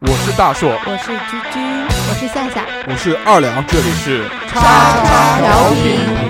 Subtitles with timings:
[0.00, 1.60] 我是大硕，我是居居，
[2.08, 4.58] 我是夏夏，我是二两，这里是叉
[5.04, 6.29] 叉调频。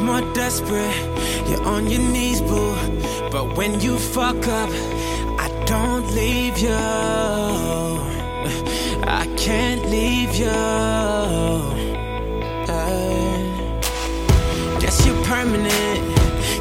[0.00, 0.94] More desperate?
[1.48, 2.74] You're on your knees, boo.
[3.30, 4.70] But when you fuck up,
[5.38, 6.70] I don't leave you.
[9.06, 10.48] I can't leave you.
[12.68, 13.38] Uh,
[14.80, 16.16] guess you're permanent,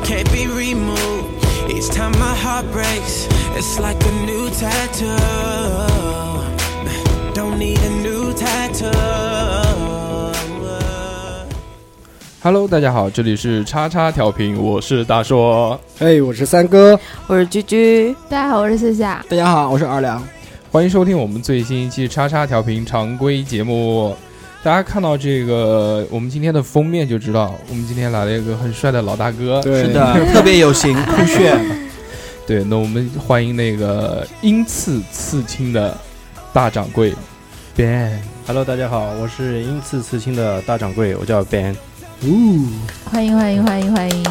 [0.06, 1.46] can't be removed.
[1.70, 5.18] Each time my heart breaks, it's like a new tattoo.
[7.34, 9.67] Don't need a new tattoo.
[12.48, 19.26] Hello，大家好，这里是叉叉调频，我是大硕，哎，我是三哥，我是居居，大家好，我是夏夏。
[19.28, 20.26] 大家好，我是二良。
[20.72, 24.16] 欢迎收听我们最新一期叉叉调频常规节目。
[24.64, 29.62] 大家看到这个我们今天的封面就知道，我们今天来了一个很帅的老大哥。
[29.62, 31.60] 对是的， 特别有型，酷炫。
[32.48, 35.94] 对，那我们欢迎那个鹰刺刺青的
[36.54, 37.14] 大掌柜
[37.76, 38.18] Ben。
[38.46, 41.76] Hello，大家好，我是鹰刺刺青的大掌柜，我叫 Ben。
[42.26, 42.66] 呜，
[43.06, 44.24] 欢迎欢迎欢迎欢迎！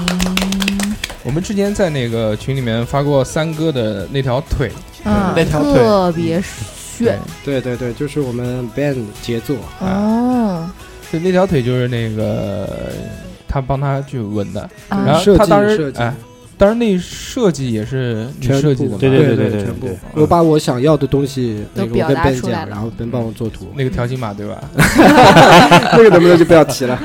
[1.22, 4.72] 我们之前在那个群里面发过三哥的那条腿，
[5.04, 10.68] 嗯，那条腿特别炫对对对，就是我们 band 杰作，哦。
[11.12, 12.68] 就那条腿就是那个
[13.46, 16.12] 他帮他去纹的，啊然后他当时设计哎，
[16.58, 19.96] 当然那设计也是你全设计的嘛，对对对对全部。
[20.14, 23.68] 我把我想要的东西那个跟都表达 Ben 讲，出来了然后 Ben 帮我做图。
[23.76, 24.60] 那个条形码对吧？
[25.92, 27.00] 那个能不能就不要提了？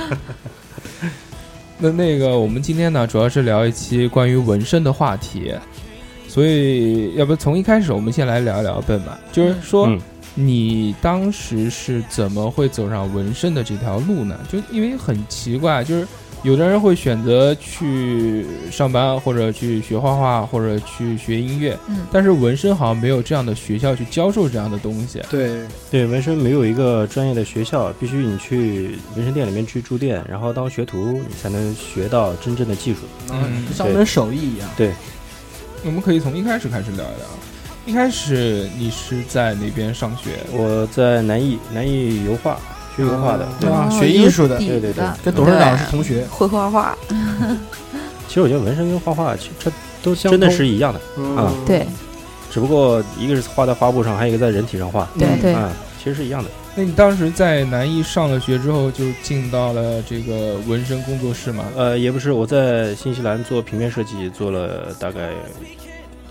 [1.82, 5.52] 那那个，我们今天呢，主要是聊一期关于纹身的话题，
[6.28, 10.00] 所以要不从一开始我们先来聊一聊笨吧，就是说、嗯。
[10.34, 14.40] 你当时是怎么会走上纹身的这条路呢？
[14.50, 16.08] 就因为很奇怪，就是
[16.44, 25.22] 有的人会选择去上班，或者去学画画，或者去学音乐，嗯但是纹身好像没有这样的学校去教授这样的东西。
[25.30, 33.02] 对，对，纹身没有一个专业的学校，必须你去纹身店里面去住店，然后当学徒，你才能学到真正的技术。
[33.32, 34.68] 嗯像门手艺一样。
[34.76, 34.92] 对
[35.86, 37.28] 我们可以从一开始开始聊一聊。
[37.86, 40.40] 一开始你是在哪边上学？
[40.52, 42.60] 我在南艺，南艺油画
[42.96, 43.48] 学油画的。
[43.60, 44.58] 对，啊哦学艺术的。
[44.58, 46.98] 对对对跟董事长是同学，会画画，
[48.28, 49.72] 其实我觉得纹身跟画画，其实这
[50.02, 51.00] 都相真的是一样的，
[51.36, 51.52] 啊。
[51.52, 51.86] 嗯对。
[52.50, 55.08] 只不过一个是画在画布上，还有一个在人体上画。
[55.18, 56.50] 对对，啊，其实是一样的。
[56.76, 61.64] 那你当时在南艺上了学之后，就进到了这个纹身工作室吗？
[61.78, 65.30] 呃，也不是，我在新西兰做平面设计，做了大概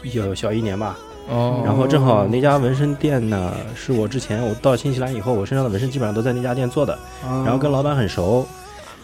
[0.02, 0.98] 有小一年吧。
[1.28, 8.46] 哦，然后正好那家纹身店呢，是我之前我到新西兰以后，我身上的纹身基本上都在那家店做的，然然后跟老板很熟，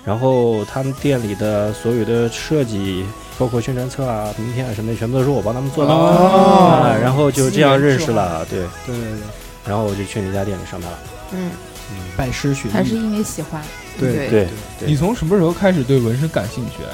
[0.04, 3.05] 然后他们店里的所有的设计，
[3.38, 5.93] 包括宣传册啊、名片啊什么的，全部都是我帮他们做的。
[5.93, 6.82] 哦。
[6.82, 9.19] 啊，然后就这样认识了，对，对对对。
[9.66, 10.99] 然后我就去那家店里上班了。
[11.32, 11.50] 嗯，
[11.91, 12.72] 嗯，拜师学艺。
[12.72, 13.62] 还是因为喜欢，
[13.99, 14.28] 对对。
[14.28, 14.49] 对
[14.81, 14.88] 对。
[14.88, 16.91] 你从什么时候开始对纹身感兴趣啊？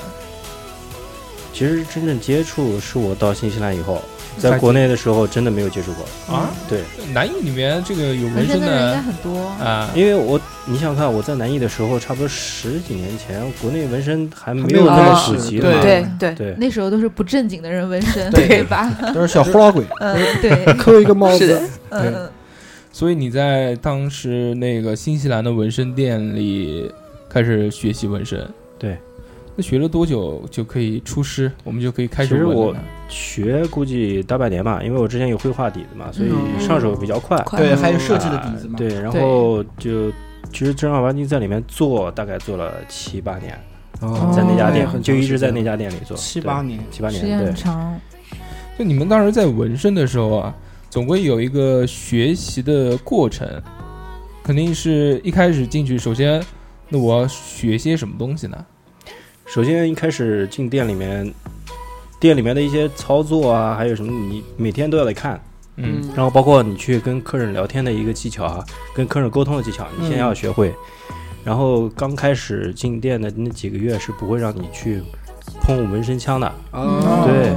[1.52, 4.00] 其实真正接触是我到新西兰以后，
[4.38, 6.34] 在国内的时候真的没有接触过。
[6.34, 6.80] 啊，对，
[7.12, 9.46] 南艺里面这个有纹纹身身的人应该很多。
[9.62, 15.82] 啊，因为我你想想看，我在南艺的时候，差不多十几年前，国内纹身还没没有有那么普及的嘛。
[15.82, 18.90] 对对对那时候都是不正经的人纹身，对对吧？
[19.14, 21.60] 都是小呼啦鬼，嗯，对， 扣一个帽子，，
[21.90, 22.28] 嗯，
[22.92, 26.90] 所以你在当时那个新西兰的纹身店里
[27.28, 28.46] 开始学习纹身。
[28.78, 28.96] 对，
[29.56, 31.50] 那学了多久就可以出师？
[31.64, 32.76] 我们就可以开始其实我纹
[33.12, 37.36] 学估计大半年吧，因为我之前有绘画底子嘛，所以嗯上手比较快。
[37.44, 38.74] 快对，还有设计的底子嘛。
[38.78, 40.10] 对，然后就
[40.50, 43.56] 其实正儿八经在里面做，大概做了七八年，
[44.00, 45.76] 哦在那家店很就一直在那家。
[45.76, 47.54] 店里做七八年，七八年，对时间很。
[47.54, 48.00] 长。
[48.78, 50.54] 就你们当时在纹身的时候啊，
[50.88, 53.46] 总归有一个学习的过程，
[54.42, 56.42] 肯定是一开始进去，首先，
[56.88, 58.64] 那我要学些什么东西呢？
[59.46, 61.30] 首先一开始进店里面，
[62.22, 65.42] 店里面的一些操作啊，还有什么，你每天都要得看。
[65.74, 68.64] 嗯，然后包括你去跟客人聊天的一个技巧啊，
[68.94, 70.72] 跟客人沟通的技巧，你先要学会。
[71.42, 75.02] 然后刚开始进店的那几个月是不会让你去
[75.62, 77.52] 碰纹身枪的，啊，对。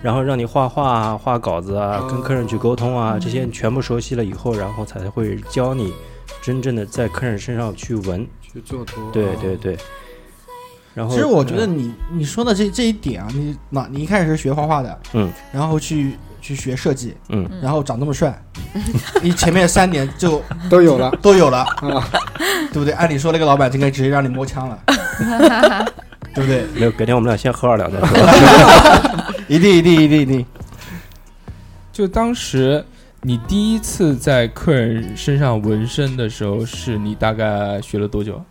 [0.00, 5.92] 然后让你画画啊、画稿子啊、哦跟客人去沟通啊，这些全部熟悉了以后，然后才会教你
[6.40, 8.24] 真正的在客人身上去纹。
[8.40, 9.76] 去做图，对啊对对。
[10.96, 18.42] 然后，其实我觉得嗯你你说的这这一点啊，你那你一开始是学画画的，嗯，然后去去学设计，嗯，然后长那么帅，
[19.22, 22.08] 你前面三年就 都有了都有了，啊，
[22.72, 22.94] 对不对？
[22.94, 24.78] 按理说那个老板就应该直接让你摸枪了，
[26.34, 26.64] 对不对？
[26.74, 29.34] 没有，改天我们俩先喝二两再说。
[29.48, 30.46] 一定一定一定一定。
[31.92, 32.82] 就当时
[33.20, 38.42] 你第一次在客人身上纹身的时候，是你大概学了多久？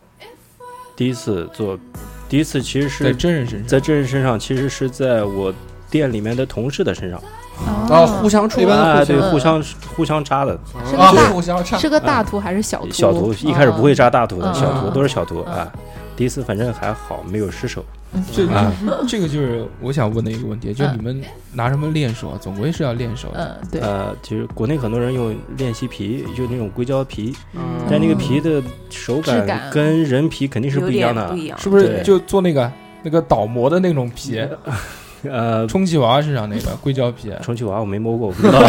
[0.96, 1.78] 第一次做，
[2.28, 3.68] 第一次其实是在真人身上？
[3.68, 5.54] 在真人身上，其实是在我
[5.90, 7.22] 店里面的同事的身上，
[7.90, 9.64] 啊互相出一般啊，对，嗯互相
[9.96, 10.58] 互相扎的
[10.98, 11.14] 啊，
[11.78, 12.92] 是个大图还是小图？
[12.92, 14.54] 小图，一开始不会扎大图的，嗯。
[14.56, 14.94] 小图嗯。
[14.94, 15.54] 都是小图嗯。
[15.54, 15.72] 啊。
[16.16, 17.84] 第一次反正还好，没有失手
[18.14, 18.72] 嗯这啊。
[19.08, 21.22] 这个就是我想问的一个问题，就是你们
[21.54, 22.40] 拿什么练手啊？
[22.42, 23.60] 总归是要练手的。
[23.62, 31.36] 嗯，对，呃，其实国内很多人用练习皮，就那种硅胶皮，嗯但那个皮的手感感跟人皮肯定是不一样的不。
[31.36, 32.72] 一样，是不是就做那个
[33.04, 34.42] 那个倒模的那种皮？
[35.28, 38.62] 呃，充气娃娃身上那个硅胶皮，充气娃娃我没摸过，我不知道。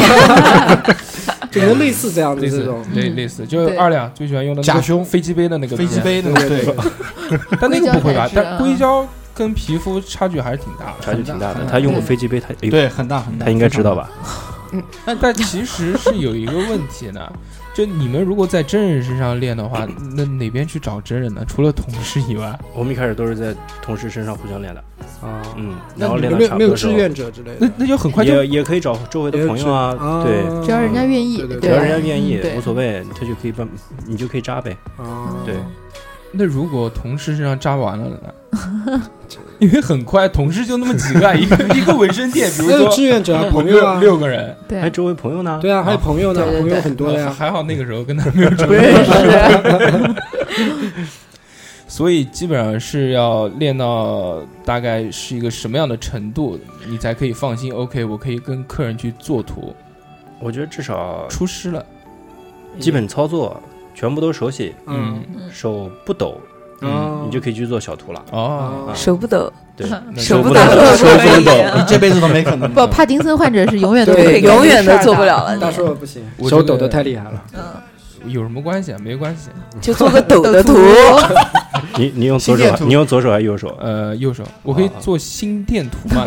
[1.51, 5.05] 就可能类似这样子类似这种，类类似，就是二两最喜欢用的那个假胸。
[5.05, 6.75] 飞机杯的那个飞机皮，杯那个，对，
[7.61, 8.29] 但那个不会吧？
[8.35, 10.95] 但硅胶跟皮肤差距还是挺大的。
[11.01, 14.11] 差距挺大的他用过飞机杯，他对，很大很大，他应该知道吧？
[14.73, 17.21] 嗯 但但其实是有一个问题呢，
[17.77, 19.87] 就你们如果在真人身上练的话，
[20.17, 21.45] 那哪边去找真人呢？
[21.47, 24.83] 除了同事以外，我们一开始都是在同事身上互相练的，
[25.21, 27.57] 啊，嗯，然后练没有没有志愿者之类的？
[27.61, 33.69] 那那就很快就也也可以找周围的朋友啊，对，只要人家愿意，对对只要人家愿意无所谓，他就可以帮，
[34.07, 34.75] 你就可以扎呗。
[34.97, 35.57] 啊，对，
[36.37, 39.03] 那如果同事身上扎完了呢？
[39.59, 45.59] 因为很快，同事就那么几个， 一个一个纹身店，比如说志愿者啊，朋友六啊，六个人，对还周围朋友呢？
[45.63, 47.35] 对啊，还有朋友呢，朋友很多的呀。
[47.37, 50.15] 还好那个时候跟他没有什么不认识，
[51.89, 57.73] 所以基本上是要练到大概是一个什么样的程度，你才可以放心。
[57.73, 59.75] OK，我可以跟客人去做图，
[60.39, 61.85] 我觉得至少出师了。
[62.79, 63.59] 基本操作
[63.97, 65.21] 全部都熟悉，嗯，
[65.51, 66.39] 手不抖，
[66.83, 68.23] 嗯，你就可以去做小图了。
[68.31, 70.61] 哦，手不抖，对， 手不抖，
[70.95, 71.53] 手不抖。
[71.75, 72.71] 你这辈子都没可能。
[72.73, 77.43] 不，帕金森患者是永远都，不可以永远都做不了了，大你硕不行，手抖的太厉害了。
[77.55, 78.99] 嗯，有什么关系啊？
[79.03, 79.49] 没关系。
[79.81, 80.75] 就做个抖的图，
[81.97, 83.75] 你你用左手你用左手还是右手？
[83.81, 86.27] 呃，右手我可以啊做心电图嘛。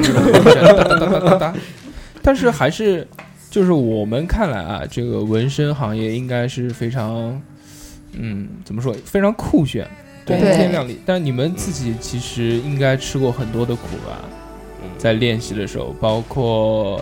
[2.22, 3.08] 但是还是
[3.52, 7.42] 就是我们看来啊，这个纹身行业应该是非常，
[8.14, 9.88] 嗯，怎么说，非常酷炫，
[10.26, 11.00] 光对鲜亮丽。
[11.06, 14.20] 但你们自己其实应该吃过很多的苦吧？
[14.82, 17.02] 嗯在练习的时候，包括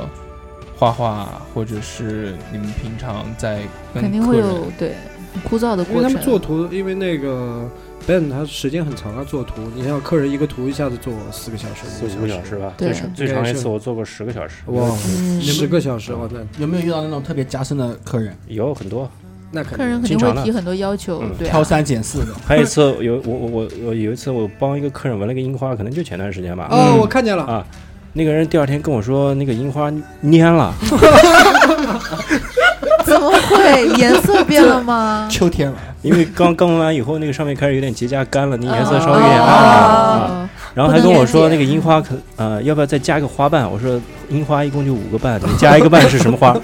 [0.76, 3.62] 画画，或者是你们平常在
[3.94, 4.94] 跟肯定会有对
[5.34, 6.14] 很枯燥的因为他过程。
[6.14, 7.70] 们做图，因为那个
[8.08, 19.10] Ben 他时间很长啊，做图，你像客人一个图一下子做四个小时、四五个小时吧，对最长最长一次我做过十个小时，哇，嗯十个小时，哇，那有没有遇到那种特别加深的客人，有很多。
[19.52, 22.28] 那客人肯定会提很多要求嗯，对啊挑三拣四的？
[22.46, 26.68] 还有一次有我我我我有一次我帮一个客人纹了个樱花，可能就前段时间吧。
[26.70, 27.66] 哦，我看见了，啊，
[28.14, 29.90] 那个人第二天跟我说那个樱花
[30.24, 30.74] 蔫了，
[33.06, 35.28] 怎么会颜色变了吗？
[35.32, 40.50] 秋天了，因为刚刚纹完以后，那个上面开始有点结痂干了，那颜色稍微有点暗了。
[40.78, 43.68] 然后还跟我说那个樱花可呃要不要再加个花瓣？
[43.70, 46.56] 我说樱花一共就五个瓣，你加一个瓣是什么花？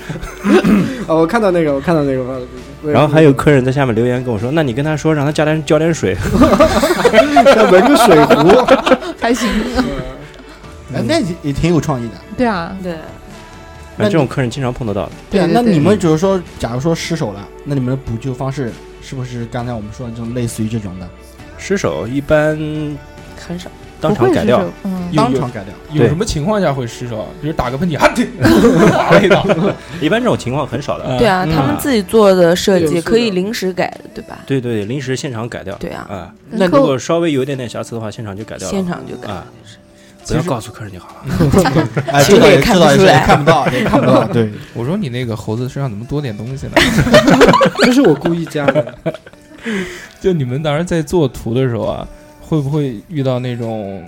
[1.09, 2.45] 哦，我看到那个，我看到那个，
[2.85, 6.15] 然后还有客人在下面留言跟我说，那你跟他说让他加点浇点水。
[7.43, 8.63] 再纹个水壶，
[9.19, 9.49] 还行，
[10.93, 12.13] 哎，那也也挺有创意的。
[12.37, 12.93] 对啊，对，
[13.97, 15.11] 那这种客人经常碰得到的。
[15.31, 21.09] 对啊，那你们就是说，假如说失手了，那你们的补救方式是不是刚才我们说的这种类似于这种的，
[21.57, 22.55] 失手一般
[23.35, 23.71] 很少。
[24.03, 25.73] 当场改掉嗯，当场改掉？
[25.93, 27.27] 有什么情况下会失手？
[27.41, 28.27] 比如打个喷嚏，啊对，
[28.91, 29.45] 划了一道。
[30.01, 31.17] 一般这种情况很少的。
[31.17, 34.39] 对啊，嗯他们自己做的设计可以临时改的，对吧？
[34.45, 35.73] 对对，临时现场改掉。
[35.75, 38.71] 对啊，啊，那如果稍微有一点点瑕疵的话，现场就改掉了。
[38.73, 39.31] 现场就改。
[39.31, 39.45] 啊，
[40.27, 41.87] 不要告诉客人就好了。
[42.11, 44.25] 哎，其实也这倒这倒是看不出来看不到，也看不到。
[44.31, 46.73] 对，我说你那个猴子身上怎么多点东西呢？
[47.83, 48.93] 这是我故意加的。
[50.19, 52.07] 就你们当时在做图的时候啊，
[52.45, 54.03] 会不会遇到那种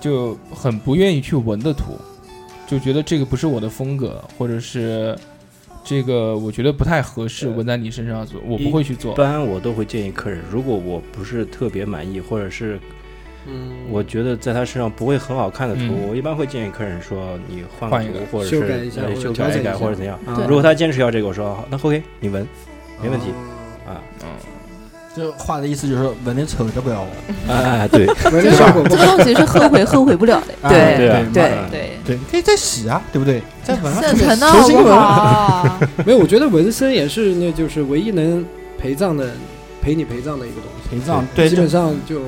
[0.00, 1.98] 就很不愿意去纹的图，
[2.66, 5.18] 就觉得这个不是我的风格，或者是
[5.82, 9.16] 这个我觉得不太合适，纹在你身上做，我不会去做一。
[9.16, 12.78] 般我都会建议客人，如果我不是特别满意，或者是
[13.46, 16.08] 嗯，我觉得在他身上不会很好看的图，嗯。
[16.08, 19.76] 我一般会建议客人说你换换一个，图或者是呃改一下或者修改一改调整一下。
[19.78, 20.18] 或者怎样。
[20.46, 22.46] 如果他坚持要这个，我说好，那 OK，你纹
[23.02, 23.26] 没问题。
[23.86, 23.90] 哦。
[23.90, 24.02] 啊。
[24.22, 24.28] 嗯，
[25.14, 27.08] 这话的意思就是说纹的丑的不要我。
[27.48, 30.68] 哎哎，对 纹的效果不这个东西是后悔后悔不了的。
[30.70, 33.42] 对对啊对嗯对，对，可以再洗啊，对不对？
[33.62, 34.86] 再纹上重新纹。
[34.94, 35.78] 好？
[36.06, 38.44] 没有，我觉得纹身也是，那就是唯一能
[38.78, 39.30] 陪葬的、
[39.82, 40.88] 陪你陪葬的一个东西。
[40.90, 42.22] 陪葬对，基本上就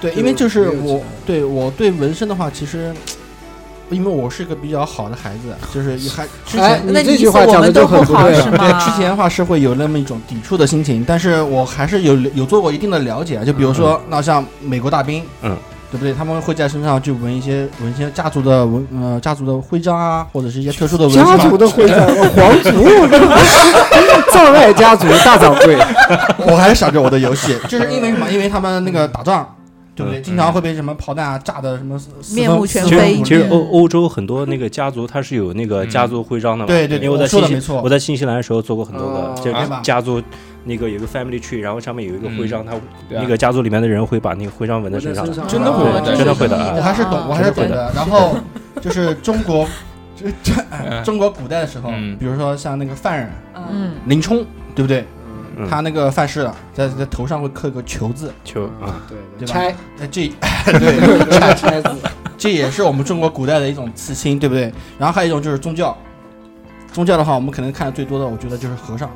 [0.00, 2.94] 对，因为就是我对我对纹身的话，其实
[3.90, 8.72] 因为我是个比较好的孩子， 就是还之哎前你这句话讲的就很不对对是吗？
[8.78, 15.56] 之前的话是会有那么一种抵触的心情，但是我还是有有做过一定的了解，就比如说那像美国大兵，嗯。
[15.92, 16.12] 对不对？
[16.12, 22.00] 他们会在身上去纹一些纹一些家族的纹呃家族的徽章啊，或者是一些特殊的纹家族的徽章，
[22.34, 22.72] 皇族，
[24.32, 25.78] 葬爱家族大掌柜。
[26.50, 28.28] 我还想着我的游戏，就是因为什么？
[28.28, 29.46] 因为他们那个打仗，
[29.94, 30.20] 对不对？
[30.20, 32.00] 嗯经常会被什么炮弹啊炸的什么
[32.34, 36.66] 面目全其实非其实嗯欧欧洲很多那个家族，它是有那个家族徽章的嘛。
[36.66, 37.88] 对对对，因为我在新西我。
[37.88, 40.20] 在新西兰的时候做过很多哦个，就家族
[40.64, 42.72] 那个有个 family tree，然后上面有一个徽章，它
[43.08, 47.92] 对啊那个家族里面的人会把那个徽章纹在身上真的会啊的，真的会的啊我还是懂，我还是懂的。
[47.94, 48.36] 然后
[48.80, 49.66] 就是中国，
[50.16, 53.30] 这中国古代的时候嗯，比如说像那个犯人
[53.70, 55.04] 嗯，林冲，对不对？
[55.56, 55.68] 嗯。
[55.68, 59.52] 他那个犯事了，在在头上会刻个球字，球啊，对对吧？
[59.54, 59.74] 拆。
[60.00, 60.28] 哎，这
[60.78, 61.96] 对拆拆字，
[62.36, 64.72] 这也是我们中国古代的一种刺青，对不对？
[64.98, 65.96] 然后还有一种就是宗教，
[66.92, 69.10] 宗教的话，我们可能看的最多的，我觉得就是和尚。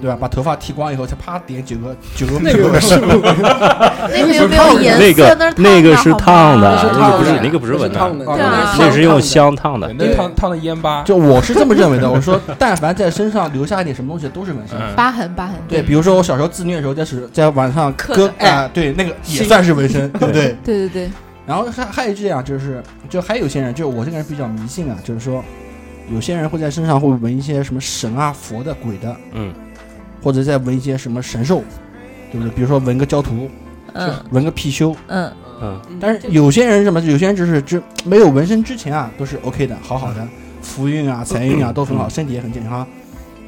[0.00, 0.16] 对吧？
[0.20, 5.34] 把头发剃光以后，才啪点九个九个那个是不那个有没有颜那个色？
[5.38, 8.14] 那那个是烫的，那个不是烫的那个不是纹的，
[8.78, 10.08] 那是用香烫的对。
[10.08, 14.78] 那烫烫的烟疤，就我是这么认为的，我说但凡在身上留下一点什么东西，都是纹身。
[14.78, 15.54] 嗯疤痕疤痕。
[15.68, 20.56] 对，比如说我小时候自虐的时候，在是在晚上割啊，对，那个也算是纹身，对不对？
[20.64, 21.10] 对对对，
[21.46, 25.42] 然后还还有这样，就是就还有些人，就我这个人比较迷信啊，就是说
[26.12, 29.52] 有些人会在身上会纹一些什么神啊、佛的、鬼的，嗯，
[30.22, 31.62] 或者再纹一些什么神兽，
[32.30, 32.54] 对不对？
[32.54, 33.48] 比如说纹个焦图，
[33.94, 34.94] 嗯纹个貔貅。
[35.08, 37.00] 嗯，嗯，但是有些人什么？
[37.00, 40.26] 有些人就是就没有纹身之前啊，都是 OK 的，好好的，
[40.62, 42.86] 福运啊、 财运啊都很好，身体也很健康。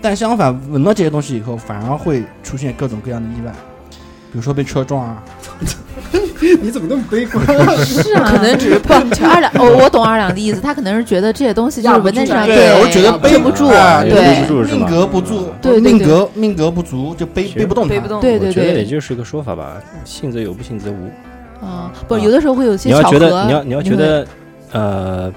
[0.01, 3.53] 但相反，纹了这些东西以后，反而会出现各种各样的意外，
[4.33, 5.23] 比如说被车撞啊，
[6.63, 7.45] 你怎么那么悲观？
[7.85, 9.53] 是啊，可能只是不二两。
[9.59, 15.93] 哦，我懂二两的意思，他可能是觉得这些东西就是纹在身上，对，我觉得背背不住，哎背对不住是吧命格不住，对对对。
[15.93, 18.21] 命格命格不足就背背不动它，背不动。
[18.23, 19.75] 对对我觉得也对，就是一个说法吧，
[20.05, 21.11] 信则有，不信则无。
[21.65, 23.19] 啊，不，有的时候会有些你要巧合。
[23.19, 23.97] 觉得，你要你要觉会。
[23.99, 24.27] 得，
[24.73, 25.33] 呃，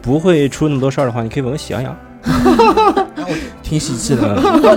[0.00, 1.94] 不会出那么多事儿的话，你可以纹个喜羊羊。
[3.62, 4.22] 挺喜气的。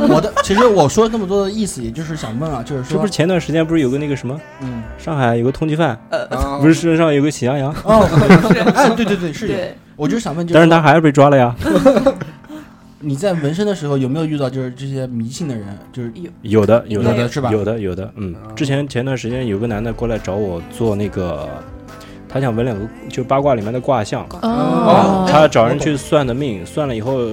[0.10, 6.27] 我的其实我说那么多的意思，也就是想问啊，就是说这不是，前段时间不是有个那个什么，嗯，上海有个通缉犯，呃
[6.60, 8.08] 不是身上有个喜羊羊，哦，
[8.75, 11.56] 哎，对对对，是我就想问，就是但是他还是被抓了呀。
[13.01, 15.65] 你在纹身的时候有没有遇到就是这些迷信的人？
[15.94, 18.12] 就是有，有的，有的是吧有的，有的。
[18.18, 21.48] 嗯，之前前段时间有个男的过来找我做那个，
[22.29, 24.24] 他想纹两个，就八卦里面的卦象。
[24.43, 27.31] 哦，他找人去算的命，算了以后，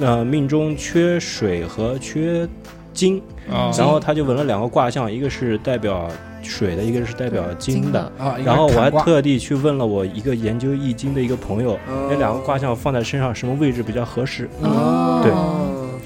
[0.00, 2.46] 呃，命中缺水和缺
[2.92, 6.08] 金，啊然后他就纹了两个卦象，一个是代表
[6.42, 8.00] 水的，一个是代表金的。
[8.18, 11.78] 啊，然后我还特地去问了我一个研究易经的一个朋友，
[12.10, 14.50] 那两个卦象放在身上什么位置比较合适？
[14.60, 15.32] 哦，对。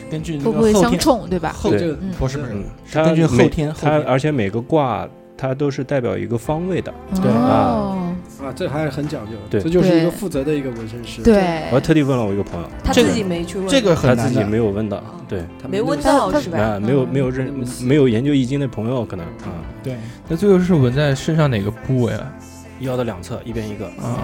[0.08, 1.52] 根据那会不会相个后天冲，对吧？
[1.52, 1.80] 后对。
[1.80, 2.54] 这个嗯不是不是
[2.92, 5.04] 根据后天后它而且每个卦
[5.36, 6.94] 它都是代表一个方位的。
[7.20, 8.05] 对哦，
[8.42, 9.60] 啊，这还是很讲究，对。
[9.60, 11.22] 这就是一个负责的一个纹身师。
[11.22, 11.36] 对。
[11.70, 14.50] 我还特地问了我一个朋友，他这个自己没去问，这个他自己很难的。
[14.50, 16.58] 没有问到，对，他没问到到是吧？
[16.58, 17.08] 啊，没有嗯。
[17.12, 19.96] 没有认没有研究易经的朋友可能啊，对，
[20.28, 22.32] 那最后是纹在身上哪个部位啊？
[22.80, 24.20] 腰的两侧一边一个，啊，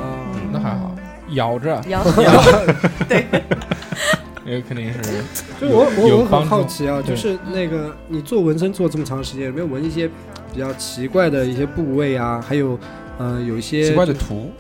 [0.53, 0.95] 那还好，
[1.31, 2.03] 咬着，摇
[4.45, 5.01] 那 个肯定是
[5.61, 6.49] 就我我我很助。
[6.49, 7.15] 好奇啊，对。
[7.15, 10.07] 就是那个你做纹身做这么长时间，有没有纹一些
[10.53, 12.45] 比较奇怪的一些部位啊？
[12.47, 12.79] 还有，
[13.23, 14.51] 嗯、有一些奇怪的图，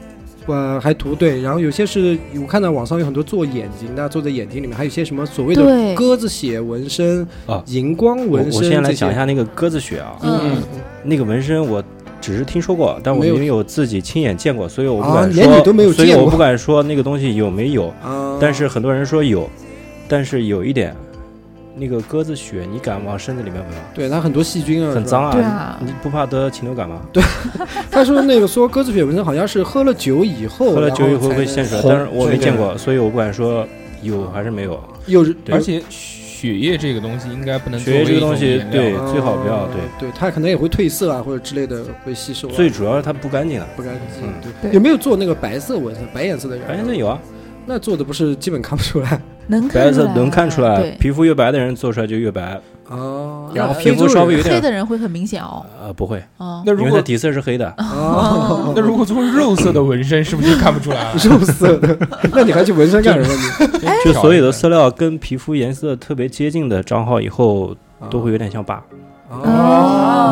[0.46, 7.62] 呃，还图对，然后有些是我看到网上有很多做眼睛的，做在眼睛里面，还有一些什么所谓的鸽子血纹身啊。
[7.66, 8.62] 荧光纹身。
[8.62, 10.62] 我先来讲一下那个鸽子血啊，嗯，
[11.04, 11.82] 那个纹身我
[12.20, 16.14] 只是听说过，但我没有没有自己亲眼见过，所以我不啊敢说，连你都没有见过。
[16.14, 17.88] 所以我不敢说那个东西有没有。
[18.02, 19.48] 啊，但是很多人说有，
[20.08, 20.94] 但是有一点，
[21.74, 23.78] 那个鸽子血你敢往身子里面纹吗？
[23.94, 27.00] 对它很多细菌啊，很脏啊，啊你不怕得禽流感吗？
[27.12, 27.22] 对
[27.90, 33.66] 他说那个说鸽子血纹身好像是喝了酒以后，喝了酒以后会现出来，但是我没见过，所以我不敢说
[34.02, 34.78] 有还是没有？
[35.06, 43.66] 有而且血液这个东西应该不能血液这个东西对最好不要哦对对，它可能也会褪色啊，或者之类的会吸收啊，最主要是它不干净啊。
[43.76, 44.28] 不干净。
[44.28, 46.66] 嗯对，对有没有做那个白色纹身、白颜色的人？
[46.66, 47.18] 白颜色有啊，
[47.66, 52.60] 那做的不是基本看不出来能看出来白色能看出来，对，皮肤越白的人做出来就越白。
[52.88, 53.50] 哦。
[53.54, 55.64] 然后那皮肤稍微有点黑点的人会很明显哦。
[55.80, 57.68] 呃不会，哦，那如果因为它底色是黑的。
[57.78, 61.14] 哦， 那如果做肉色的纹身，是不是就看不出来了？
[61.24, 61.96] 肉色的，
[62.32, 63.68] 那你还去纹身干什么？
[63.80, 67.74] 你就所有的色料跟皮肤颜色特别接近的账号以后
[68.10, 68.82] 都会有点像疤，
[69.28, 69.42] 哦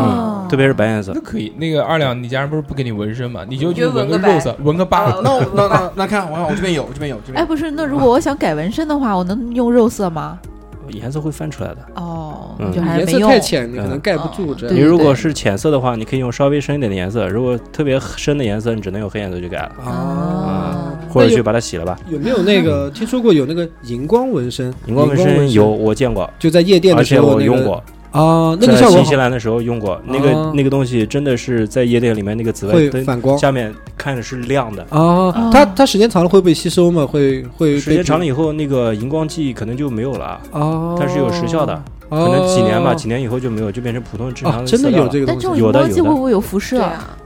[0.02, 1.20] 嗯，特别是白颜色那。
[1.20, 1.52] 可以。
[1.56, 3.44] 那个二两，你家人不是不给你纹身吗？
[3.48, 5.14] 你就去纹纹个肉色，纹个疤。
[5.22, 10.38] 那我 那那那看，我看我这边有，我这边有，这边哎，不是，那如果我想改纹身的话，我能用肉色吗？
[10.92, 11.76] 颜色会翻出来的。
[11.94, 13.30] 哦，嗯就还是没用。
[13.30, 14.56] 太浅，你可能盖不住。
[14.70, 21.96] 你如果是浅色的话，你可以用稍微深一点的颜色；如果特别深的颜色，你只能用黑颜色去改了，啊，或者去把它洗了吧。
[22.08, 24.74] 有没有那个听说过有那个荧光纹身？
[24.86, 27.80] 荧光纹身有，我见过，就在夜店而且的时候那个我用过，
[28.12, 30.00] 啊，那个在效果新西兰的时候用过。
[30.06, 33.38] 那个哦那个东西真的是在夜店里面那个紫外灯反光。
[33.38, 34.84] 下面看着是亮的。
[34.90, 37.06] 啊，它它时间长了会被吸收吗？
[37.06, 45.06] 会会时间长了以后，那个荧光剂可能就没有了，啊，它是有时效的，可能几年吧，几年以后就没有，就变成普通正常的色料了。
[45.06, 45.38] 有这个东西。
[45.38, 45.92] 但这种荧有的有的。
[45.92, 46.78] 光剂会不会有辐射？
[46.78, 47.16] 对啊，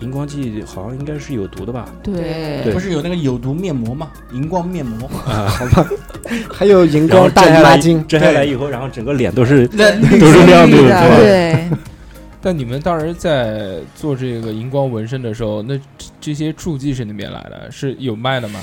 [0.00, 1.88] 荧光剂好像应该是有毒的吧？
[2.02, 4.10] 对对不是有那个有毒面膜吗？
[4.32, 5.88] 荧光面膜，啊，好吧
[6.52, 11.16] 还有荧光大摘下来姨妈巾，摘下来以后，然后整个脸都是那都是亮度，对？
[11.16, 11.68] 对，
[12.40, 17.68] 但你们当时在做这个荧光纹身的时候，那这这些助剂是哪边来的？
[17.70, 18.60] 是有卖的吗？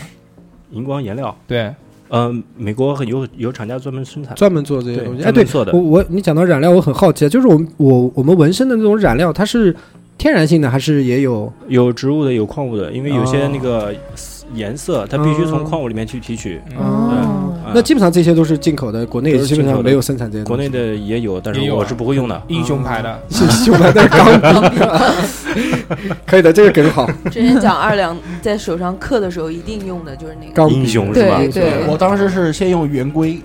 [0.72, 1.74] 荧光颜料，对，
[2.10, 5.24] 嗯，美国有有厂家专门生产，专门做这些东西。
[5.24, 9.76] 哎，对我我你讲到染料，我很好奇啊，就是我们我我们纹身的那种染料，它是
[10.18, 11.52] 天然性的还是也有？
[11.68, 13.94] 有植物的，有矿物的，因为有些哦那个
[14.54, 16.62] 颜色它必须从哦矿物里面去提取。
[16.72, 17.35] 嗯哦，啊
[17.74, 20.44] 那基本上这些都是进口的，国内基本上没有生产这些。
[20.44, 22.42] 国内的也有，但是我是不会用的。
[22.48, 24.80] 英雄牌的， 英雄牌的钢笔，
[26.26, 27.10] 可以的，这个梗好。
[27.32, 31.38] 之前讲二两在手上刻的时候一定用的就是那个钢笔英雄是吧？
[31.38, 33.42] 对对我当时是先用圆规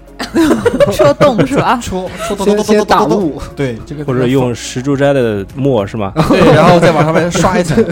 [0.92, 1.78] 戳洞是吧？
[1.82, 6.12] 戳戳洞先打雾，对这个或者用石柱斋的墨是吗？
[6.28, 7.84] 对，然后再往上面刷一层。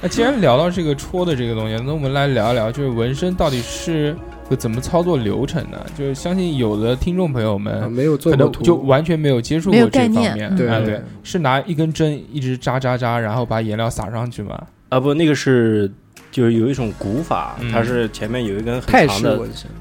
[0.00, 4.14] 那既然聊到这个戳的这个东西，那我们来聊一聊，就是纹身到底是
[4.48, 5.78] 个怎么操作流程呢？
[5.96, 14.60] 就是相信有的听众朋友啊们没有做可能过图，就完全没有接触过这方面，对啊对，是拿一根针一直扎扎扎，然后把颜料撒上去吗？
[14.90, 15.90] 啊不，那个是
[16.30, 17.72] 就是有一种古法，嗯。
[17.72, 19.38] 它是前面有一根很长的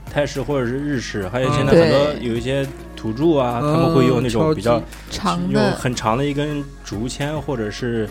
[0.09, 5.71] 泰式或者是日式，还有嗯现在很多有一些土著啊，嗯他们会用那种比较用长的。
[5.71, 8.07] 很长的一根竹签或者是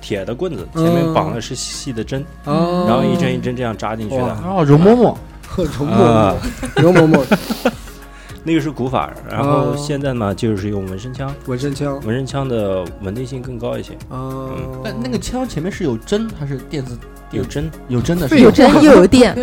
[0.00, 4.22] 铁的棍子，嗯前面绑的是细的针，啊，然后一针一针这样扎进去的。
[4.22, 5.14] 哇哦，容嬷嬷，
[5.56, 6.34] 容啊
[6.76, 7.38] 嬷嬷，容嬷嬷，
[8.44, 12.00] 那个是古法，然后哦现在呢就是用纹身枪，纹身枪。
[12.06, 14.48] 纹身枪的稳定性更高一些，啊，
[14.82, 16.98] 那那个枪前面是有针还是电子？
[17.32, 19.36] 有针，有针的，是有针 又有电，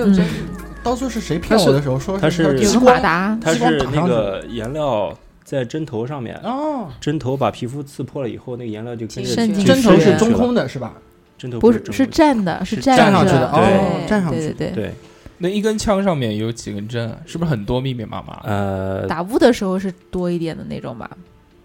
[0.83, 10.93] 当初是谁骗我的时候说它是激光达，它是那个颜料在针头上面，哦，针头把皮肤刺破了以后，那个颜料就跟着针头是中空的是吧？
[11.37, 14.93] 针头不是是是中空站的，是是站站上去的的，哦对站上去对对对。
[15.39, 17.17] 对，那一根枪上面有几根针啊？
[17.26, 18.41] 是不是很多密密麻麻？
[18.43, 21.10] 呃，打雾的时候是多一点的那种吧？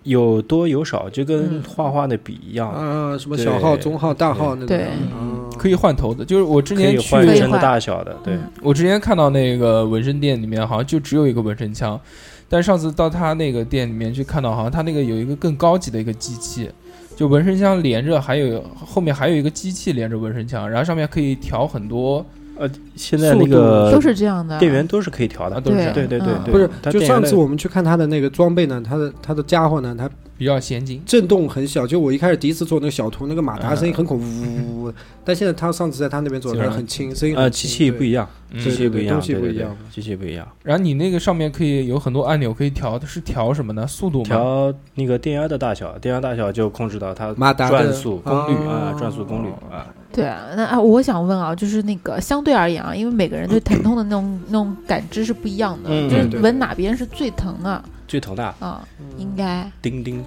[0.05, 1.63] 有多有少，就跟嗯。
[1.69, 4.87] 画画的笔一样，啊，什么小号、中号、大号那种，对。
[5.13, 8.41] 嗯可以换头的，就是我之前去可以换针的大小的，对，嗯。
[8.63, 12.01] 我之前看到那个纹身店里面好像就只有一个纹身枪，
[12.49, 16.69] 但上次到他那个店里面去看到，好像他那个有一个更高级的一个机器，
[17.15, 22.27] 就纹身枪连着，还有后面还有一个机器连着纹身枪，然后上面可以调很多，
[22.59, 24.59] 呃，现在那个都是这样的。
[24.59, 31.03] 电源都是可以调的，啊都是对对对嗯对，不是，就上次我们去看他的那个装备呢，他的他的家伙呢，它比较先进。
[31.07, 31.87] 震动很小。
[31.87, 34.93] 就我一开始第一次做那个小图，那个马达声音很恐怖，嗯呜呜呜
[35.25, 40.47] 但现在他上次在他那边做的很轻，声音呃，机器不一样，嗯机器不一样，东西不一样机器不一样。
[40.63, 43.87] 然后你那个上面可以有很多按钮可以调，是调什么呢？
[43.87, 44.25] 速度吗？
[44.25, 49.87] 调那个电压的大小，电压大小就控制到它马达转速功率啊哦，转速功率啊。
[50.13, 58.87] 对啊，那啊，我想问啊，就是那个相对而言啊，因为每个人对疼痛的那种那种感知是不一样的，嗯就是纹哪边是最疼的最疼的啊？
[59.17, 60.23] 应该钉钉，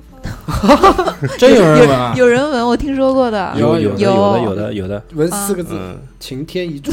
[1.38, 2.15] 真有人纹啊！
[2.17, 3.54] 有人闻，我听说过的。
[3.56, 6.91] 有有有有的有的有的，纹四个字嗯，“晴天一柱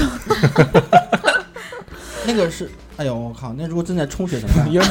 [2.26, 3.54] 那个是，哎呦我靠！
[3.56, 4.68] 那如果正在充血怎么办？
[4.70, 4.86] 因为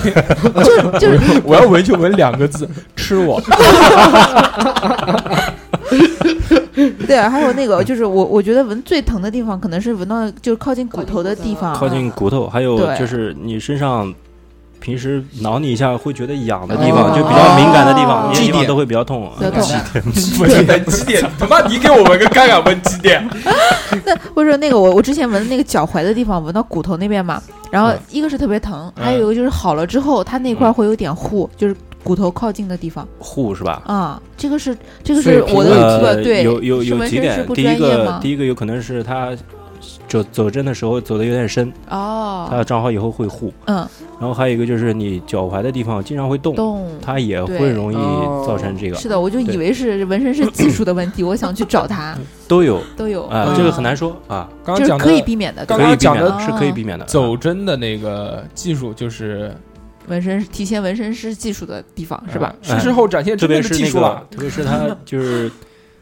[0.64, 3.40] 就就是我要闻就闻两个字，吃我。
[7.06, 14.12] 对啊，还有那个就是我我觉得闻最疼的地方，可能是闻到就是靠近骨头的地方，靠近骨头，还有就是你身上
[14.82, 19.32] 平时挠你一下会觉得痒的地哦方，就比较敏感的地哦方，那些地基点方都会比较痛。
[19.38, 19.62] 比较痛。
[20.40, 21.24] 闻闻 几点？
[21.40, 23.26] 他妈你给我闻个干敢闻几点？
[24.04, 27.42] 那我说那个我我之前闻的那个脚踝的地方，闻到骨头那边嘛，
[27.72, 33.82] 然后嗯一个是特别疼，嗯还有一个就是好了之后，它那块儿会有点糊，就是骨头靠近的地方护是吧？
[33.86, 34.22] 啊。
[34.36, 39.30] 这个是这个是我的呃，对对，有有有几点，第一个第一个有可能是他
[40.12, 43.54] 走走针的时候走的有点深，哦，它，长好以后会护。
[43.66, 43.88] 嗯，
[44.20, 46.86] 然后还有一个就是你脚踝的地方经常会动，动。
[47.02, 52.82] 它也会容易哦造成这个，是的，我就以为是纹身师技术的问题， 我想去找他，都有。
[52.98, 53.24] 都有。
[53.28, 57.06] 啊，这个很难说啊，就是刚刚讲的可以避免的，刚可以讲的免的是可以避免的。
[57.06, 59.56] 走针的那个技术就是
[60.08, 62.54] 纹身体现纹身师技术的地方是吧？
[62.62, 64.28] 是时候展现特别真的是技术了，。
[64.30, 65.50] 特别是他就是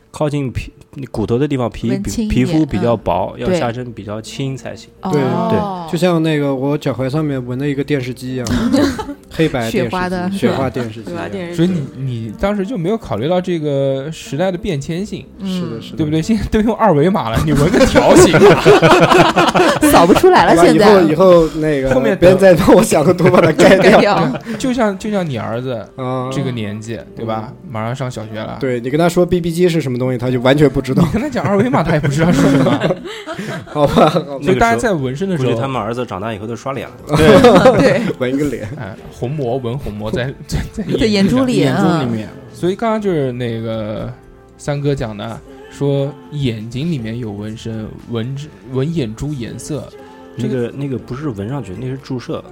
[0.10, 0.74] 靠近皮
[1.12, 3.00] 骨头的地方，皮温皮肤比较嗯。
[3.04, 4.90] 薄，要下身比较轻才行。
[5.04, 8.48] 对对，就像那个我脚踝上面纹了一个电视机一样，
[9.32, 11.12] 黑白电视雪花的雪花电视机
[11.54, 16.22] 所以你你当时就没有考虑到这个时代的变迁性，是的，嗯，是的，对不对？
[16.22, 18.34] 现在都用二维码了，你纹个条形。
[18.36, 20.90] 啊， 扫不出来了，现在。
[20.90, 23.92] 以后以后那个后面别人再帮我想个图把它盖掉。
[23.92, 24.32] 改掉。
[24.58, 26.30] 就像就像你儿子啊。
[26.32, 27.54] 这个年纪，对吧？
[27.70, 32.96] 马上上小学了，对你跟他说 BB 机是什么东西，他就完全不知道你，跟他讲二维码，他也不知道是什么。
[33.66, 34.10] 好吧？
[34.10, 36.96] 好吧所以大家在纹身的时候，他们儿子长大以后都刷脸了。
[37.78, 42.30] 对，纹一个脸，哎，虹膜纹虹膜在在在在眼珠里眼啊珠里面。
[42.54, 44.12] 所以刚刚就是那个
[44.58, 48.36] 三哥讲的，说眼睛里面有纹身，纹
[48.72, 49.88] 纹眼珠颜色，
[50.36, 52.44] 那个那个不是纹上去，那是注射，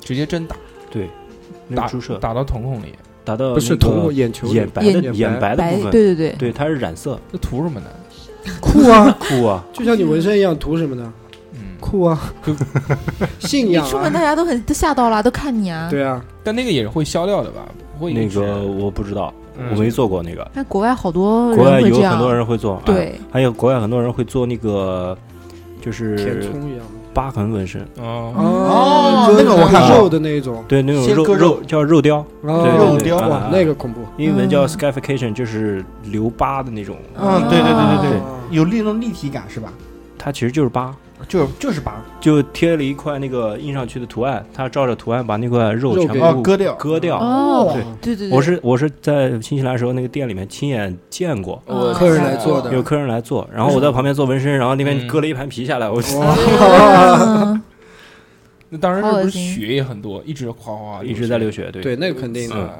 [0.00, 0.56] 直接针打
[0.90, 1.08] 对，
[1.68, 7.86] 那打注射，打到瞳孔里，打到不是那个瞳孔眼球眼白的眼白的白，部分，对对对，对，它是染色，那涂什么呢？
[8.60, 11.12] 酷啊， 酷啊，就像你纹身一样，涂什么呢？
[11.52, 12.18] 嗯，酷啊，
[13.40, 15.88] 信仰一出门大啊，家都很都吓到了，都看你啊。
[15.90, 17.60] 对啊，但那个也是会消掉的吧？
[17.98, 20.50] 不会那个我不知道，嗯我没做过那个。
[20.54, 25.16] 但国外好多国外有很多人会做，啊对，还有国外很多人会做那个，
[25.82, 26.86] 就填是充一样。
[27.12, 31.34] 疤痕纹身，哦，哦那个我看过肉的那种，对，那种肉肉。
[31.34, 34.00] 肉叫肉雕，哦肉雕哇啊，那个恐怖。
[34.16, 34.68] 英文叫嗯。
[34.68, 38.18] scarification，就是留疤的那种，嗯，对对对对对。
[38.20, 39.72] 哦，有那种立体感是吧？
[40.16, 40.94] 它其实就是疤，
[41.28, 47.18] 就是就是把，就贴了一块那个印上去的图案，他照着图案把那块肉全部哦，割掉，割掉。
[47.18, 52.72] 哦对，对对对，我是我是在新西兰的时候，那个店里面亲眼见过，嗯客人来做的。
[52.72, 57.62] 有客人来做，然后我在旁边做纹身，然后那边嗯割了一盘皮下来，我嗯
[58.72, 61.50] 那当时是不是血也很多，一直哗哗一直在流。
[61.50, 62.70] 血，对，对，那个肯定的，啊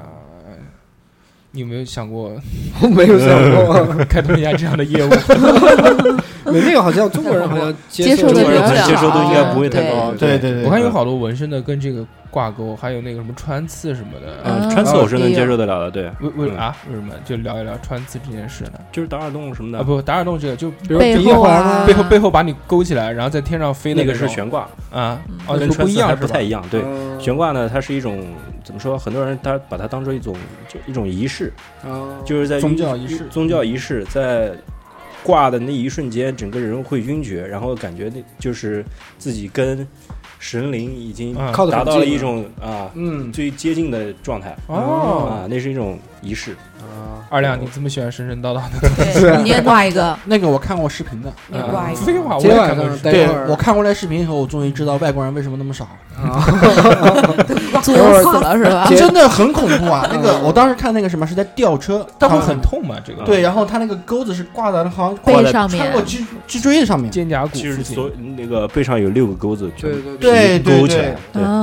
[1.51, 2.31] 你有没有想过
[2.81, 3.27] 我没有想
[3.65, 3.85] 过。
[4.09, 5.09] 开通一下这样的业务？
[6.51, 10.11] 没那个好像中国人好像接受受的比较中国人可能接受度应该少不会太对高。
[10.17, 14.69] 对对对，我看有好多纹身的跟这个挂钩，还有那个什么穿刺什么的。
[14.71, 16.75] 穿刺我是能接受得了的，对，嗯为为啊？
[16.89, 17.13] 为什么？
[17.23, 18.71] 就聊一聊穿刺这件事呢？
[18.91, 26.15] 就是打耳洞什么啊，的，不，打耳洞这个就比如背鼻环后啊背后背后把你勾起来，然后在天上飞的那个种是悬挂，啊，跟不穿刺还？
[26.15, 26.63] 不太一样。
[26.71, 28.19] 对，嗯悬挂呢，它是一种
[28.63, 28.97] 怎么说？
[28.97, 30.35] 很多人他把它当做一种
[30.67, 31.51] 就一种仪式，
[31.83, 34.51] 哦就是在宗教仪式宗教仪式在
[35.23, 38.83] 挂的那一瞬间，整个人会晕厥，然后感觉那就是
[39.17, 39.87] 自己跟
[40.39, 46.55] 神灵已经达到了一种啊嗯最接近的状态哦，啊，那是一种仪式。
[46.81, 48.89] 啊，二亮，你这么喜欢神神叨叨的？
[49.21, 55.85] 对，你也挂一个， 那个我看过视频的，你挂一个废话，我今天晚也看过对我看过那视频以后，我终于知道外国人为什么那么少，
[56.17, 56.41] 啊，
[57.81, 58.87] 作死了是吧？
[58.95, 60.07] 真的很恐怖啊！
[60.11, 62.95] 那个我当时看那个什么是在吊车，但会很痛嘛？
[63.03, 71.15] 这个对，然后他那个钩子是挂在好像挂上面穿过脊脊椎上面，肩胛骨其实附近所那个背上有六个钩子，对对对对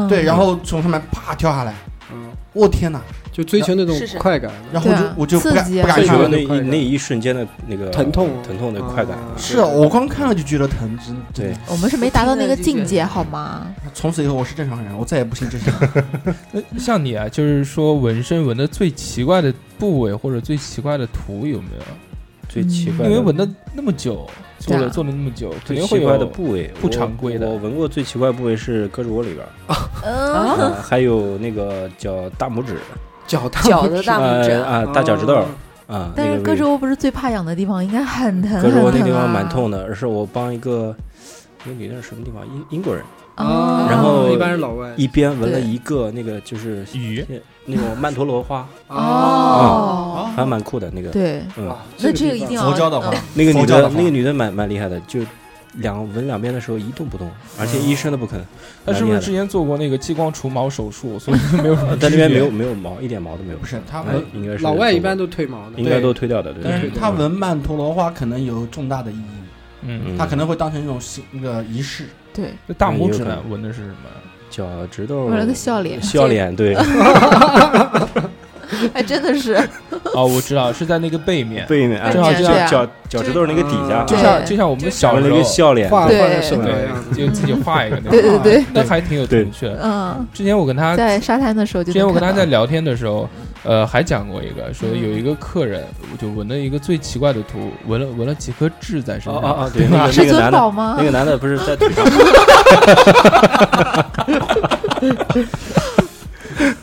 [0.09, 1.75] 对，然后从上面啪跳下来，
[2.13, 3.01] 嗯，我天哪！
[3.39, 5.97] 就追求那种快感，然后我就我就不敢刺激啊。
[5.97, 8.31] 就觉不敢去那一那一瞬间的那个疼痛。
[8.43, 9.17] 疼痛的快感。
[9.17, 9.31] 啊。
[9.37, 11.23] 是我刚看了就觉得疼，真真的。
[11.33, 11.55] 对。
[11.69, 13.73] 我们是没达到那个境界好吗？
[13.95, 16.05] 从此以后我是正常人，我再也不信正常人。
[16.51, 21.85] 那像你啊，就是说纹身纹的最奇怪的部位或者最奇怪的图有没有？
[22.49, 24.27] 最奇怪的因为纹的那么久，
[24.59, 27.47] 做了做了那么久，肯最定会奇怪的有部位，不常规的。
[27.47, 29.47] 我纹过最奇怪部位是胳肢窝里边
[30.03, 32.79] 啊还有那个叫大拇指，
[33.29, 35.45] 脚大脚的大拇指呃啊大脚趾头
[35.87, 40.95] 啊，但是胳肢窝不是最怕痒的地方，应该很疼，胳肢窝那地方蛮痛的，而是我帮一个
[41.65, 42.43] 那个女的是什么地方？
[42.47, 43.03] 英英国人，
[43.37, 43.87] 哦。
[43.89, 44.93] 然后一般是老外。
[44.97, 47.25] 一边纹了一个那个就是鱼
[47.65, 51.11] 那种曼陀罗花，哦，还蛮酷的那个。
[51.11, 53.01] 对，嗯，那这个一定要佛教的
[53.35, 55.21] 那个女的那个女的蛮蛮厉害的，就
[55.79, 58.33] 两纹两边的时候一动不动，而且一声都不吭。
[58.85, 63.59] 他是不是之前做过那个激光除毛手术，所以没有什么知觉在那边没有没有毛，一点毛都没有。
[63.59, 66.91] 不是他哎纹，应该是老外一般都都退毛的，应该都推掉的，对但是。
[66.91, 69.41] 他纹曼陀罗花可能有重大的意义，
[69.83, 72.05] 嗯，嗯他可能会当成一种形那个仪式。
[72.33, 73.97] 对，那大拇指纹的是什么？
[74.51, 76.75] 脚趾头纹了个笑脸笑脸对
[78.93, 79.55] 哎，真的是，
[80.15, 86.89] 哦，我知道是在那个背面，背面，哎正好就像脚脚趾头那个底下，就像就像我们小时候个笑脸，画画对在手上对，
[87.27, 89.79] 就自己画一个那对个，对对，那还挺有童趣的。
[89.83, 93.29] 嗯，之前我跟他在沙滩的时候就之前我跟他在聊天的时候，
[93.65, 95.83] 呃，还讲过一个，说有一个客人
[96.19, 99.35] 就纹了一个最奇怪的图，纹了纹了几颗痣在身上。
[99.35, 101.05] 哦哦哦， 对，那个男的宝吗那？
[101.05, 102.05] 个男的不是在腿上，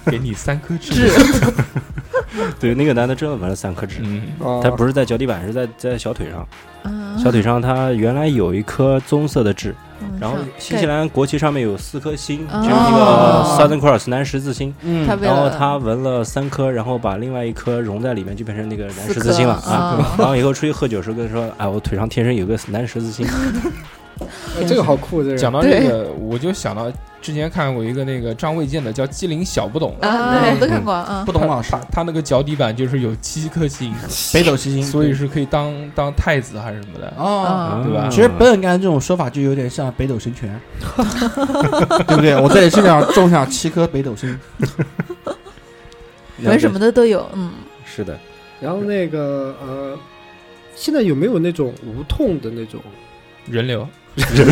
[0.11, 1.11] 给你三颗痣。
[2.59, 4.01] 对，那个男的真的纹了三颗痣，
[4.61, 6.47] 他不是在脚底板，是在在小腿上。
[6.83, 14.73] 嗯小腿上他原来有一颗棕色的痣，嗯然后新西兰国旗上面有四颗星，哦就是那个 Southern Cross 南十字星。
[14.81, 19.71] 嗯然后他纹了三颗，然后把另外一颗融在里面，就变成那个南十字星了啊。
[19.71, 23.25] 啊然后以后出去喝酒时候跟他说，哎，我腿上天生有个南十字星。
[24.59, 25.37] 哎 这个好酷，这个。
[25.37, 30.53] 讲到这个，我就想到之前看过一个那个张卫健的叫《机灵小不懂》，啊，嗯。
[30.55, 31.71] 我都看过啊不，懂老师。
[31.71, 33.93] 他，他那个脚底板就是有七颗星，
[34.33, 37.13] 北斗七星，所以是可以当当太子还是什么的。
[37.17, 37.43] 哦。
[37.43, 38.07] 啊对吧？
[38.09, 40.59] 其实本本干这种说法就有点像北斗神拳，
[42.07, 42.35] 对不对？
[42.39, 44.37] 我在你身上种下七颗北斗星，
[46.43, 47.51] 纹什么的都有，嗯，
[47.85, 48.17] 是的，
[48.59, 49.97] 然后那个呃，
[50.75, 52.79] 现在有没有那种无痛的那种
[53.49, 54.47] 人流，人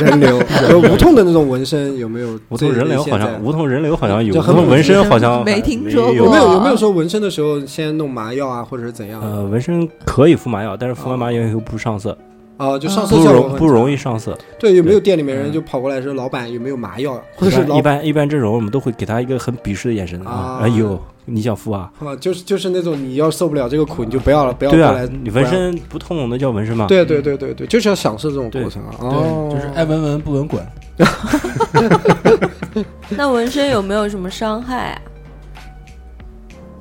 [0.00, 0.42] 人流？
[0.70, 2.38] 有无痛的那种纹身有没有？
[2.48, 9.20] 无痛人流好像无痛人流好像有，无痛纹身好像没听说过有没有有没有说纹身的时候先弄麻药啊，或者是怎样？
[9.20, 12.16] 呃，纹身可以敷麻药，但是敷完麻药以后不上色，
[12.56, 14.36] 啊，就上嗯色不容不容易上色。
[14.58, 21.90] 对，有没有店里面人嗯就跑过来说老板有没有麻药，或者是一般一般这种我们都会给他一个很鄙视的眼神啊哎呦，你想敷啊？
[22.00, 26.86] 啊，就是就是那种你要受不了这个苦你就不要了，不要过来。，你纹身不痛那叫纹身吗？
[26.88, 28.94] 对对对对对，就是要享受这种过程啊。
[29.00, 30.64] 哦，对，就是爱纹纹不纹滚。
[33.10, 35.00] 那纹身有没有什么伤害啊？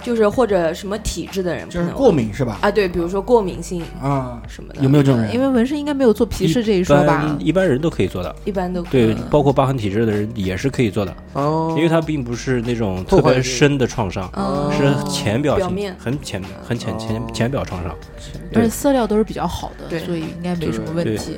[0.04, 2.60] 就是或者什么体质的人不就是过敏是吧？
[2.62, 2.70] 啊？
[2.70, 5.34] 对，比如说过敏性啊，什么的，有没有这种人？
[5.34, 7.36] 因为纹身应该没有做皮试这一一说吧？
[7.40, 8.36] 一般人都可以做的。
[8.46, 17.96] 一般都对嗯，包括疤痕体质的人也是可以做的，哦，因为它并不是那种特别深的创伤，哦是浅表性表面，很浅很浅浅哦浅表创伤。
[18.56, 21.38] 而且色料都是比较好的，对所以应该没什么问对题。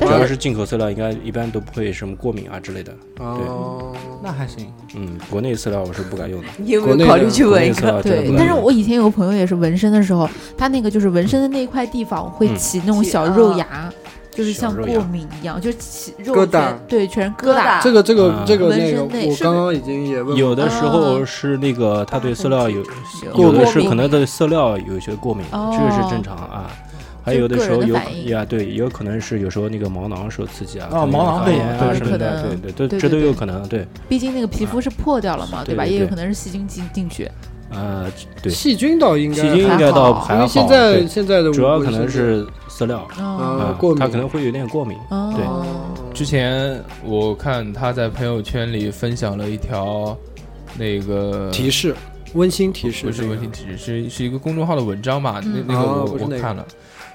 [0.00, 2.92] 主要是进口饲料，应该一般都不会什么过敏啊之类的。
[3.20, 4.66] 哦，那还行。
[4.96, 6.48] 嗯，国内饲料我是不敢用的。
[6.56, 8.02] 你有没国内考虑去国纹一个？
[8.02, 8.32] 对。
[8.36, 13.92] 但是我以前有个朋友也是纹身的时候，他那个就是纹身的那一块地方会嗯起那种小肉啊芽，
[14.32, 22.82] 就是像过敏一样，就是起肉疙瘩全对，全是疙疙瘩这个这个这个那个，身内是我刚刚已经也问有的时候哦是那个他对饲料有，
[23.36, 26.70] 有有的是可能对饲料有一些过敏，哦这个是正常啊。
[27.24, 27.94] 还有的时候有
[28.26, 37.30] 呀，对，也有可能是有时候那个毛囊受刺激啊，哦可能有毛囊炎啊对什么的，对对，这都有可能，对，毕竟那个皮肤是破掉了嘛，对对对也有可能是细菌进进去。
[37.70, 38.08] 呃，
[38.40, 45.44] 对，细菌倒应该细菌应该倒好还好，因为现在现在的主要可能是饲料，哦啊过敏它可能会有点过敏，对。
[45.44, 45.66] 哦，
[46.12, 50.16] 之前我看他在朋友圈里分享了一条
[50.78, 51.96] 那个提示，
[52.34, 55.40] 温馨提示，不是温馨提示，是是一个公众号的文章嘛？
[55.44, 55.64] 嗯。
[55.66, 56.64] 那那个我我看了，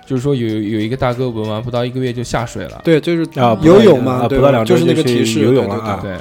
[0.09, 6.17] 就是说有有一个大哥纹完不到一个月就下水了，对，就是啊，游泳嘛对不到两周就是那个去提示游泳对对了啊，对，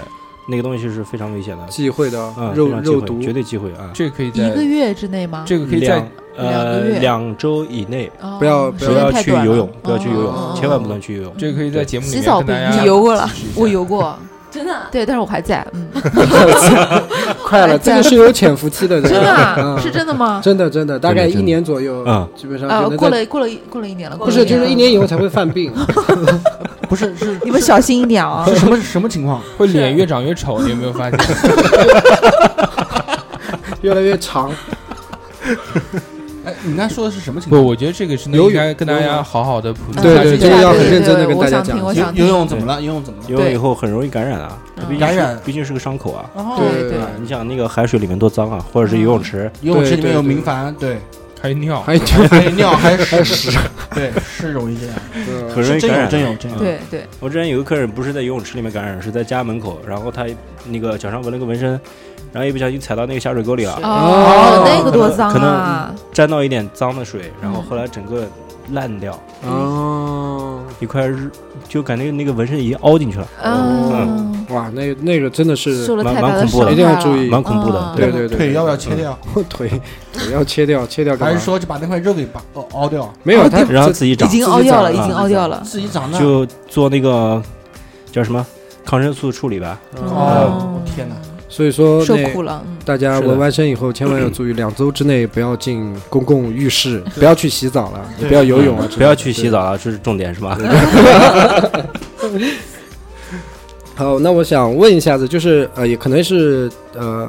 [0.51, 5.43] 那个东西是非常危险的，忌讳的啊，肉肉毒，绝对忌讳啊，这个可以在一个月之内吗？
[5.47, 8.13] 这个可以在呃两周以内。
[8.21, 8.37] 哦。
[8.39, 10.53] 不要不要去游泳，不要去游哦。
[10.53, 11.35] 泳，千万不能去游泳。
[11.39, 12.47] 这个可以在节目里洗澡不？
[12.47, 13.27] 面跟大家你游过了？
[13.57, 14.15] 我游过，
[14.51, 14.75] 真的？
[14.75, 15.89] 啊对，但是我还在，嗯，
[17.49, 20.41] 快了，这个是有潜伏期的，真的是真的吗？
[20.45, 25.73] 真的真的，大概一年左右，嗯基本上啊，过了过了过了一年了，不是就是一年以后才会犯病，
[26.89, 28.45] 不是是你们小心一点啊！
[28.47, 29.41] 是什么什么情况？
[29.57, 31.19] 会脸越长越丑，你有没有发现？
[33.81, 34.51] 越来越长。
[36.49, 37.65] 哎，你刚才说的是什么情不，况？
[37.67, 42.81] 我觉得这个是应该跟大家好好的普及对对这个要很对认真地对跟大家讲游游泳怎么了？
[42.81, 43.29] 游泳怎么了？
[43.29, 44.59] 游泳以后很容易感染啊，
[44.99, 45.39] 感染。
[45.45, 46.31] 毕竟是个伤口啊。
[46.35, 50.35] 哦对对啊，你想那个海水里面多脏啊，或者是游泳池，游泳池里面有对对对。
[50.35, 50.99] 明矾，对，
[51.41, 51.99] 还有尿，还
[52.57, 53.59] 尿还是屎，
[53.95, 54.97] 对，是容易这样，
[55.55, 56.09] 很容易感染。
[56.09, 56.59] 真有真有。
[56.59, 60.25] 对对，我之前有个客人不是在游泳池里面感染，是在家门口，然后他
[60.71, 61.79] 那个脚上纹了个纹身，
[62.33, 65.95] 然后一不小心踩到那个下水沟里了，哦，那个多脏可能啊！
[66.13, 68.27] 沾到一点脏的水，然后后来整个
[68.73, 71.31] 烂掉，哦，一块日
[71.69, 76.73] 就感觉那个纹身已经凹进去了，嗯，哇，那那个真的是蛮蛮恐怖的。
[76.73, 77.29] 一定要注意。
[77.29, 78.11] 蛮恐怖的嗯对。
[78.11, 79.19] 对对，腿要不要切掉？
[79.49, 79.69] 腿
[80.13, 81.17] 腿要切掉，切掉？
[81.17, 83.13] 还是说就把那块肉给拔哦凹掉？
[83.23, 85.63] 没有他然后自己长，已经凹掉了，已自己长经凹掉了。
[85.65, 87.43] 自己长那就做那个
[88.13, 88.45] 叫什么？
[88.85, 89.79] 抗生素处理吧。
[89.97, 91.15] 哦，天哪！
[91.59, 98.97] 所以说受苦了，嗯，大家纹完身以后，千万要注意，两周之内不要进公共浴室， 不要去洗澡了，也不要游泳啊，嗯。
[98.97, 100.57] 不要去洗澡了，这是重点是吧？
[103.97, 107.29] 好，那我想问一下子，就是呃，也可能是呃，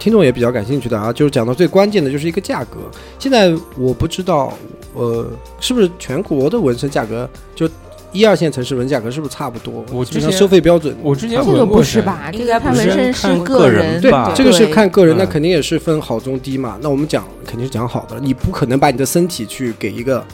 [0.00, 2.78] 听众也比较感兴趣的啊，就是讲到最关键的就是一个价格。
[3.20, 4.52] 现在我不知道，
[4.94, 5.24] 呃，
[5.60, 7.70] 是不是全国的纹身价格就
[8.12, 9.84] 一二线城市纹价格是不是差不多？
[9.92, 10.96] 我之前收费标准。
[11.02, 12.30] 我之前这个不是吧？
[12.32, 16.78] 这个他应该不是纹身是看个人人，对吧，这个是看个人，那嗯肯定也是分好中低嘛。
[16.80, 20.24] 那我们讲肯定是讲好的，你不可能把你的身体去给一个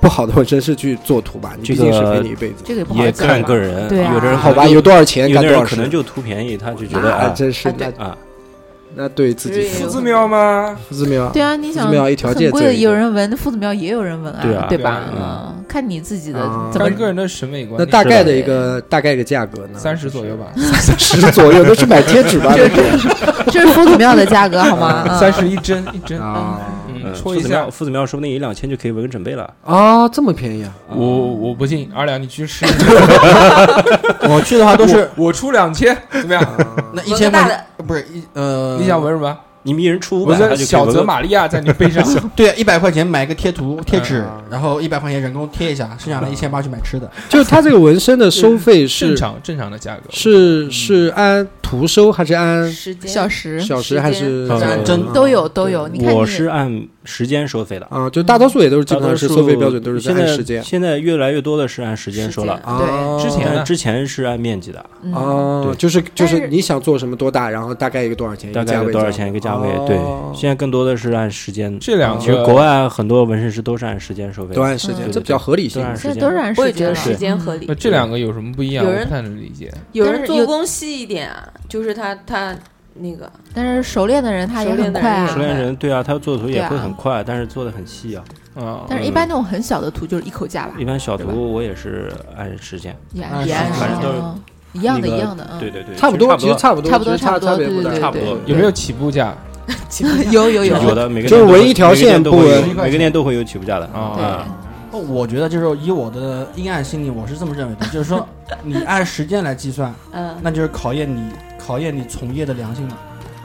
[0.00, 1.54] 不好的纹身师去做图吧？
[1.58, 2.56] 你毕竟是陪你一辈子。
[2.64, 8.16] 这个也看个人，对啊有的人好吧，有多少钱有的干多少可能就图便宜，他就觉得啊真是的啊，
[8.94, 10.76] 那对自己夫子庙吗？
[10.88, 15.00] 夫子庙对啊，你想夫子庙一条街很贵的有人纹，夫子庙也有人纹对啊对吧？
[15.10, 17.86] 对嗯，看你自己的啊怎么看个人的审美观那。
[17.86, 19.78] 大概的一个大概一个价格呢？
[19.78, 22.52] 三十左右吧，三十左右，都是买贴纸吧？
[22.54, 23.08] 这都是
[23.50, 25.04] 这是夫子庙的价格好吗？
[25.08, 26.58] 嗯三十一针一针，啊
[27.12, 27.70] 嗯，嗯，戳一下夫子庙，。
[27.70, 29.52] 夫子庙说不定一两千就可以纹个整备了。
[29.64, 30.72] 啊，这么便宜啊！
[30.88, 32.64] 我我不信，二两你去试。
[34.28, 36.44] 我去的话都是我我出两千，怎么样？
[36.94, 39.36] 那一千块纹个大的钱，不是一呃，你想纹什么？
[39.64, 42.04] 你们一人出五我百，小泽玛利亚在你背上。
[42.34, 47.08] 对，一百块钱买个贴图贴纸啊，然后一百块钱人工贴一下，剩下的一千八去买吃的。
[47.28, 50.02] 就是它这个纹身的收费正是常正常的价格。
[50.10, 53.10] 是是按图收还是按时间？
[53.10, 53.60] 小时。
[53.60, 55.00] 小时还是按针。
[55.14, 58.10] 都有都有，你看我是按时间收费的，啊？
[58.10, 60.62] 就大多数也都是基本上是收费标准都是现在按时间。
[60.62, 62.78] 现在越来越多的是按时间收了，啊。
[62.78, 63.22] 对。
[63.22, 65.12] 之前之前是按面积的，嗯。
[65.14, 65.76] 哦，对。
[65.76, 69.68] 就是就是是你想做什么多大，然后大概一个多少钱，一大概多少钱一个价位？
[69.86, 69.96] 对。
[69.96, 71.78] 哦，现在更多的是按时间。
[71.78, 75.82] 这两其实国外很多纹身师都是按时间收费，都按时间，嗯这比较合理性。
[75.82, 75.88] 都。
[75.88, 76.12] 按时间。
[76.12, 77.66] 现在都是按我也时间了，觉得时间合理。
[77.66, 77.74] 呃。
[77.74, 78.84] 这两个有什么不一样？
[78.84, 79.72] 有人我不太能理解。
[79.92, 82.54] 有人做工细一点啊，就是他他
[82.96, 85.38] 那个但是熟练的人他也很快啊熟。
[85.38, 88.22] 练人对啊，他做图也会很快，但是做的很细啊。
[88.54, 94.38] 啊，但是，一般那种很小的图就是一口价吧一，般小图我也是按时间，也按也按时时间间哦
[94.74, 98.36] 一样的，一样的，嗯，对对对，差不多，差不多，差不多差差不多差不大对对对差不多。
[98.44, 99.34] 有没有起步价
[100.30, 102.20] 有有有有的每个 就是店都会纹一条线
[102.76, 104.46] 每个店都会有起步价的啊？
[104.98, 108.26] 我觉得就是以我的阴暗心理，我是这么认为的，就是说
[108.62, 112.98] 你按时间来计算，嗯，那就是考验你考验你从业的良心了。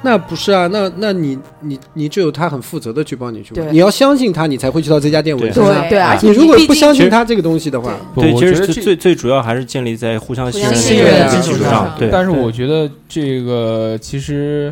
[0.03, 5.81] 那不是啊，那那你你你只有他很负责的去帮你去你要相信他，你才会去到这家店纹身啊。
[5.81, 11.95] 对对，啊你如果不相信他这个东西的话，对，其实最最最主要还是建立在互相信任的的基础上基础上。
[11.97, 14.71] 对，但是我觉得这个其实，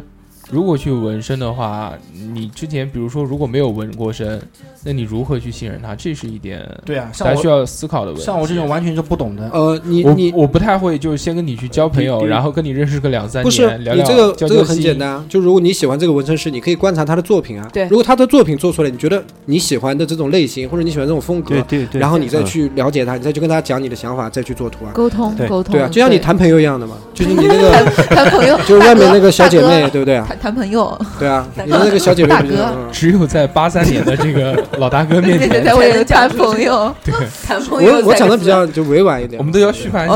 [0.51, 1.93] 如果去纹身的话，
[2.33, 4.41] 你之前比如说如果没有纹过身，
[4.83, 5.95] 那你如何去信任他？
[5.95, 8.23] 这是一点对啊，像大家需要思考的问题。
[8.23, 14.97] 像我这种完全就不懂的，呃，你我你我不太会，就是先跟你去交朋友，然后跟你认识个两三不是年，聊聊你这个交交心这个很简。
[14.99, 17.67] 单啊，就如果你喜欢这个纹身师，你可以观察他的作品啊。
[17.73, 24.91] 对如果他的作品做出来，你觉得你喜欢的这种类型，或者你喜欢这种风格对，对对，然后你再嗯去了解他，你再去跟他讲你的想法，再去做图啊。
[24.93, 27.71] 沟通对沟通，对啊，就像你谈朋友一样的嘛，就是你那个
[28.15, 30.27] 谈朋友，就是外面那个小姐妹， 对不对啊？
[30.35, 32.75] 谈谈朋友，对啊， 你的那个小姐妹大哥。
[32.91, 36.93] 只有在八三年的这个老大哥面前，才会谈朋友。
[37.03, 37.13] 对。
[37.45, 39.39] 谈朋友我我讲的比较就委婉一点。
[39.39, 39.43] 我。
[39.43, 40.07] 们都要续盘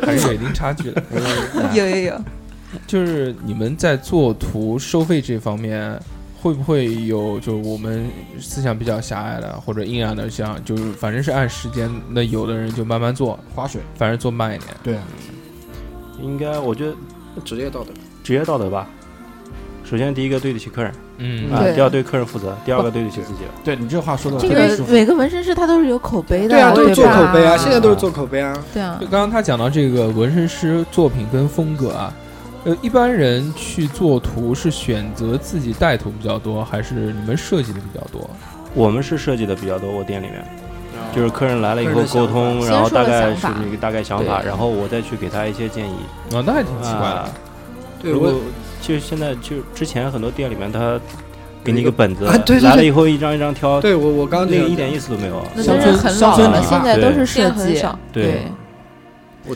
[0.00, 1.02] 还是有一定差距的。
[1.74, 2.14] 有有有，
[2.86, 5.98] 就是你们在做图收费这方面，
[6.40, 8.08] 会不会有就我们
[8.40, 13.80] 思想比较狭隘的或者阴暗的，像就是反正是按时间，那有的人就慢慢做，划水。
[13.96, 14.70] 反正做慢一点。
[14.82, 15.02] 对啊，
[16.20, 16.94] 应该我觉得
[17.44, 17.90] 职业道德。
[18.22, 18.86] 职业道德吧。
[19.84, 23.40] 首先第一个对得起客人嗯啊，对第二对客人负责，第二个对得起自己。
[23.64, 24.48] 对你这话说的这。
[24.48, 28.64] 个每个纹身师他都是有口碑的，对啊，都是做口碑啊，现在都是做口碑啊。
[28.74, 32.12] 对啊就，刚刚他讲到这个纹身师作品跟风格啊，
[32.64, 38.28] 呃，一般人去做图是选择自己带图比较多，还是你们设计的比较多？
[38.74, 40.44] 我们是设计的比较多，我店里面
[41.14, 45.96] 就是客人来了以后沟通，然后大概是先说想法一个大概想法，然后我再去给他一些建议。
[46.34, 47.20] 啊，那还挺奇怪的。
[47.20, 47.28] 啊，
[48.02, 48.34] 对，如果
[48.80, 51.00] 其实现在就之前很多店里面他
[51.64, 55.42] 给你一个本子，啊对对对来了以后一张一张挑，对我我刚刚那个一点意思都没有。
[55.54, 58.55] 那乡村很老了，乡村理发现在都是设计少，对我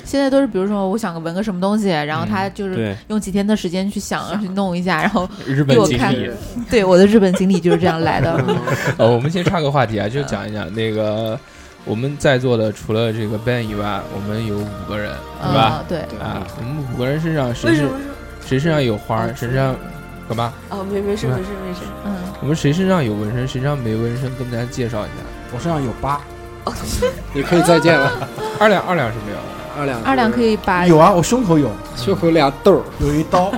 [0.05, 6.13] 现在都是比如说我想纹个什么东西，然后他就是，用几天的时间去想去弄一下，然后日本给我看。
[6.13, 6.31] 经历。
[6.71, 8.43] 对我的日本经历就是这样来的。
[8.99, 11.39] 呃，我们先插个话题啊，就讲一讲那个
[11.85, 15.13] 我们在座的，除了这个 Ben 以外，我们有五个人，
[15.43, 15.83] 对吧？
[15.83, 17.89] 嗯，对，啊，我们五个人身上谁是
[18.47, 19.75] 谁身上有花谁身上
[20.29, 20.53] 干嘛？
[20.69, 25.15] 哦，没没事没事没事，嗯，我们谁身上有纹身，谁身上没纹身，跟大家介绍一下。
[25.53, 26.21] 我身上有疤，
[27.35, 28.29] 你可以再见了，
[28.61, 29.39] 二两二两是没有，
[29.81, 33.51] 二两二两可以把有啊，我胸口有，胸口俩痘儿，有一刀，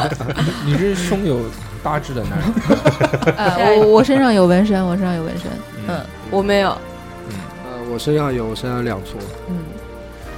[0.66, 1.40] 你是胸有
[1.82, 3.34] 大志的男人。
[3.36, 5.50] 呃，我我身上有纹身，我身上有纹身，
[5.88, 5.98] 嗯。
[6.30, 9.12] 我没有，呃，我身上有，我身上两处
[9.48, 9.56] 嗯，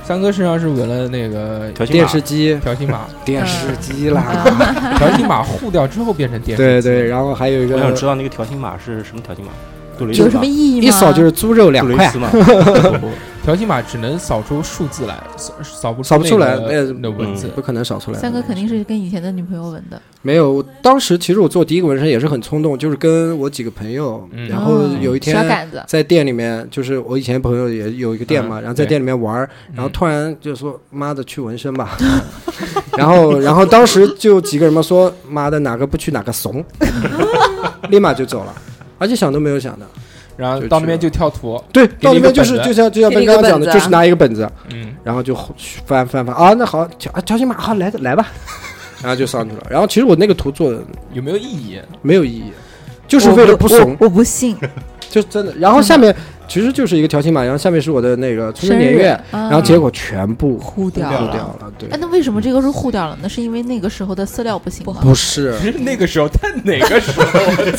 [0.05, 6.83] 三哥身上是纹了那个电视机，条形码，电视机啦，啊条形码护掉之后变成电视机。
[6.89, 9.51] 对对，然后还有一个我想知道那个条形码是什么条形码？
[9.99, 10.87] 杜蕾有什么意义吗？
[10.87, 12.13] 一扫就是猪肉两块
[13.47, 17.47] 条形码只能扫出数字来，扫扫不扫不出来那个那那文字。
[17.55, 18.19] 不可能扫出来。
[18.19, 25.47] 三哥肯定是跟以前的女朋友纹的，没有，当时其实我做第一个纹身也是很冲动，就是跟我几个朋友，嗯然后有一天
[25.87, 31.97] 在店里面，就是我以前朋友也有一个店嘛，嗯然后在店里面玩，嗯然后突然就说：“妈的，去纹身吧。
[32.99, 36.65] ”然后，然后当时就几个人嘛说：“妈的，哪个不去哪个怂。
[37.91, 38.53] ”立马就走了，
[38.99, 39.87] 而且想都没有想的。
[40.37, 45.35] 然后到那边就跳图，对，到那边就是就像就像刚刚讲的，就是拿一个本子，嗯，然后就
[45.87, 48.29] 翻翻翻啊，那好，条啊条形码好来来吧，
[49.03, 49.63] 然后就上去了。
[49.71, 50.81] 然后其实我那个图做的
[51.13, 51.81] 有没有意义？
[52.03, 52.53] 没有意义，
[53.09, 54.57] 就是为了不怂我，不信。
[55.09, 55.55] 就真的。
[55.57, 56.15] 然后下面
[56.49, 61.73] 其实就是一个条形码，然后下面是我的那个出生年月，然然后结果全部糊掉了掉掉了。
[61.79, 63.29] 对哎，，那为什么这个是糊掉了那？
[63.29, 64.99] 是因为那个时候的饲料不行吗？
[65.01, 67.13] 不是， 那个时候，他哪个时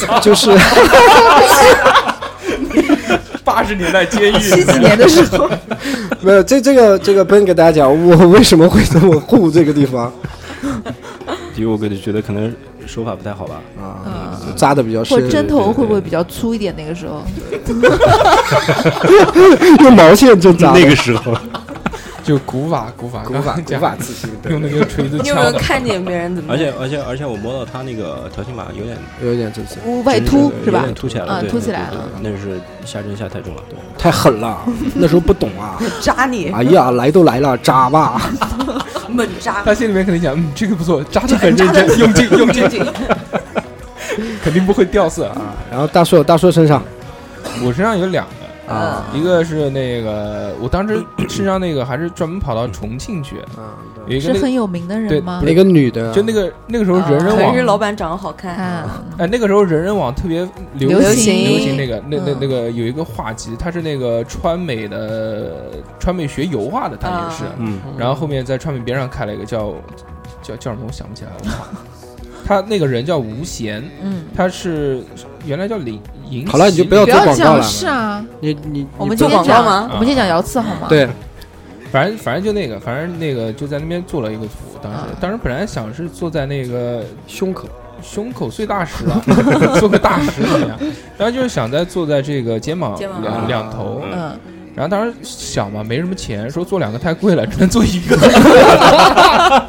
[0.08, 0.20] 候？
[0.22, 0.49] 就是
[3.48, 4.38] 八十年代监狱。
[4.43, 5.50] 七几年的时候，
[6.20, 10.12] 没有这这个这个不能给大家讲，我 为什么会这么护这个地方。
[11.56, 12.54] 因为我个人觉得可能
[12.86, 13.56] 手法不太好吧。
[13.82, 15.18] 啊嗯，扎的比较深。
[15.20, 16.76] 或，针头会不会比较粗一点？
[16.78, 17.24] 那个时候，
[19.84, 21.34] 用毛线针扎，那个时候，
[22.28, 25.60] 就古法古法古法古法刺青，用那个锤子你有没有敲的。
[25.60, 26.54] 看见别人怎么？
[26.54, 30.94] 而且而且而且我摸到他那个条形码有点有一点真是外凸是吧有点？
[30.94, 33.62] 凸起来了，凸起来了那是下针下太重了。
[33.70, 34.58] 对，太狠了，
[34.94, 35.80] 那时候不懂啊。
[36.02, 38.22] 扎你，哎呀，来都来了，扎吧。
[39.08, 42.86] 猛扎，他心里面肯定想，嗯，这个不错，扎的很认真，用劲用劲，
[44.44, 45.56] 肯定不会掉色啊。
[45.72, 46.84] 然后大硕大硕身上
[47.64, 48.32] 我身上有两个。
[48.68, 49.05] 啊。
[49.13, 55.41] 一个是那个，我当时 身上那个还是专门跑到重庆去，啊，有一个那是很有名的人吗？
[55.45, 58.86] 那个女的，就那个那个时候人人网是老板长得好看，看，
[59.20, 61.49] 哎，那个时候人人网特别流流行。
[61.49, 62.38] 流行那个那那嗯。
[62.39, 69.74] 那个有一个画集，他是那个川美的川美学油画的，他也是，啊嗯，然后后面在川美边上开了一个叫
[70.41, 71.65] 叫叫什么，我想不起来了，我操，
[72.48, 75.04] 他那个人叫吴贤，嗯，他是
[75.45, 77.62] 原来叫林银，好了你就不要讲做广告了。
[77.62, 79.89] 是啊，你你我们你做今天讲广告吗？
[79.93, 81.10] 我们先讲姚次好吗？，对。
[81.91, 85.08] 反正反正就那个，反正那个就在那边做了一个图，当时啊。
[85.20, 87.68] 当时本来想是坐在那个胸口。
[88.00, 89.20] 胸口碎大石了，
[89.82, 90.78] 做个大石怎么样？
[91.18, 94.38] 然后就是想在坐在这个肩膀两啊两头，嗯，
[94.76, 98.16] 然后当时想嘛，没什么钱，说做两个太贵了，只能做一个。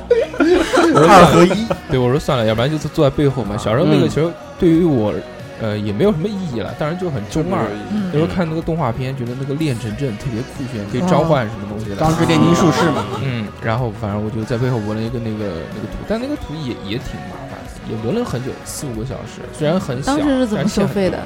[0.79, 3.57] 我 说二算了，合一，对我说算了，要不然就坐坐在背后嘛。
[3.57, 5.13] 小时候那个嗯其实对于我，
[5.61, 7.65] 呃，也没有什么意义了，当然就很中二。
[7.91, 11.97] 嗯那时候看那个动画片，觉得那个炼成阵特别酷炫，可以召唤什么东西的。
[11.97, 20.17] 钢之炼金术士嘛，嗯，然后反正我就在背后纹了一个那个那个图，但那个图也也挺麻烦的，也纹了很久，四五个小时，虽然很小。
[20.17, 21.19] 当时是怎么收费的？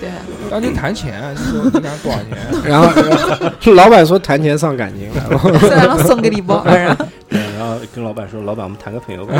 [0.00, 0.10] 对，
[0.50, 2.38] 当年谈钱，就说你俩多少钱？
[2.64, 2.88] 然后
[3.74, 6.64] 老板说谈钱伤感情，然后然后送给你包，
[7.62, 9.34] 然后跟老板说，老板我们谈个朋友吧。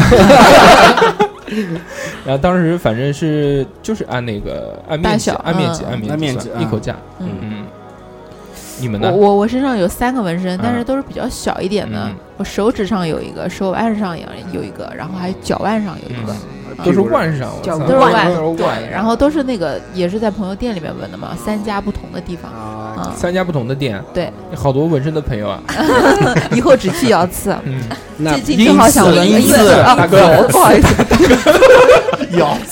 [2.24, 6.96] 然后当时反正是就是按那个按面积大小按面积嗯按面按面积一口价。
[7.18, 7.28] 嗯。
[7.40, 7.64] 嗯，
[8.80, 9.16] 你们我呢？
[9.16, 12.14] 我我身上有三个纹身，但是嗯都是比较小一点的嗯。
[12.36, 16.34] 我手指上有一个，手腕上有有一个，然后还有脚腕上有一个，
[16.84, 22.50] 都是腕上，脚腕都是腕都是腕对，然后都是那个也是在朋友店里面纹的嘛，三家不同的地方。
[23.16, 25.62] 三家不同的店，对，好多纹身的朋友啊。
[26.54, 27.54] 以后只去瑶次。
[27.64, 27.80] 嗯，
[28.18, 29.56] 那最近正好想纹一次。
[29.80, 30.46] 啊，大哥。
[30.48, 32.56] 不好意思，咬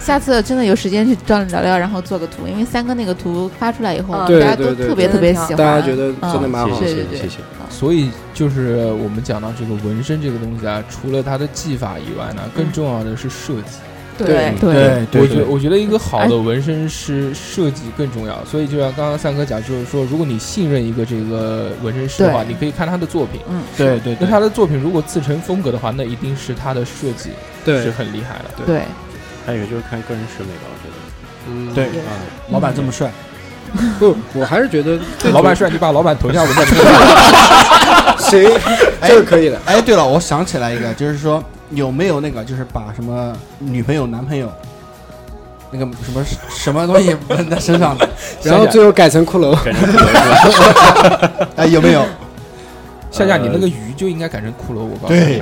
[0.00, 7.36] 下次真的有时间去找你聊聊，然后做个图，因为三哥那个图发出来以后，嗯大家都特别特别喜欢，大家觉得真的蛮好谢谢谢谢。
[7.68, 13.76] 所以就是我们讲到这个纹身这个东西啊，除了它的技法以外呢，更重要的是设计。
[14.26, 18.44] 对对对我觉得我觉得一个好的纹身师设计更重要。
[18.44, 23.40] 所以就像刚刚三哥讲，就是说，如果你信任一个这个纹身师的话，你可以看他的作品。
[23.48, 27.30] 嗯，对对那他的作品如果自成风格的话，那一定是他的设计
[27.64, 28.64] 是，很厉害的。
[28.66, 28.82] 对，
[29.46, 30.94] 还有一个就是看个人审美吧，我觉得。
[31.50, 32.12] 嗯，对对啊，
[32.50, 33.10] 老板这么帅，
[33.98, 34.98] 不，我还是觉得
[35.32, 36.82] 老板帅，你把老板头像纹在这个。
[38.18, 38.42] 行，
[39.00, 39.58] 这个可以的。
[39.64, 44.50] 哎，对了，我想起来一个，就是说有没有那个，就是把什么女朋友、男朋友，
[45.70, 48.08] 那个 什么什么东西纹在身上的，
[48.42, 49.56] 然后最后改成骷髅，
[51.56, 52.04] 哎，有没有？
[53.10, 55.40] 夏夏，你那个鱼就应该改成骷髅，我告诉对。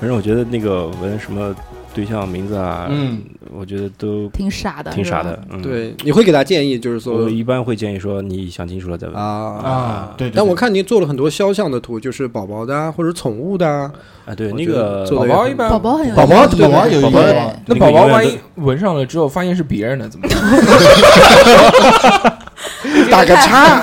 [0.00, 1.54] 反正我觉得那个纹什么
[1.98, 3.18] 对象名字啊，嗯，
[3.52, 5.36] 我觉得都挺傻的，挺傻的。。
[5.50, 9.16] 嗯，对，你会给他建议，就是说我一般会建议说你想清楚了再问。
[9.16, 9.24] 啊。
[9.24, 10.34] 啊，对对。
[10.36, 13.90] 但我看您做了很多肖像的图，就是宝宝的啊，或者宠物的啊。
[14.26, 20.38] 啊，对，那个宝宝一般宝宝很有宝宝意思宝宝有宝宝一个那宝宝万一纹上了之后发现是别人的怎么办？
[23.10, 23.82] 打个叉，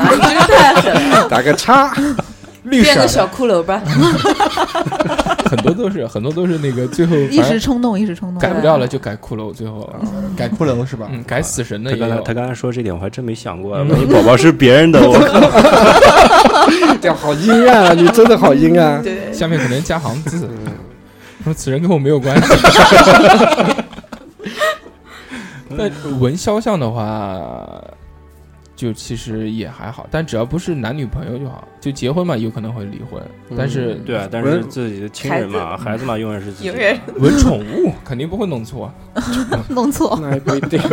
[1.27, 1.93] 打个叉。
[2.65, 3.81] 绿色的变个小骷髅吧。
[5.49, 9.87] 很多都是很多都是那个最后 一时冲动，一时冲动，改不掉了就改骷髅，最后
[10.35, 11.07] 改骷髅是吧？
[11.11, 12.33] 嗯改死神的也有他刚才他。
[12.33, 15.39] 刚才说这点我还真没想过，嗯万一宝宝是别人的，我靠！
[16.99, 17.93] 这样好阴暗啊！
[17.93, 19.01] 你真的好阴暗。
[19.03, 20.49] 对，下面可能加行字，
[21.43, 22.53] 说此人跟我没有关系。
[25.69, 25.89] 那
[26.19, 27.55] 纹肖像的话，
[28.75, 31.67] 就其实也还好，但只要不是男女朋友就好。
[31.79, 33.21] 就结婚嘛，有可能会离婚，
[33.55, 36.73] 但是对啊，但是自己的亲人嘛，孩子嘛，永远是自己的。
[36.73, 38.91] 永远纹宠物肯定不会弄错。
[39.69, 40.81] 弄错，那也不一定。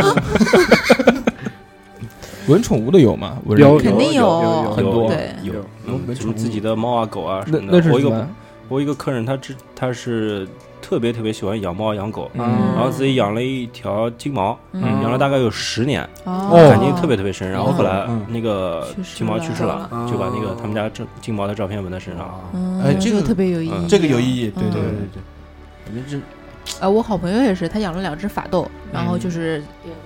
[2.49, 3.39] 闻宠物的有吗？
[3.47, 4.22] 纹有人肯定有
[4.64, 8.28] 有很多对，有有嗯纹宠物什么自己的猫啊、狗啊什那那是什么？
[8.73, 10.49] 我一个客人，他之他是
[10.81, 12.41] 特别特别喜欢养猫养狗，嗯。
[12.75, 14.83] 然后自己养了一条金毛，嗯。
[15.03, 16.57] 养了大概有十年，哦。
[16.70, 17.51] 感情特别特别深。
[17.51, 18.25] 然后后来嗯。
[18.29, 22.41] 那个去世金毛去世了了，就把那个他们家这金毛的照片纹在身上。
[22.55, 25.23] 嗯，哎这个特别有意义，这个有意义，对对嗯对对对。
[25.85, 26.16] 我觉得这
[26.80, 29.62] 啊，我好朋友也是，他养了两只法斗，然后就是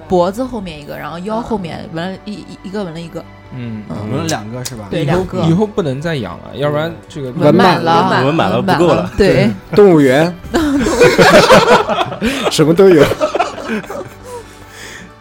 [0.08, 4.10] 脖子后面一个，然后腰后面纹了一一一个纹了一个，嗯，嗯。
[4.10, 4.88] 纹了两个是吧？
[4.90, 5.42] 对两个。
[5.44, 10.34] 以后不能再养了，要不然这个纹满了，了纹满了不够了 对，动物园，
[12.50, 13.04] 什么都有。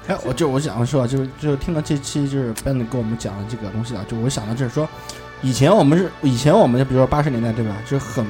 [0.08, 4.88] 哎，我就我想说啊，就是就听了这期就是 Ben 跟我们讲的这个东西啊，就我想到就是说，
[5.42, 8.24] 以前我们是以前我们就比如说八十年代对吧，就很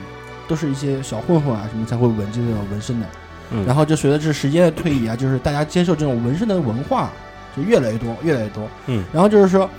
[0.48, 3.08] 都是一些小混混啊什么才会纹这种纹身的，
[3.52, 7.12] 嗯然后就随着这时间的推移啊，就是大家接受这种纹身的文化
[7.56, 8.68] 就越来越多，越来越多。
[8.88, 9.70] 嗯，然后就是说，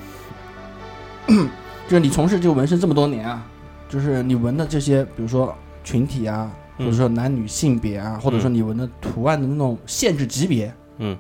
[1.27, 3.45] 就是你从事这个纹身这么多年啊，
[3.89, 5.55] 就是你纹的这些，比如说
[5.85, 11.17] 群体啊，或嗯者说男女性别啊，或者说你纹的图案的那种限制级别，嗯，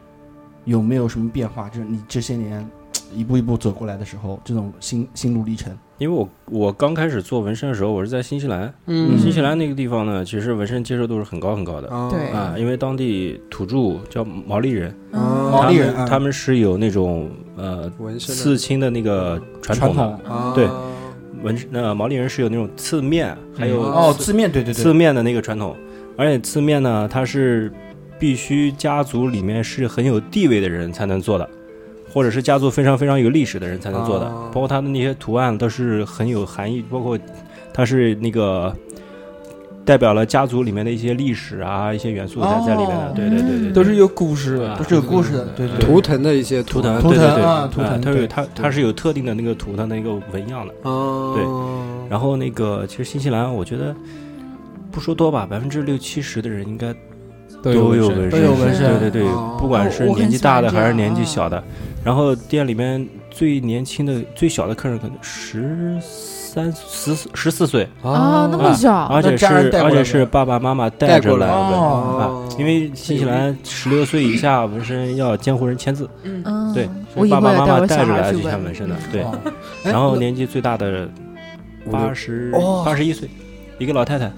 [0.64, 1.68] 有没有什么变化？
[1.68, 2.68] 就是你这些年
[3.12, 5.76] 一步一步走过来的时候，这种心心路历程。
[5.98, 9.18] 因为我我刚开始做纹身的时候，我是在新西兰，嗯。
[9.18, 12.10] 新西兰那个地方呢，其实纹身接受度是很高很高的哦。
[12.12, 12.28] 对。
[12.28, 20.20] 啊，因为当地土著叫毛利人，哦毛利人啊他们是有那种呃纹身刺青的那个传统
[20.54, 20.68] 对
[21.42, 25.74] 纹呃毛利人是有那种刺面，还有哦，字面对对对，刺面的那个传统，
[26.18, 27.72] 而且刺面呢，它是
[28.18, 31.48] 必须家族里面是很有地位的人才能做的，
[32.12, 34.50] 或者是家族非常非常有历史的人才能做的，哦。
[34.52, 37.18] 包括它的那些图案都是很有含义，包括
[37.72, 38.74] 它是那个。
[39.86, 43.12] 代表了家族里面的一些历史啊，一些元素在在里面的，哦。
[43.14, 44.72] 对对对对，都是有故事的。
[44.72, 45.86] 啊都是有故事的，对对对。
[45.86, 48.00] 图腾的一些图腾，图对对对腾啊图腾。
[48.00, 50.74] 对它有它它是有特定的那个图腾的一个纹样的。
[50.82, 53.94] 哦，然后那个其实新西兰，我觉得
[54.90, 56.92] 不说多吧，百分之六七十的人应该
[57.62, 61.62] 都有纹身都有纹身对对对哦，不管是年纪大的还是年纪啊小的，
[62.04, 69.46] 然后店里面最年轻的、最小的客人可能十三、十十四岁，啊，那么小，而且是
[69.76, 72.24] 而且是爸爸妈妈带着来纹哦啊，
[72.58, 79.24] 因为新西兰十六岁以下纹身要监护人签字，嗯，嗯，对，所以爸爸妈妈带着来去孩去纹看纹身的，对，
[79.84, 81.08] 然后年纪最大的
[81.90, 83.28] 八十哦八十一岁，
[83.78, 84.32] 一个老太太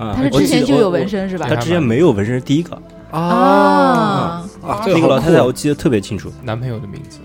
[0.00, 1.46] 啊，他是之前就有纹，身是吧？
[1.50, 1.54] 我？
[1.54, 2.74] 她之前没有纹身是第一个，
[3.10, 7.18] 啊，啊，这那个老太太我记得特别清楚，男朋友的名字，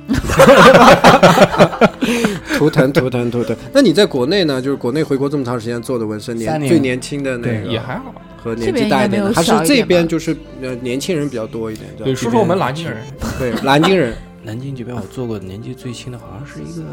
[2.58, 3.56] 图腾图腾图腾。
[3.72, 4.62] 那你在国内呢？
[4.62, 8.14] 就是国内回国这么长时间做的纹身，年最年轻的那个也还好，
[8.44, 11.88] 和年纪大一点的，还是这边就是呃年轻人比较多一点。
[11.98, 12.98] 对，说说我们南京人，
[13.40, 14.14] 对南京人，
[14.44, 16.84] 南京这边我做过年纪最轻的，好像是一个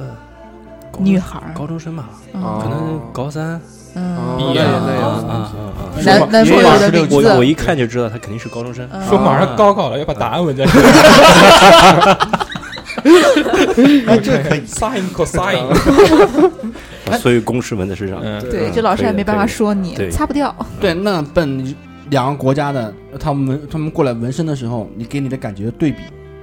[1.01, 2.61] 女孩儿，高中生吧，哦。
[2.63, 3.61] 可能高三
[3.95, 6.01] 嗯，毕业那了啊啊啊！
[6.05, 8.89] 南南说吧方有的名我我，一看就知道他肯定是高中生。
[8.93, 10.71] 嗯说马上高考了，要把答案纹在这。
[14.07, 14.63] 哎，这可以。
[14.67, 15.67] sin cosine，
[17.05, 18.19] 把 所有公式纹在身上。
[18.23, 20.55] 嗯，对，嗯这老师还没办法说你对，擦不掉。
[20.81, 21.75] 对，那本
[22.11, 25.99] 两个国家的他们他们过来纹身的时候，你给你的感觉对比，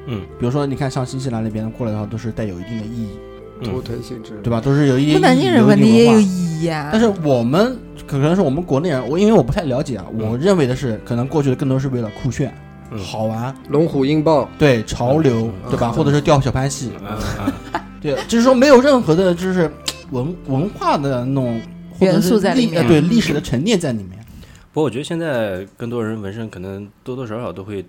[0.08, 3.10] 嗯比如说你看像新西兰那边过来的话，都是带有一定的意义，
[3.64, 4.60] 图嗯，腾性质，对吧？
[4.62, 10.30] 都是有一我们南京人纹纹的也有意义呀，但是我们可能是我们国内人，我因为我不太了解啊，嗯。
[10.30, 12.54] 我认为的是，可能过去的更多是为了酷炫、
[12.92, 13.00] 嗯。
[13.00, 15.70] 好玩，龙虎鹰豹，对潮流，嗯。
[15.72, 15.92] 对吧？
[15.92, 15.94] 嗯。
[15.94, 17.20] 或者是钓小潘戏，啊
[17.74, 19.70] 啊 对，就是说没有任何的，就是
[20.12, 21.62] 文文化的那种
[22.00, 22.76] 或者是元素在里面。
[22.76, 24.18] 历呃对历史的沉淀在里面。
[24.72, 27.84] 不过我觉得现在更多人纹身，可能多多少少都会有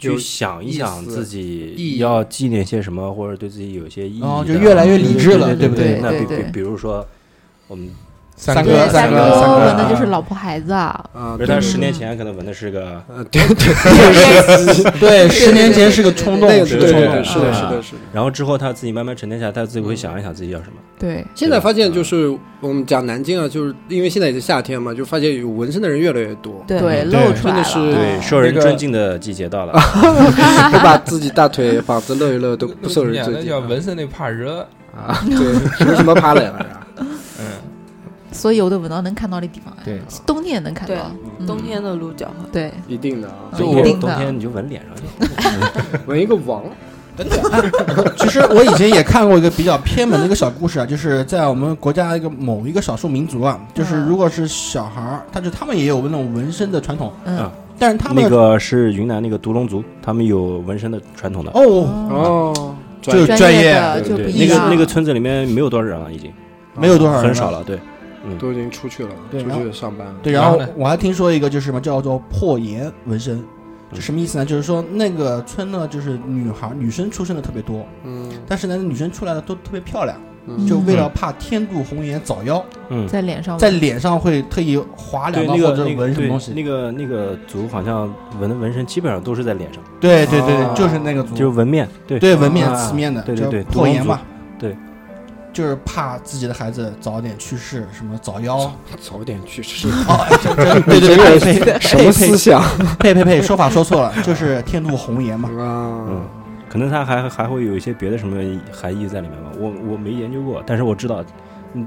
[0.00, 4.26] 去想一想自己要纪念些什么，或者对自己有一些意义的。
[4.26, 7.06] 哦就越来越理智了对对不对那比比比如说
[7.68, 7.88] 我们
[8.40, 17.98] 三哥三哥哥三哥纹的就是老婆孩子啊，啊，不是他十年前可能纹的是个呃，对对，对，十年前是个冲动，那个是个冲动，对对对，是的，啊是的，是的。
[18.14, 20.76] 然后之后他自己慢慢沉淀下来，他自己会想一想自己要什么。
[20.98, 29.72] 对，现在发现就是我们讲南京啊，就是因为现在也是夏天嘛，就发现有纹身的人越来越多，对，对露出来了，真的是对，受人尊敬的季节到了。
[30.72, 34.66] 都把自己大腿膀子露一露，都不受人尊敬叫纹身那怕热，
[34.96, 35.22] 啊。
[35.26, 36.86] 对，凭什么怕冷啊？
[38.30, 40.94] 嗯，所有的闻到能看到的地方，哎对，冬天也能看到，
[41.38, 41.46] 嗯。
[41.46, 42.26] 冬天的鹿角。
[42.28, 44.08] 和对，一定的啊，嗯冬一定的。
[44.08, 45.98] 冬天你就纹脸上去。
[46.06, 46.62] 纹一个王，
[48.16, 57.38] 其实我以前也看过一个比较偏门的一个小故事啊，就是在我们国家一个某一个少数民族啊，就是嗯如果是小孩儿，他就他们也有那种纹身的传统，嗯。
[57.38, 61.50] 啊，但是他们那个是云南那个独龙族，他们有纹身的传统的。
[61.52, 61.62] 哦，
[62.10, 66.32] 哦，就专专业的就，那个，那个村子里面没有多少人了，已经。
[66.76, 67.62] 没有多少人很少了。
[67.64, 67.78] 对，
[68.38, 70.14] 都已经出去了，出去上班了。
[70.22, 73.42] 对，然后我还听说一个就是什么叫做破颜纹身，
[73.92, 74.44] 这嗯什么意思呢？
[74.44, 80.16] 就是说那个村呢，就是女孩女生出生的特别多，嗯，但是呢，女生出来的都特别漂亮，
[80.46, 80.66] 嗯。
[80.66, 86.52] 就为了怕天妒红颜早夭，嗯，在脸上，在脸上会特意划两刀或者那个那个对纹什么东西。
[86.52, 91.88] 那个那个族好像纹的纹身基本上都是在脸上，对对对就是那个族，就是纹面。
[92.06, 92.18] 对。
[92.18, 92.74] 对纹面啊。
[92.74, 94.20] 刺面的，叫对对对破颜嘛。
[95.60, 98.70] 对，就是怕自己的孩子早点去世，什么早夭。
[99.00, 99.88] 早点去世，
[100.86, 101.16] 对对
[101.60, 102.62] 对，什么思想
[102.98, 105.48] 呸呸呸，说法说错了，就是天妒红颜嘛。
[105.50, 106.28] 啊嗯？
[106.68, 108.36] 可能他还还会有一些别的什么
[108.72, 111.24] 含义在里面吧，我我没研究过，但是我知道，
[111.74, 111.86] 嗯，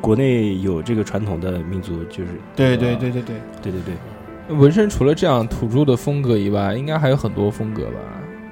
[0.00, 3.80] 国内有这个传统的民族就是对对对对对，对对
[4.48, 7.92] 对，纹身除了这样土著的风格以外，应该还有很多风格吧？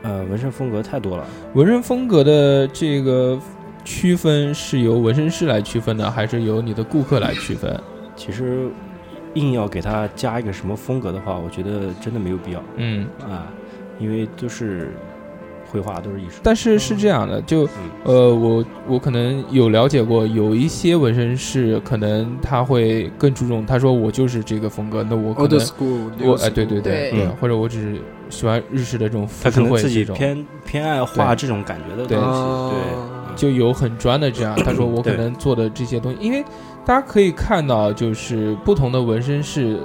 [0.05, 3.37] 呃，纹身风格太多了，纹身风格的这个
[3.85, 7.79] 区分是由纹身师来区分的，还是由你的顾客来区分？
[8.15, 8.69] 其实
[9.35, 12.63] 硬要给它加一个什么风格的话，我觉得真的没有必要。
[12.77, 13.47] 嗯，啊，
[13.99, 14.93] 因为都是
[15.71, 16.41] 绘画，都是艺术。
[16.43, 17.71] 但是是这样的，就嗯。
[18.05, 32.81] 呃，我我可能有了解过，有一些纹身师可能他会更注重，他说我就是这个风格，那我可能 school，我哎对对对嗯或者我只是喜欢日式的这种他可能自己绘这种，偏偏爱画这种感觉的对东西，啊对，
[33.35, 34.55] 就有很专的这样。
[34.65, 36.45] 他说我可能做的这些东西，因为
[36.85, 39.79] 大家可以看到，就是不同的纹身师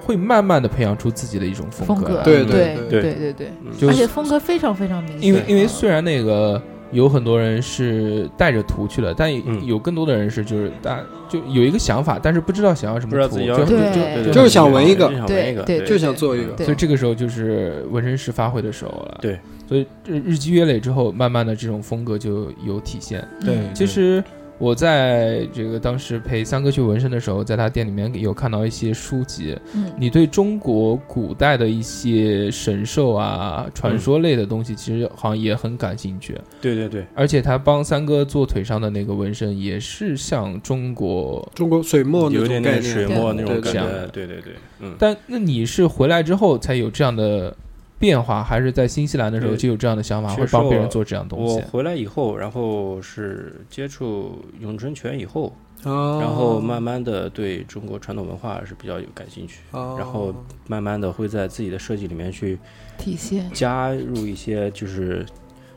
[0.00, 9.64] 会慢慢的培养出自己的一种风风格，对对对对对对，而且风格非常非常明显，因为因为虽然那个有很多人是带着图去了，但嗯。
[9.64, 15.86] 有更多的人是就是大就有一个想法，但是不知道想要什么图，就就就就是想纹一个就想纹一个，对对。
[15.86, 19.18] 就想做一个所以这个时候就是纹身师发挥的时候了。
[19.22, 19.38] 对，
[19.72, 23.26] 所以这日积月累之后，慢慢的这种风格就有体现。
[23.42, 24.22] 对嗯其实
[24.58, 36.38] 我在这个当时陪三哥去纹身的时候，在他店里面有看到一些书籍，嗯你对中国古代的一些神兽啊、传说类的东西，其实好像也很感兴趣。
[36.60, 41.50] 对对对，而且他帮三哥做腿上的那个纹身，也是像中国。
[41.54, 47.56] 中国水墨那有点水墨那种感觉，对对对，嗯，但那你是回来之后才有这样的
[48.02, 51.66] 变化，还是在新西兰的时候就有这样的想法，会帮别人做这样东西我西？
[51.70, 55.52] 回来以后，然后是接触咏春拳以后，
[55.84, 60.34] 哦然后慢慢的对中国传统文化是比较有感兴趣，哦然后
[60.66, 62.58] 慢慢的会在自己的设计里面去
[62.98, 65.24] 体现，加入一些就是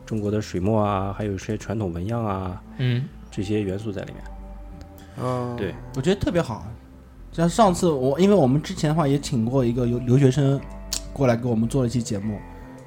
[0.03, 4.23] 中国的水墨啊，还有一些传统纹样啊嗯，这些元素在里面。
[5.23, 6.65] 哦对我觉得特别好。
[7.32, 10.59] 像上次我，因为我们之前的话也请过一个留留学生
[11.16, 12.38] 过来给我们做了一期节目，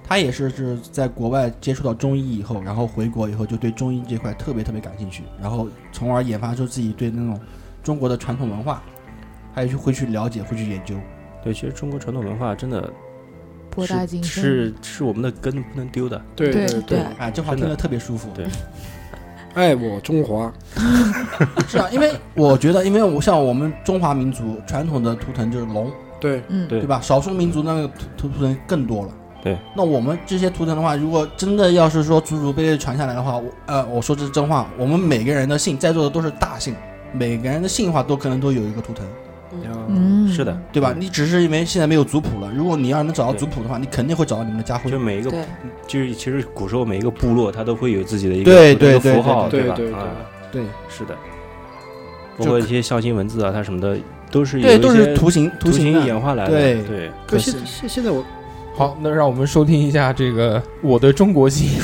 [0.05, 7.41] 他也是是在国外接触到中医以后，然后回国以后就对中医这块特别特别感兴趣，然后从而研发出自己对那种
[7.83, 8.83] 中国的传统文化，
[9.55, 10.95] 还有去会去了解，会去研究。
[11.43, 12.93] 对，其实中国传统文化真的
[13.71, 14.43] 博大精深。
[14.45, 16.21] 是是我们的根不能丢的。
[16.37, 18.29] 对对对对，哎，这话听着特别舒服。
[18.35, 18.47] 对
[19.55, 20.53] 爱 我中华，
[21.67, 25.91] 是啊，因为我觉得，因为我像我们中华民族传统的图腾就是龙，
[26.21, 26.81] 对嗯，对。
[26.81, 27.01] 对吧？
[27.01, 29.13] 少数民族那个图图腾更多了。
[29.41, 36.75] 对，那我们这些图腾的话，如果真的要是说祖祖辈辈传下来的话，我呃，我说这是真话，我们每个人的姓，在座的都是大姓，
[37.13, 39.07] 每个人的姓的话都可能都有一个图腾，
[39.89, 40.93] 嗯，是的，对吧？
[40.99, 44.91] 你只是因为现在没有族谱了，如果你要能找到族谱的话，你肯定会找到你们的家徽。
[44.91, 44.99] 就。
[44.99, 45.31] 每一个，
[45.87, 50.07] 就是其实古时候每一个部落它都会有自己的一个符号，对对对啊，
[50.51, 51.15] 对是的，
[52.37, 53.97] 包括一些象形文字啊，它什么的
[54.31, 56.51] 都是有对，都是图形图形演化来的。
[56.51, 58.25] 对对，可，现现现在我
[58.75, 61.71] 好，那让我们收听一下这个我的中国心。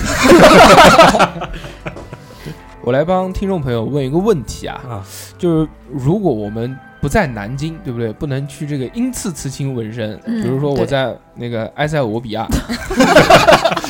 [2.83, 5.03] 我来帮听众朋友问一个问题啊，啊，
[5.39, 8.13] 就是如果我们不在南京，对不对？
[8.13, 12.47] 不能去这个英次刺青纹身，嗯比如说我在那个埃塞俄比亚，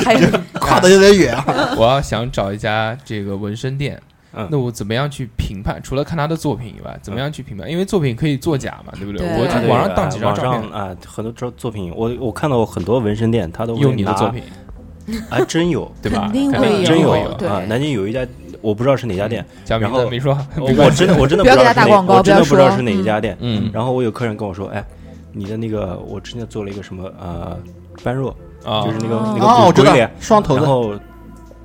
[0.05, 0.31] 还是
[0.61, 1.75] 跨的有点远啊。
[1.77, 4.01] 我要想找一家这个纹身店，
[4.37, 5.81] 嗯那我怎么样去评判？
[5.83, 7.71] 除了看他的作品以外，怎么样去评判？
[7.71, 9.27] 因为作品可以作假嘛，对不对？
[9.27, 14.43] 对我网上当啊几张照片，网上啊，很多作作品，我我看到很多纹身店，他都用你的作，品，
[15.31, 16.31] 还 真有，对吧？
[16.33, 17.63] 真有对啊！
[17.69, 18.27] 南京有一家，
[18.61, 23.37] 我不知道是哪家店，然后没说， 我真的我真的不要知道是哪给他打广告我真的不知道是哪一家店。
[23.41, 24.85] 嗯然后我有客人跟我说，哎，
[25.33, 27.57] 你的那个我之前做了一个什么呃
[28.03, 30.61] 般若，啊，就是那个那个鬼鬼脸，，双头的。
[30.63, 30.93] 然后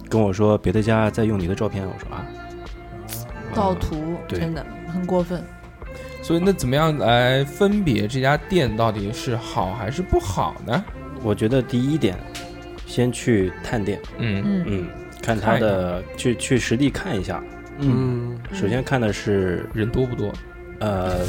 [0.10, 2.26] 跟我说别的家在用你的照片，我说啊，
[3.54, 4.40] 盗图，对。
[4.40, 5.44] 真的很过分。
[6.22, 10.84] 所以那怎么样来分别这家店到底是好还是不好呢？
[11.24, 12.16] 我觉得第一点，
[12.86, 14.44] 先去探店，嗯。
[14.46, 14.88] 嗯，嗯，
[15.22, 17.42] 看他的去去实地看一下。
[17.80, 20.32] 嗯，嗯首先看的是人多不多？
[20.80, 21.26] 呃，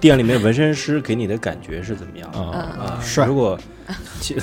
[0.00, 2.30] 店里面纹身师给你的感觉是怎么样？
[2.32, 2.58] 啊？
[2.78, 3.00] 啊？
[3.02, 3.26] 帅。
[3.26, 3.58] 如果
[4.20, 4.36] 其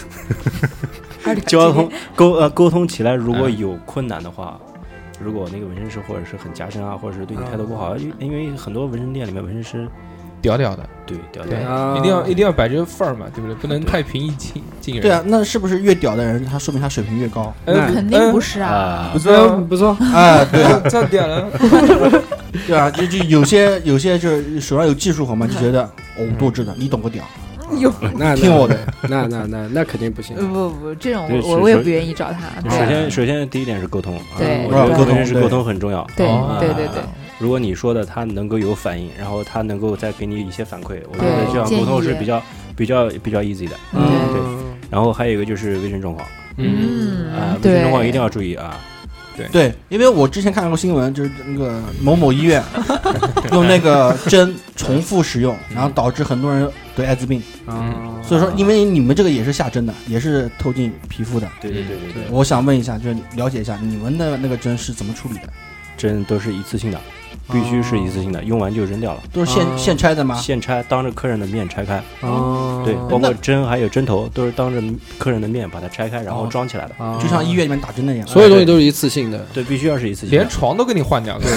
[1.45, 3.57] 交通沟呃沟通起来如果嗯。
[3.57, 4.59] 有困难的话，
[5.23, 9.87] 如果那个纹身师或者是很夹生啊，或者是对你态度不好，因因为很多纹身店里面纹身师
[10.39, 11.97] 屌屌的，对屌对，屌，啊。
[11.97, 13.55] 一定要一定要摆这个范儿嘛，对不对？
[13.55, 15.01] 不能太平易近近人。
[15.01, 17.51] 对啊，，那是不是越屌的人，他说明他水平越高？
[17.65, 18.69] 呃肯定不是，啊。
[18.69, 19.09] 啊。
[19.13, 21.49] 不，错哦，不错，啊，对啊，这样点了，
[22.67, 25.83] 对啊，就就有些有些就是手上有技术活嘛，就觉得
[26.17, 27.23] 哦多知道，你懂个屌，
[27.79, 28.77] 有 那听我的，
[29.09, 30.47] 那那那那肯定不行不。
[30.47, 32.69] 不不，这种我我也不愿意找他。
[32.69, 36.05] 首先首先第一点是沟通，啊对我觉得沟通对纹身师沟通很重要。
[36.15, 37.01] 对哦对对对，
[37.39, 42.41] 如果你说的他能够有反应，然后他能够再给你一些反馈，我觉得这样沟通是比较
[42.75, 43.75] 比较比较 easy 的。
[43.93, 44.01] 嗯
[44.31, 44.41] 对，
[44.89, 46.25] 然后还有一个就是卫生状况
[46.57, 48.79] 嗯，啊，卫生状况一定要注意啊。
[49.51, 52.63] 对，因为我之前看过新闻，就是那个某某医院
[53.51, 57.41] 用那个针重复使用，然后导致很多人得艾滋病。
[57.67, 61.47] 嗯，所以说，因为你们这个也是下针的，也是透进皮肤的。
[61.61, 65.49] 对对对对对，我想问一下，就是了解一下你们的那个针是怎么处理的？
[65.97, 67.01] 针都是一次性的，
[67.51, 70.35] 必须是一次性的，用完就扔掉了，都是现哦现拆的吗？
[70.35, 71.95] 现拆，当着客人的面拆开。
[72.21, 74.81] 啊，对，包括针还有针头都是当着
[75.17, 77.03] 客人的面把它拆开，然后哦装起来的。
[77.03, 79.45] 啊就像医院里面打针那样，所有东西都是一次性的。
[79.53, 80.47] 对，必须要是一次性连。
[80.49, 81.47] 床都给你换掉对。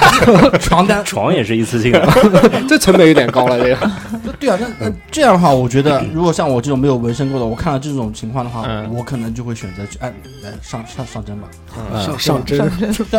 [0.58, 1.04] 床单。
[1.04, 2.08] 床也是一次性的，
[2.68, 3.90] 这成本有点高了，这个。
[4.38, 10.12] 对啊，那那这样的话，我觉得如果像我这种没有纹身过的，我看到这种情况的话，嗯我可能就会选择去按
[10.42, 11.48] 来上上上针吧。
[11.92, 12.70] 嗯上上针，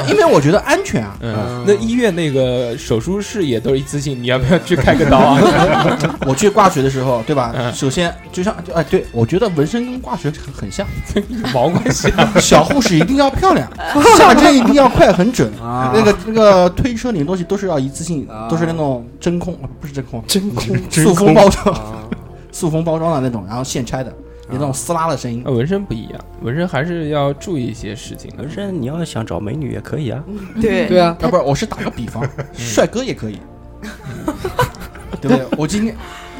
[0.08, 1.18] 因为我觉得安全啊。
[1.22, 5.40] 嗯，那医院那个手术室也都是一次性，你要不要去开个刀啊？
[6.26, 7.54] 我去挂水的时候，对吧？
[7.58, 10.86] 嗯首先就像就哎，对我觉得纹身跟挂水很很像，
[11.54, 12.34] 毛关系啊？
[12.40, 13.68] 小护士一定要漂亮，
[14.18, 15.52] 下针一定要快很准。
[15.62, 22.04] 啊那个那个推车里的东西都是要一次性啊，都是那种真空，不是真空，真空塑封包装，啊，
[22.52, 24.14] 塑封包装的那种，然后现拆的，
[24.54, 25.52] 有那种撕拉的声音啊。
[25.52, 28.50] 纹身不一样，纹身还是要注意一些事情纹。
[28.50, 30.24] 身你要想找美女也可以啊。
[30.62, 32.24] 对对啊，啊，不是，我是打个比方，
[32.54, 33.40] 帅哥也可以，
[35.22, 35.46] 对不对？
[35.58, 35.96] 我今天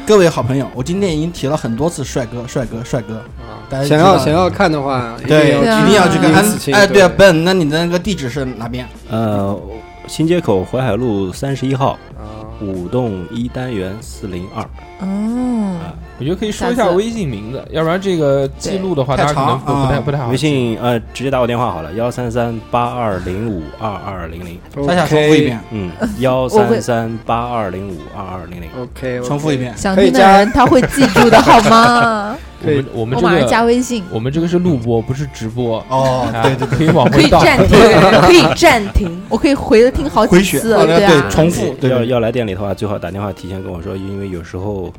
[0.06, 3.22] 各位好朋友，我今天已经提了很多次帅哥，帅哥，帅哥，
[3.70, 6.32] 大家想要想要看的话，对，一定要去看。
[6.74, 8.86] 哎，对啊，Ben，那你的那个地址是哪边？
[9.10, 9.58] 呃，
[10.06, 14.62] 新街口淮海路三十一号，啊舞动一单元四零二
[15.00, 20.28] 哦，啊，我觉得可以说一下微信名字，要不然这个记录的话，对大家可能不太不太不太好。
[20.28, 28.68] 微信呃直接打我电话好了，幺三三八二零五二二零零，大家重复一遍，嗯，幺三三八二零五二二零零。
[28.78, 29.76] OK，重复一遍。
[29.76, 32.36] 想听的可以加人他会记住的 好吗？
[32.64, 34.02] 我们我们这我马上加个微信。
[34.10, 35.84] 我们这个是录播，不是直播。
[35.88, 37.28] 哦，啊对对对，可以往可以。
[37.28, 37.78] 暂停，
[38.22, 39.22] 可以暂停。
[39.28, 44.92] 我可以回着听好几次，哦对啊，重复对对要要来店里的话，最好打电话提前跟我说，因为有时候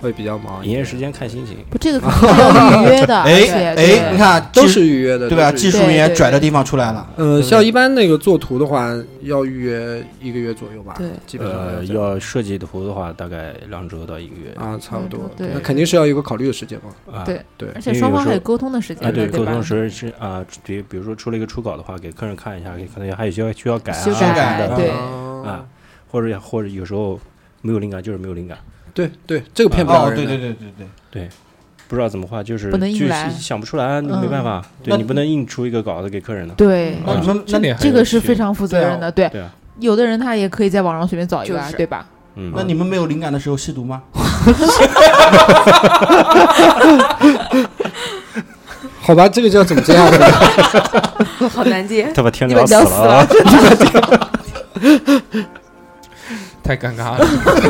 [0.00, 0.64] 会比较忙。
[0.64, 1.56] 营业时间看心情。
[1.70, 5.50] 不，这个肯定 是要预约的，哎哎，你看都是预约的，对吧？
[5.52, 7.08] 技术对对对员拽的地方出来了。
[7.16, 8.92] 呃，像一般那个做图的话，
[9.22, 17.14] 要预约一个月左右吧，对基本上呃，要设计图的话，大概两周到一个月啊，差不多嗯，对那肯定是要有一个考虑的时间嘛。
[17.18, 17.24] 啊。
[17.24, 19.62] 对对而且双方还有沟通的时啊，间对沟通？
[19.62, 24.98] 时是啊，比比如说出了一个初稿的话，给客人看一下，可能还有需要需要改啊修什么改的对啊
[25.44, 25.64] 啊，
[26.10, 27.18] 或者或者有时候
[27.62, 28.58] 没有灵感，就是没有灵感，
[28.96, 30.26] 对对，这个骗不了哦，人的。
[30.26, 31.28] 对对对对对，
[31.86, 36.54] 不知道怎么画，就是不能硬就是来想不出来，没办法，对你不能硬出一个稿子给客人的。
[36.54, 39.12] 对，那你们那这点很这个是非常负责任的。
[39.12, 42.06] 对对啊，有的人他也可以在网上随便找一个啊，就是对吧？
[42.36, 44.02] 嗯，那你们没有灵感的时候吸毒吗？
[49.00, 50.18] 好吧，这个叫怎么这样的？
[51.48, 53.24] 好难接，他把天聊聊死了
[56.66, 57.24] 太尴尬了。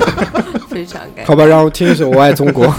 [0.71, 1.27] 非常尴尬。
[1.27, 2.67] 好吧，让我听一首《我爱中国》。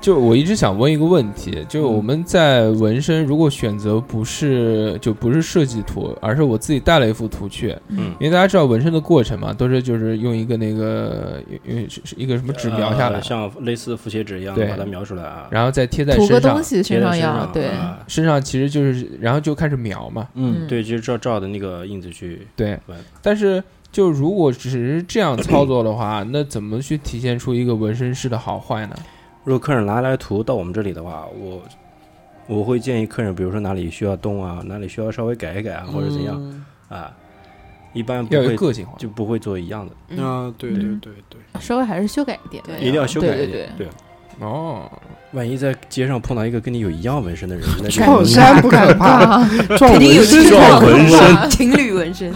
[0.00, 13.16] 就我一直想问一个问题，就我们在纹身，如果选择不是就不是设计图，而是我自己带了一幅图去，嗯，因为大家知道纹身的过程嘛，都是就是用一个那个因为是是一个什么纸描下来。
[13.18, 14.66] 呃，像类似复写纸一样对。
[14.66, 17.98] 把它描出来啊，然后再贴在涂个身上东，西身贴在身上要对，啊。
[18.06, 22.78] 身上其实就是然后就开始描嘛，嗯，对，就是照照的那个印子去对。
[22.86, 23.62] 对，但是。
[23.90, 28.94] 就如果只是这样操作的话，那怎么去体现出一个纹身师的好坏呢？
[29.48, 31.62] 如果客人拿来图到我们这里的话，我
[32.46, 37.10] 我会建议客人，比如说哪里需要动啊，哪里需要稍微改一改啊，或者怎样啊，
[37.94, 38.92] 一般不会个性化。
[38.98, 40.18] 就不会做一样的，嗯。
[40.22, 41.00] 啊，对对嗯。
[41.00, 42.62] 对对，稍微还是修改一点。
[42.66, 43.72] 对一定要修改对对一点。
[43.78, 43.88] 对，
[44.38, 44.82] 哦，
[45.32, 49.42] 万一在街上碰到一个跟你有一样纹身的人，那就 撞衫不 可怕，
[49.78, 51.50] 撞肯定有纹身纹身。
[51.50, 52.34] 情侣纹身，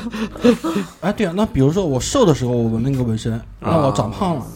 [1.03, 4.47] 哎，对啊，那比如说我瘦的时候我纹那个纹身，那我长胖了，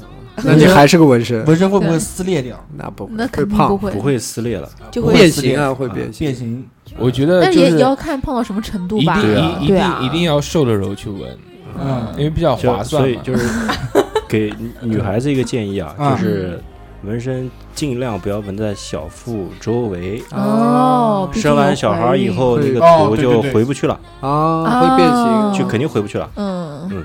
[0.44, 2.58] 那你还是个纹身，纹身会不会撕裂掉？
[2.76, 4.68] 那不会胖肯定不会，不会撕裂了。
[4.90, 6.26] 就会变形啊，会啊变形。
[6.26, 6.66] 变形。
[6.98, 9.18] 我觉得但就是是也要看碰到什么程度吧。
[9.18, 9.22] 一
[9.66, 11.36] 定对啊一定一定要瘦的时候去纹，
[11.80, 12.84] 嗯因为比较划算。
[12.84, 13.46] 所以就是
[14.28, 16.58] 给女孩子一个建议啊，啊就是
[17.02, 20.22] 纹身尽量不要纹在小腹周围。
[20.32, 25.16] 哦，生完小孩以后，那个哦图就回不去了，啊，会变形。
[25.16, 26.28] 啊就肯定回不去了。
[26.36, 27.04] 嗯嗯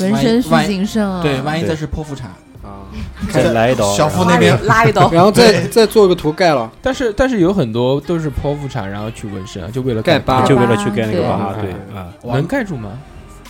[0.00, 1.20] 纹身需万一谨慎啊。
[1.22, 2.30] 对，万一对再是剖腹产，
[2.62, 2.84] 啊，
[3.32, 12.90] 再来一刀，小腹那边拉一刀， 然后再再做个图盖了，但是但是有很多都是剖腹产，然后去纹身啊，就为了盖疤就为了去盖那个疤，对对啊，能盖住吗？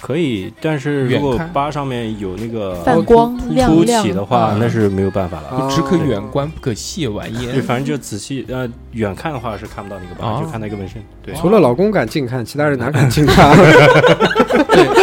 [0.02, 0.50] 可以。
[0.62, 5.48] 但是如果疤上面有那个泛光凸起的话，嗯那是没有办法了。
[5.48, 7.62] 啊只可远观，不可亵玩焉对，焉。
[7.62, 11.02] 反正就仔细呃远看的话是看不到那个疤，哦就看到一个纹身。
[11.22, 13.54] 对，除了老公敢近看，其他人哪敢近看？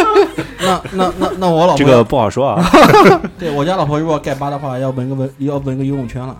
[0.68, 2.70] 那那那那我老婆这个不好说啊。
[3.38, 6.36] 对我家老婆如果盖疤的话，要纹个纹要纹个游泳圈了，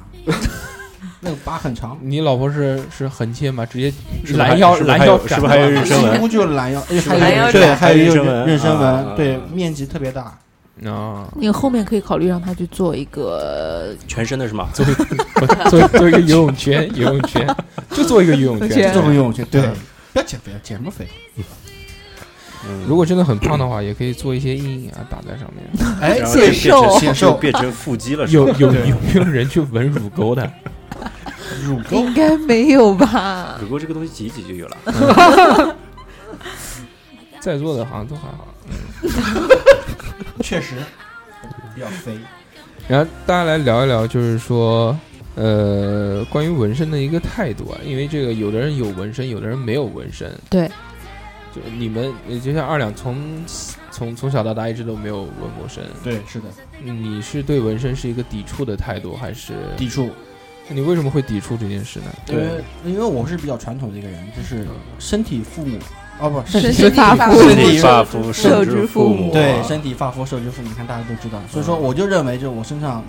[1.20, 3.66] 那个疤很长，你老婆是是横切吗？
[3.66, 3.92] 直接
[4.36, 10.38] 拦腰拦腰斩是不是还有妊娠纹几乎就是拦腰，还有对，还有妊娠纹妊娠啊纹，对啊，面积特别大。
[10.86, 11.26] 啊？
[11.34, 14.68] 那个后面可以考虑让他去做一个全身的是吗？
[14.72, 14.94] 做一
[15.68, 17.44] 做做一个游泳圈，游泳圈
[17.90, 18.92] 就做一个游泳圈就。
[18.92, 19.60] 做个游泳圈，对，
[20.12, 21.08] 不要减肥，减什么肥？
[22.66, 25.64] 嗯，如果真的很胖的话，也可以做一些阴影啊，打在上面。
[26.00, 30.50] 哎然，后显就变成瘦显瘦就变成腹肌了，是吧有有 有没有人去纹乳沟的？
[31.64, 33.58] 乳沟应该没有吧？
[33.60, 35.76] 乳沟这个东西挤一挤就有了。
[37.40, 38.48] 在座的好像都还好。
[40.40, 40.74] 确实
[41.74, 42.18] 比较肥。
[42.88, 44.98] 然后大家来聊一聊，就是说，
[45.34, 50.30] 呃，关于纹身的一个态度啊，因为这个有的人有纹身，有的人没有纹身。
[50.50, 50.70] 对，
[51.60, 53.16] 就你们，呃就像二两从
[53.90, 56.46] 从从小到大一直都没有纹过身，对，是的，
[56.82, 60.10] 你是对纹身是一个抵触的态度，还是抵触。
[60.70, 62.06] 你为什么会抵触这件事呢？
[62.28, 62.44] 因为
[62.84, 64.66] 因为我是比较传统的一个人，就是
[64.98, 65.78] 身体父母，
[66.20, 71.40] 哦不，身体体发肤身身体体发肤受之父母母，对身体发肤受之父母，你看大家都知道。
[71.50, 73.02] 所以说，我就认为，就我身上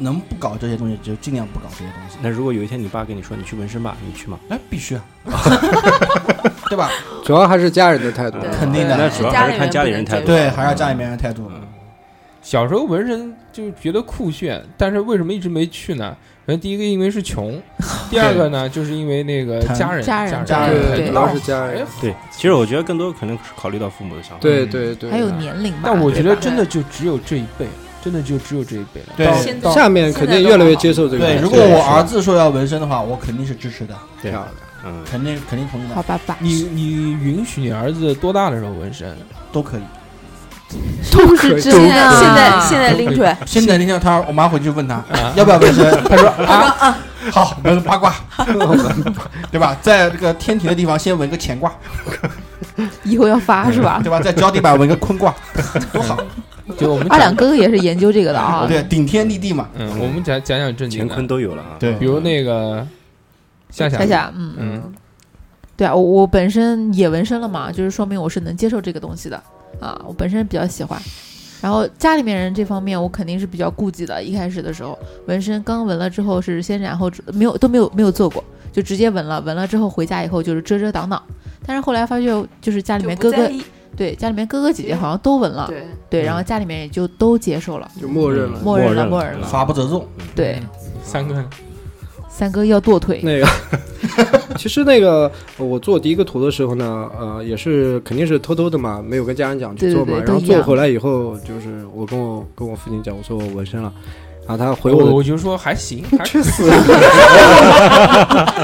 [0.00, 2.16] 能不搞这些东西就尽量不搞这些东西。
[2.20, 4.40] 那如果有一天你爸跟你说你去纹身吧，你去吗？
[4.48, 5.02] 哎，必须啊，
[6.68, 6.90] 对吧？
[7.24, 8.38] 主要还是家人的态度。
[8.58, 10.26] 肯定的那主要还是看家里人态度。
[10.26, 11.50] 对，还是要家里面人态度。
[11.54, 11.60] 嗯
[12.42, 16.16] 小时候纹身就觉得酷炫，但是为什么一直没去呢？
[16.46, 17.60] 可能第一个因为是穷，
[18.08, 21.86] 第二个呢就是因为那个家人家人主要是家人。
[22.00, 24.38] 对，其实我觉得更多可能是考虑到父母的想法。
[24.40, 25.80] 对对对，还有年龄吧。
[25.84, 27.66] 但我觉得真的就只有这一辈，
[28.02, 29.06] 真的就只有这一辈了。
[29.16, 29.54] 对。
[29.60, 31.24] 到下面肯定越来越接受这个。
[31.24, 34.30] 对，如果我儿子说要纹身的话，我肯定是支持的，对。
[34.30, 34.48] 漂亮，
[34.86, 39.16] 嗯，肯定肯定同意的，好吧爸，你你允许你儿子多大的时候纹身？
[39.52, 39.82] 都可以。
[41.10, 42.20] 都是真现的啊。
[42.20, 45.32] 在现在现在拎出来，现在那天他我妈回去问他啊。
[45.34, 46.96] 要不要纹身， 他说啊，
[47.32, 48.14] 好纹个八卦，
[49.50, 49.76] 对吧？
[49.82, 51.72] 在这个天庭的地方先纹个乾卦，
[53.04, 54.00] 以后要发是吧？
[54.02, 54.20] 对吧？
[54.20, 55.34] 在脚底板纹个坤卦，
[55.92, 56.18] 多好。
[56.78, 58.64] 就我们二两，哥哥也是研究这个的啊。
[58.68, 59.68] 对，顶天立地嘛。
[59.76, 61.76] 嗯，我们讲讲讲正经的乾坤，都有了啊。
[61.80, 62.86] 对比如那个
[63.70, 64.92] 夏夏夏，夏，嗯，嗯，
[65.76, 69.36] 对啊，我我本身也纹身了嘛，就是说明我是能接受这个东西的
[69.80, 71.00] 啊，我本身比较喜欢。
[71.60, 74.22] 然后家里面人这方面，我肯定是比较顾忌的。
[74.22, 79.40] 一开始的时候，纹身刚纹了之后是先染后没有都没有没有做过，就直接纹了。
[79.40, 81.20] 纹了之后回家以后就是遮遮挡挡。
[81.70, 83.48] 但是后来发现，就是家里面哥哥
[83.96, 88.58] 对家里面哥哥姐姐好像都纹了，对，对，然后家里面也就都接受了，就默认了。
[88.64, 89.46] 默认了，默默认了。
[89.46, 90.04] 法不责众，
[90.34, 90.60] 对，
[91.04, 91.44] 三个
[92.28, 93.46] 三哥要剁腿，那个，
[94.58, 100.06] 其实那个我做第一个图的时候呢，呃，也是肯定是偷偷的嘛，没有跟家人讲去做嘛。
[100.06, 103.92] 对对对然后都做回来以后，就是我跟我跟我父亲讲，我说我纹身了，
[104.46, 106.68] 然后他回我我我就说还行， 还去死！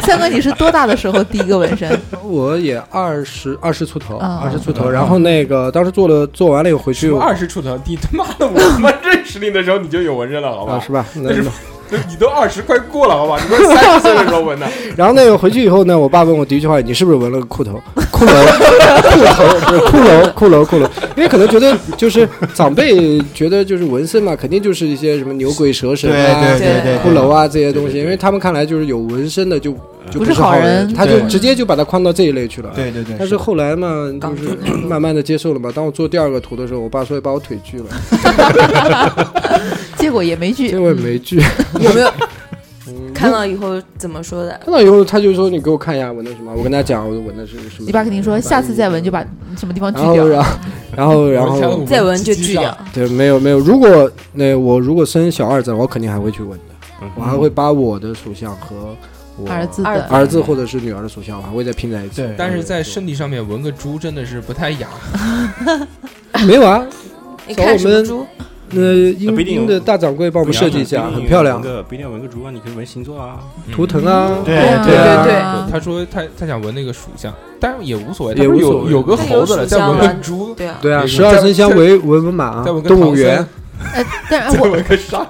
[0.03, 1.97] 三哥你是多大的时候第一个纹身？
[2.25, 4.89] 我也二十二十出头，嗯二十出头。
[4.91, 10.83] 然后那个当时做了做完了以后回去二十出头，你他妈的，我他妈认识你的时候你就有纹身了，好啊，吧？
[10.85, 11.05] 是吧？
[11.15, 11.45] 那那是
[12.09, 13.39] 你都二十快过了，好吧？
[13.43, 14.67] 你都三十岁的时候纹的，
[14.97, 17.81] 然后那个回去以后呢，我爸问我第一句话：“你是不是纹了个裤头？
[18.13, 18.45] 骷髅，
[19.11, 29.73] 裤头不是骷髅，骷髅，骷髅。”因为可能觉得就是长辈觉得就是纹身嘛，肯定就是一些什么牛鬼蛇神啊、对对对，骷髅啊这些东西，因为他们看来就是有纹身的就
[30.11, 32.71] 就不是好人他就直接就把它框到这一类去了。
[32.75, 33.17] 对对对。
[33.19, 34.57] 但是后来嘛，就是
[34.87, 35.71] 慢慢的接受了嘛。
[35.75, 37.85] 当我做第二个图的时候，我爸说要把我腿锯了，
[40.07, 41.43] 结果也没锯，结果也没锯。
[41.81, 42.09] 有没有
[42.89, 44.53] 嗯看到以后怎么说的？
[44.65, 47.87] 看到以后，他就说你给我看一下纹的什么，我跟他讲我纹的是什么。
[47.87, 49.27] 你爸肯定说下次再纹就把
[49.59, 50.27] 什么地方锯然后，掉。
[50.29, 50.45] 然
[51.09, 52.79] 后，然后，然后，再纹就锯掉。
[52.95, 53.59] 对，没有没有。
[53.59, 58.95] 如果那我如果生小二子，我肯定还会去纹的，嗯我还会把我的属相和
[59.37, 62.23] 我儿子的儿子儿子或者是女儿的属相，我还会再拼在一起。
[62.23, 64.87] 对但是在身体上面纹个猪真的是不太雅。
[66.47, 66.87] 没有啊，
[67.49, 68.25] 你看什么猪？
[68.71, 71.61] 那英英的大掌柜帮我们设计一下，很漂亮。
[71.61, 73.39] 纹，个不一定要纹个竹啊，你可以纹星座啊。
[73.73, 83.47] 图腾啊，对对对他说他他想纹那个属相，但是也无所谓，有有个猴子了，再纹个猪，对啊，对啊，十二生肖为文文马再纹，个动物园，
[83.95, 84.77] 呃， 但是我。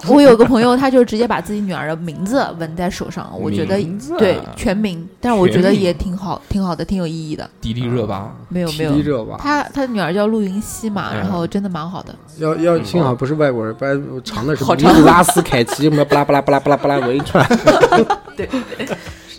[0.09, 7.49] 我有个朋友，他就直接把自己女儿的名字纹在手上，我觉得啊对全名，但是我觉得也挺好，挺好的，挺有意义的。
[7.61, 12.15] 迪丽热巴，没有没有迪丽，热巴，他他女儿叫陆云熙嘛，嗯然后真的蛮好的。
[12.39, 17.45] 要要幸好不是外国人，不然长的是尼好长古拉斯凯奇什么巴拉巴拉巴拉巴拉巴拉纹一串，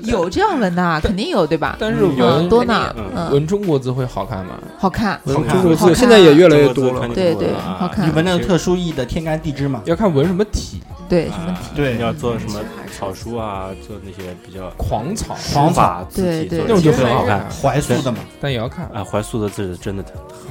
[0.03, 1.75] 有这样纹的啊， 肯定有对吧？
[1.79, 3.11] 但是嗯，纹多呢，嗯。
[3.15, 4.53] 嗯，纹中国字会好看吗？
[4.77, 5.53] 好看，纹好看。
[5.53, 7.07] 中国字现在也越来越多了。
[7.09, 9.81] 对对，好看，你纹那个特殊意义的天干地支嘛？
[9.85, 11.69] 要看纹什么体，对什么体。
[11.75, 11.95] 对。
[11.95, 12.59] 你要做什么
[12.95, 16.65] 草书啊，做那些比较狂草，狂法字体对对。
[16.67, 17.45] 那种就很好看。
[17.49, 18.19] 怀素的嘛？
[18.39, 18.85] 但也要看。
[18.93, 20.03] 啊，怀素的字真的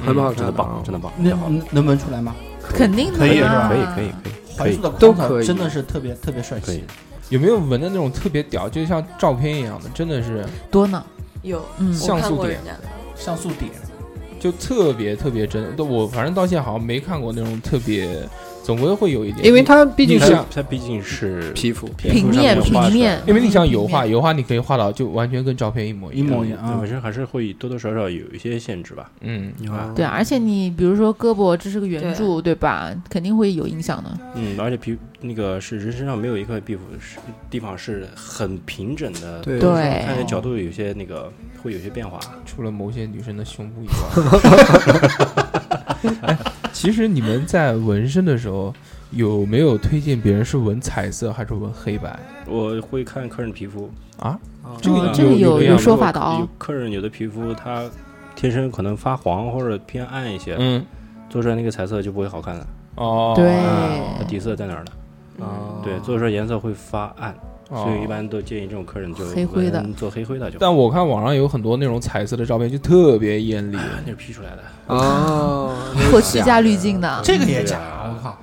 [0.05, 0.37] 很好看。
[0.37, 2.35] 真的棒，真的棒，那能能纹出来吗？
[2.75, 4.73] 肯定的可以是啊吧可以可以可以可以。
[4.73, 5.29] 怀素的都可以。
[5.29, 6.85] 狂草真的是特别特别帅气。
[7.29, 11.05] 有没有纹的那种特别屌，就像照片一样的，真的是多呢，
[11.43, 12.61] 有嗯，像素点。
[13.17, 13.71] 像素点，
[14.39, 15.75] 就特别特别真。
[15.75, 18.07] 都我反正到现在好像没看过那种特别，
[18.67, 19.47] 总归会有一点。
[19.47, 26.27] 因为它毕竟是它毕竟是皮肤，平面平面，因为你像油画，油画你可以画到就完全跟照片一模一样。
[26.27, 29.11] 模一样啊纹身还是会多多少少有一些限制吧。
[29.21, 32.93] 嗯，啊对，而且你比如说胳膊这是个圆柱，对吧？
[33.09, 34.19] 肯定会有影响的。
[34.35, 39.71] 嗯，而且皮那个是人身上没有一块皮肤是地方是很平整的，对对
[40.05, 42.19] 看的角度有些那个会有些变化。
[42.45, 43.93] 除了某些女生的胸部以外，
[46.23, 46.37] 哎，
[46.73, 48.73] 其实你们在纹身的时候
[49.11, 54.39] 有没有推荐别人是纹彩色还是纹黑白我会看客人皮肤，啊？
[54.83, 56.49] 这哦个这个有有有说法的有哦。
[56.59, 57.89] 客人有的皮肤他
[58.35, 60.85] 天生可能发黄或者偏暗一些，嗯，
[61.31, 62.67] 做出来那个彩色就不会好看了。
[62.97, 65.45] 对哦，它底色在哪儿呢？
[65.45, 67.35] 啊，对，做出来颜色会发暗，
[67.69, 70.57] 哦所以一般都建议这种客人就黑灰的做黑灰的就。
[70.59, 73.77] 但我看网上有很多那种彩色的照片，就特别艳丽。
[74.05, 74.59] 那是 P 出来的，
[74.95, 75.75] 哦，
[76.13, 78.39] 后期加滤镜的，这个也假，我靠！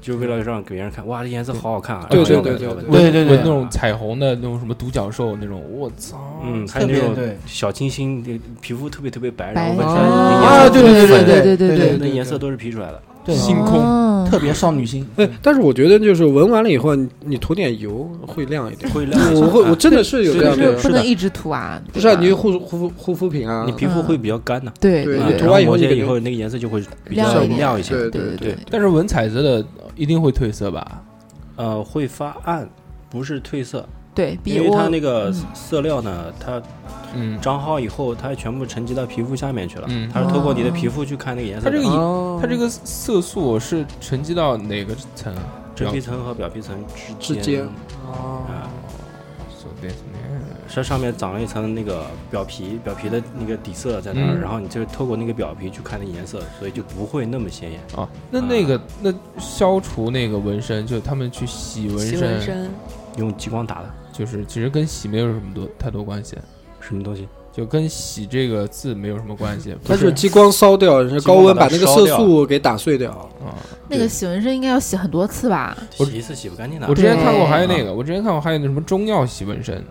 [0.00, 2.06] 就为了让给别人看，哇，这颜色好好看啊！
[2.10, 6.16] 对对对对对对对那种彩虹的那种什么独角兽那种，我操！
[6.44, 7.14] 嗯，还有那种
[7.46, 8.20] 小清新，
[8.60, 13.00] 皮肤特别特别白，然白后纹身啊对对对对对对对那颜色都是 P 出来的。
[13.24, 14.28] 对，星空哦。
[14.30, 15.06] 特别少女心。
[15.16, 18.90] 哎，但是我觉得就是纹完了以后，你你涂点油会亮一点。
[18.90, 25.38] 会亮我会，我啊真的是有这就样的，是不能一直涂啊，不是啊，你护护肤护肤品啊，你皮肤会比较干的，对啊对对对。
[25.38, 27.58] 涂完以后那个颜色就会比较亮一点。
[27.58, 29.64] 亮一些，对对对对，但是纹彩色的
[29.96, 31.02] 一定会褪色吧？
[31.56, 32.66] 呃，会发暗，
[33.10, 35.46] 不是褪色，对，比因为它那个嗯。
[35.54, 36.60] 色料呢，它
[37.14, 41.70] 嗯，长好以后，它全部沉积到皮肤下面去了嗯，它是透过你的皮肤去看那个颜色。
[41.70, 42.38] 它这个哦。
[42.40, 45.34] 它这个色素是沉积到哪个层？
[45.74, 46.76] 真皮层和表皮层
[47.18, 47.64] 之之间。
[48.04, 48.68] 啊
[49.56, 50.42] ，So this man
[50.74, 54.40] 它上面长了一层那个表皮，表皮的那个底色在那儿，嗯。
[54.40, 57.80] 然后你就透过那个表皮去看那颜色，所以就不会那么显眼。
[57.96, 62.70] 啊，那那个那消除那个纹身，就他们去洗纹洗纹身，
[63.16, 66.36] 用激光打的，就是其实跟洗没有什么多太多关系，
[66.80, 67.26] 什么东西？
[67.52, 69.76] 就跟洗这个字没有什么关系。
[69.86, 73.10] 它是激光烧掉，是高温把那个色素给打碎掉。
[73.44, 73.52] 啊，
[73.88, 75.76] 那个洗纹身应该要洗很多次吧？
[75.98, 76.86] 我洗一次洗不干净的。
[76.88, 79.84] 我之前看过还有那个，我之前看过还有那什么中药洗纹身，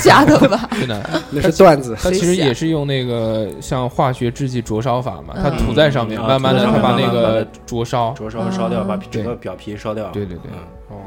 [0.00, 0.68] 假的吧？
[0.78, 8.12] 真的，那是段子，它其实也是用那个像化学制剂灼烧法嘛，它嗯涂在上面，嗯慢慢的它把那个灼烧。
[8.12, 10.08] 灼烧烧掉，嗯把整个表皮烧掉。
[10.12, 11.00] 对对对，嗯，哦，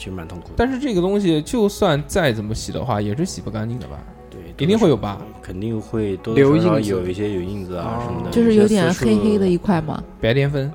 [0.00, 0.54] 其实蛮痛苦的。
[0.56, 3.98] 但是这个东西就算再怎么洗的话，也是洗不干净的吧？
[4.30, 10.72] 对，一定会有疤，肯定会多留多少少印子有一些有印子啊哦什么的，就是有点黑黑的一块嘛，白癜风，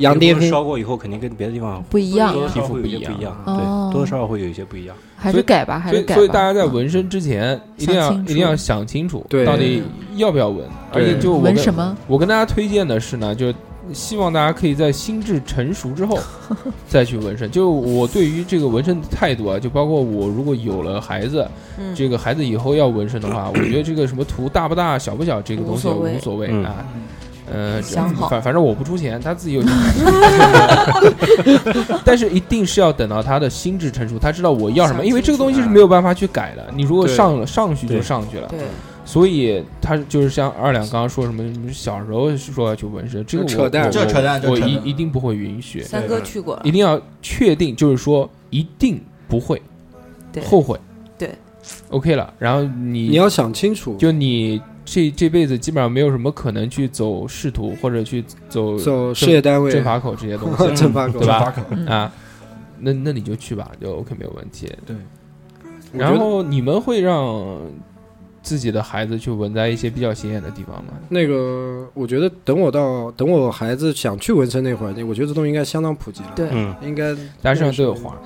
[0.00, 4.96] 羊癫疯烧过以后，肯定跟别的地方不一样皮肤不一样不一样，哦对，多多少少会有一些不一样。
[5.16, 6.14] 还是改吧，还是改。
[6.14, 9.82] 所以大家在嗯纹身之前一定要想清楚一定要想清楚，对到底
[10.16, 11.96] 要不要纹，而且就纹什么？
[12.06, 13.52] 我跟大家推荐的是呢，就
[13.92, 16.18] 希望大家可以在心智成熟之后
[16.88, 17.50] 再去纹身。
[17.50, 21.46] 就我对于这个纹身的态度啊，就包括我如果有了孩子，
[21.78, 26.84] 嗯，这个孩子以后要纹身的话， 我觉得这个什么图大不大、小不小，这个东西无所谓啊。
[27.52, 29.70] 呃，想好反反正我不出钱，他自己有钱。
[32.02, 36.64] 但是一定是要等到他的心智成熟，他知道我要什么，因为这个东西是没有办法去改的。
[36.74, 38.60] 你如果上了上去就上去了，对，
[39.14, 46.60] 所以他就是像二两刚刚说什么，什么小时候说要去纹身，这个我扯淡我这扯淡我一一定不会允许，三哥去过。
[46.64, 49.62] 一，定要确定，就是说一定不会
[50.44, 50.76] 后悔，
[51.16, 51.30] 对
[51.90, 52.34] ，OK 了。
[52.40, 60.66] 然后你你要想清楚，就你这这辈子基本上没有什么可能去走仕途或者去走走事业单位，政法口这些东西。
[60.74, 61.20] 政法口。
[61.20, 61.54] 对吧？
[61.86, 62.12] 啊，
[62.80, 64.68] 那那你就去吧，就 OK 没有问题。
[64.84, 64.96] 对，
[65.92, 67.60] 然后你们会让
[68.44, 70.92] 自己的孩子去纹在一些比较显眼的地方吗？
[71.08, 76.32] 那个，我觉得等我到等我孩子想去纹身那会儿，我觉得这东西应该相当普及了。
[76.36, 78.16] 对嗯，应该大家身上都有花，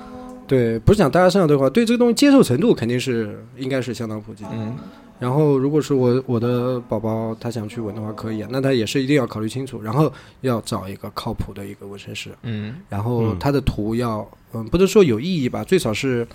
[0.46, 4.50] 对，不是讲大家身上都有花，对这个东西接受程度肯定是应该是相当普及的。
[4.52, 4.76] 嗯，
[5.20, 10.12] 然后，如果是我我的宝宝他想去纹的话，可以啊，那他也是一定要考虑清楚，然后
[10.42, 16.26] 要找一个靠谱的一个纹身师，嗯，然后嗯他的图要，嗯，不能说有意义吧，最少是，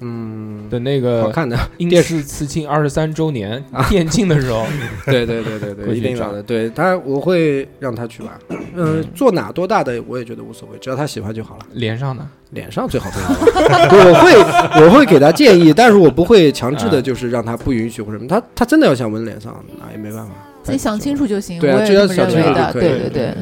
[0.00, 1.58] 嗯，等那个好看的。
[1.78, 4.64] 英电视刺青二十三周年 店庆的时候，
[5.06, 6.42] 对对对对对，一定要的。
[6.42, 8.38] 对他，我会让他去吧。
[8.74, 11.66] 嗯， 做哪多大的我也觉得无所谓，只要他喜欢就好了。
[11.74, 12.26] 脸上呢？
[12.50, 13.88] 脸上最好不要吧。
[13.92, 18.28] 我会我会给他建议，但是我不会强制啊的，就是让他不允许或者什么。
[18.28, 20.32] 他他真的要想纹脸上，那也没办法。
[20.62, 21.60] 自己想清楚就行。
[21.60, 22.28] 对啊只要想。
[22.28, 23.34] 清楚就可以对对对，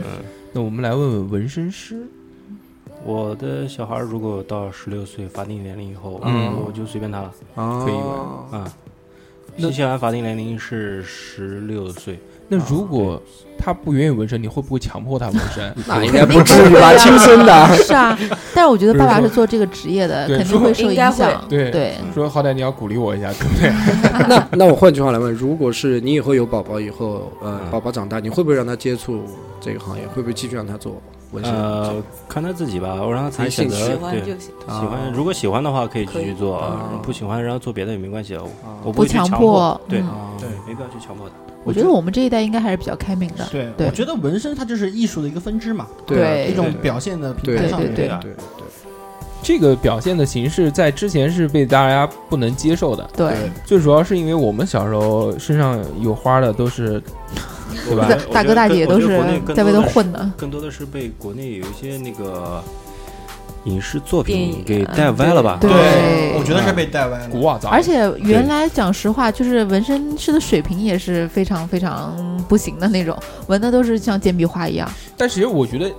[0.52, 2.02] 那我们来问问纹身师，
[3.09, 8.70] 我的小孩如果到十六岁法定年龄以后，嗯我就随便他了啊可以纹啊。
[9.56, 13.20] 那新西兰法定年龄是十六岁，那如果
[13.56, 15.74] 他不愿意纹身，你会不会强迫他纹身？
[15.88, 16.94] 那应该不至于吧？
[16.98, 17.76] 亲生的。
[17.76, 18.16] 是啊，
[18.54, 21.42] 但是我觉得爸爸是做这个职业的，肯定会受影响。
[21.48, 24.28] 对对，说好歹你要鼓励我一下，对不对？
[24.28, 29.22] 那那我换句话来问，如果是你以后有宝宝以后，呃，嗯宝宝长大，你会不会让他接触
[29.62, 30.06] 这个行业？
[30.09, 31.00] 会不会继续让他做
[31.32, 31.52] 纹身？
[31.52, 34.52] 呃，看他自己吧，我让他自己选择，喜欢对，就行。
[34.66, 38.38] 啊喜欢如果喜欢的话可以继续做，啊不喜欢让他做别的也没关系，
[38.82, 39.80] 我不强迫。
[39.88, 40.00] 对
[40.38, 41.34] 对没必要去强迫他。
[41.64, 43.46] 我觉得我们这一代应该还是比较开明的。
[43.50, 47.94] 对，对我觉得纹身它就是艺术的一个分支嘛，对一种表现的平台上面。
[47.94, 48.68] 对啊对对
[49.43, 53.35] 这个表现的形式在之前是被大家不能接受的，对，
[53.65, 57.01] 最主要是因为我们小时候身上有花的都是
[57.86, 59.19] 对吧大大哥大姐都是
[59.55, 60.31] 在外头混的。
[60.36, 62.62] 更多的是被国内有一些那个
[63.65, 65.59] 影视作品给啊带歪了吧？
[65.60, 67.28] 对对，我觉得是被带歪了。
[67.28, 72.16] 古瓦杂，而且原来讲实话，就是纹身师的水平也是非常非常
[72.48, 73.16] 不行的那种，
[73.47, 74.90] 纹的都是像简笔画一样。
[75.16, 75.90] 但其实我觉得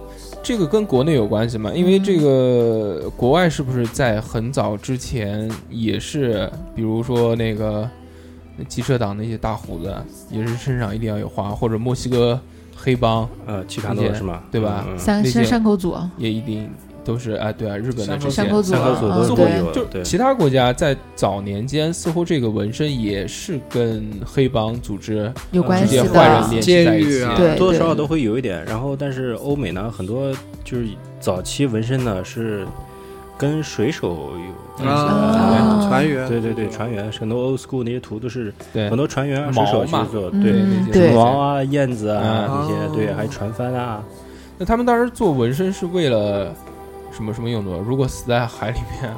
[0.42, 7.88] 这个跟国内有关系吗，因为这个国外是不是在很早之前也是，比如说那个
[8.68, 9.96] 机车党那些大胡子，
[10.30, 12.40] 也是身上一定要有花，或者墨西哥
[12.76, 14.42] 黑帮呃，其他那些诺是吗？
[14.52, 16.70] 对吧三山山口组，也一定
[17.04, 20.04] 都是啊，对啊，日本的这些山口组三个组都是嗯对就对。
[20.04, 26.50] 其他国家在早年间，似乎这个纹身也是跟黑帮组织有关系的坏人的。
[26.50, 27.34] 联系在一起啊。
[27.36, 28.64] 对对多多少少都会有一点。
[28.66, 30.32] 然后，但是欧美呢，很多
[30.64, 30.88] 就是
[31.20, 32.66] 早期纹身呢是
[33.38, 34.32] 跟水手
[34.78, 35.10] 有关系的。
[35.10, 44.04] 啊船员，对对对，船员很多 old school 那些图都是很多船员啊、水手去做，嗯对那些对毛啊、燕子啊嗯那些，哦对，还有船帆啊，
[44.58, 46.54] 那他们当时做纹身是为了
[47.12, 47.78] 什么什么用途？
[47.82, 49.14] 如果死在海里面，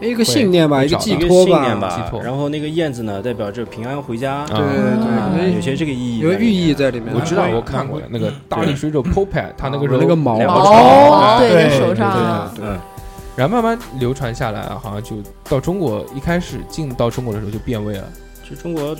[0.10, 6.74] 一个信念吧，一个寄托吧，寄托然后那个燕子呢，代表着平安回家，对对对，有些这个意义，有寓意。
[6.74, 7.14] 在里面。
[7.14, 12.76] 我知道我看过那个大力水手 Popat，他那个时候那个毛毛对手上对对
[13.34, 15.16] 然后慢慢流传下来，好像就
[15.48, 18.04] 到中国，一开始进到中国的时候就变味了。
[18.42, 18.94] 其实中国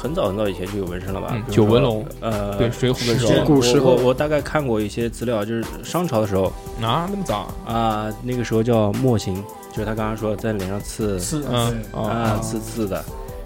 [0.00, 1.36] 很早很早以前就有纹身了吧？
[1.50, 3.44] 九纹龙，呃，对，水浒的时候。
[3.44, 3.96] 古时候。
[3.96, 6.44] 我大概看过一些资料，就是商朝的时候。
[6.80, 9.34] 啊，那么早啊，那个时候叫墨刑，
[9.70, 13.04] 就是他刚刚说在脸上刺刺，嗯啊啊刺刺的。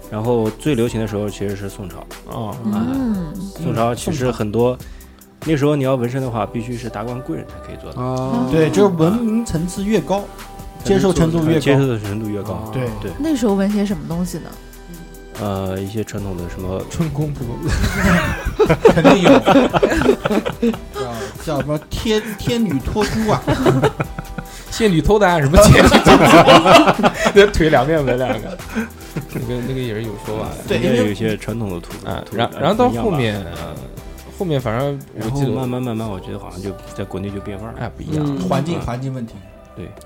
[0.09, 1.97] 然后最流行的时候其实是宋朝，
[2.31, 4.77] 啊嗯，宋朝其实很多，
[5.45, 10.23] 那时候你要纹身的话，必须是达官贵人才可以做的，哦，对，就是文明层次越高，
[10.83, 11.59] 接受程度越高。
[11.59, 12.53] 接受的程度越高。
[12.53, 14.49] 哦对对，那时候纹些什么东西呢？
[15.41, 17.43] 呃，一些传统的什么春宫图，
[18.93, 19.29] 肯定有，
[20.93, 21.13] 叫
[21.43, 23.41] 叫什么天天女托孤啊？
[24.71, 28.57] 仙女偷蛋什么仙女偷蛋，那腿两面纹两个，
[29.33, 30.57] 那个那个也是有说法的。
[30.67, 33.73] 对，应该因为有一些传统的图啊，然然后到后面，呃
[34.37, 37.75] 后面反正我记得慢慢慢慢，我觉得好像就在国内就变味儿了。
[37.79, 39.35] 哎不一样，嗯环境环境问题，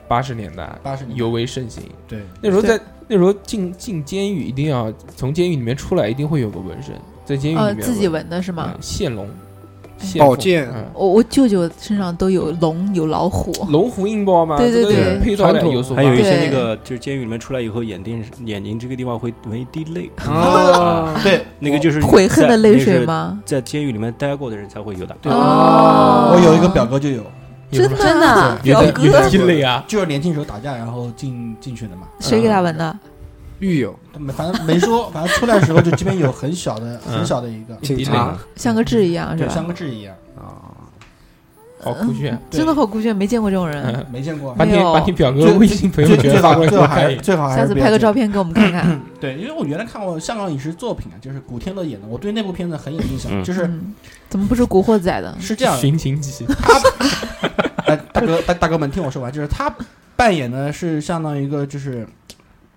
[0.07, 1.17] 八十年代八十年代。
[1.17, 1.83] 尤为盛行。
[2.07, 6.93] 对，那时候在那时候进进监狱一定要从监狱里面出来，一定会有个纹身，
[7.25, 8.71] 在监狱里呃，面自己纹的是吗？
[8.73, 8.77] 嗯？
[8.81, 9.27] 线龙、
[10.17, 10.67] 宝剑。
[10.73, 10.85] 嗯。
[10.93, 15.19] 我我舅舅身上都有龙有老虎，龙虎印包嘛，对对对。
[15.19, 15.73] 配套的传统。
[15.73, 23.05] 有所还有一些那个就是监狱里面出来以后，眼睛眼睛这个地方会纹一滴泪，啊，对，那个就是悔恨的泪水？
[23.05, 23.41] 吗？
[23.45, 25.17] 在监狱里面待过的人才会有的。
[25.21, 25.31] 对。
[25.31, 26.33] 哦。
[26.33, 27.23] 我有一个表哥就有，
[27.71, 29.03] 真的表哥
[29.65, 32.07] 啊，就是年轻时候打架然后进进去的嘛。
[32.19, 32.97] 谁给他纹的？
[33.59, 39.67] 狱友没反正没说，反正出来的时候就这边有很小的嗯很小的一个，警察像个痣一样是吧，像？
[39.67, 40.28] 个痣一样，啊，
[41.81, 42.37] 好酷炫。
[42.49, 43.83] 真的好酷炫，没见过这种人。
[43.83, 44.53] 嗯， 没见过。
[44.55, 47.23] 把你把你表哥微信朋友最最好圈发过来给最好还是我看。
[47.23, 48.99] 最好还下次拍个照片给我们看看。
[49.19, 53.31] 对，因为我原来看过香港影视作品啊，就是古天乐演的，我对那部片子很有印象。
[53.33, 53.93] 嗯就是嗯，
[54.29, 55.35] 怎么不是古惑仔的？
[55.39, 56.45] 是这样的，寻秦记，
[57.85, 59.73] 哎，大哥大大哥们听我说完，就是他
[60.15, 62.05] 扮演的是相当于一个就是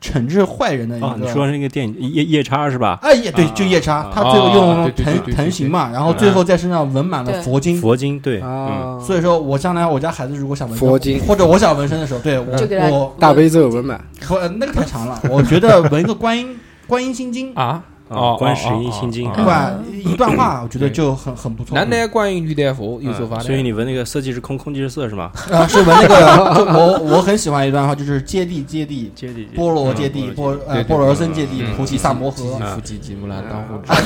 [0.03, 1.07] 惩治坏人的一个。
[1.07, 2.99] 啊，你说那个电影夜夜叉是吧？
[3.01, 7.81] 哎，也对，啊就夜叉啊，他最后啊用藤藤形嘛，然后最后在身上纹满了佛经。
[7.81, 11.20] 佛经对，嗯，啊，所以说我将来我家孩子如果想纹佛经。
[11.27, 12.47] 或者我想纹身的时候，对我
[12.91, 19.72] 我大悲咒纹满，不呃那个太长了，我觉得纹一个观音观音心经，啊，啊观世音心经哦对吧？
[20.05, 21.74] 一段话我觉得就很很不错。
[21.74, 23.39] 南的观音女的佛，有所发。
[23.39, 25.30] 所以你闻那个色即是空，空即是色是吗？
[25.51, 33.97] 啊，是闻那个，我我很喜欢一段话，就是揭谛揭谛揭谛波罗揭谛，波呃波罗僧揭谛，嗯菩提萨摩诃，菩提吉木兰当户啊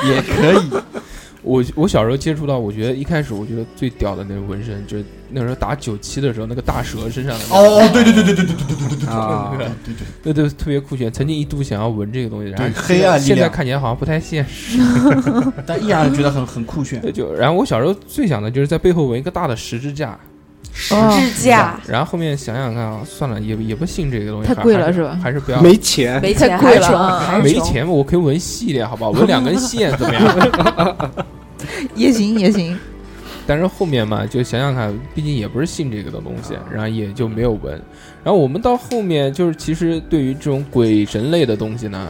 [0.04, 0.70] 也可以。
[1.44, 11.12] 我我小时候接触到，我觉得一开始我觉得最屌的那个纹身，就是那时候打九七的时候，那个大蛇身上的那个哦，对对对对对对对对对对啊对对对，对对，特别酷炫。
[11.12, 14.78] 曾经一度想要纹这个东西，然后对黑暗力现在量看起来好像不太现实。
[15.66, 17.00] 但依然觉得很很酷炫。
[17.00, 20.18] 对，就然后我小时候最想的就是在背后纹一个大的十字架，
[20.90, 25.60] 哦支架然后后面想想看啊，算了，也也不信这个东西，太贵了是吧还是不要。
[25.60, 27.38] 没钱，没钱太贵，了啊。
[27.42, 29.10] 没钱嘛，我可以纹细一点，好不好？
[29.10, 31.14] 纹两根线怎么样？
[31.94, 32.78] 也行也行。
[33.46, 37.72] 但是后面嘛，就想想看，毕竟也不是信这个的东西，然后也就没有纹。
[38.24, 42.08] 然后我们到后面就是，其实对于这种鬼神类的东西呢，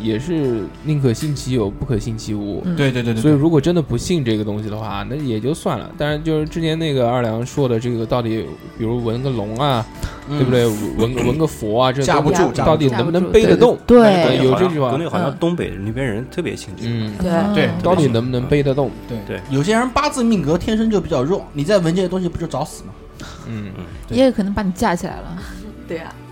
[0.00, 2.62] 也是宁可信其有，不可信其无。
[2.64, 5.90] 嗯对对对对，所以如果真的不信这个东西的话，那也就算了。
[5.98, 8.46] 但是就是之前那个二良说的这个，到底
[8.76, 9.84] 比如纹个龙啊，
[10.28, 10.66] 嗯对不对？
[10.98, 13.78] 纹纹个佛啊，这架不住到架不住到底能不能背得动？
[13.86, 16.90] 对有这句话国内好像嗯东北那边人特别信这个。
[16.90, 17.12] 嗯，
[17.54, 18.90] 对对到底能不能背得动？
[19.08, 22.92] 对对有些人八字命格天生就比较弱，你再纹这些东西不就找死吗？
[23.48, 23.72] 嗯，
[24.10, 25.38] 也有可能把你架起来了。
[25.88, 26.27] 对啊，哎，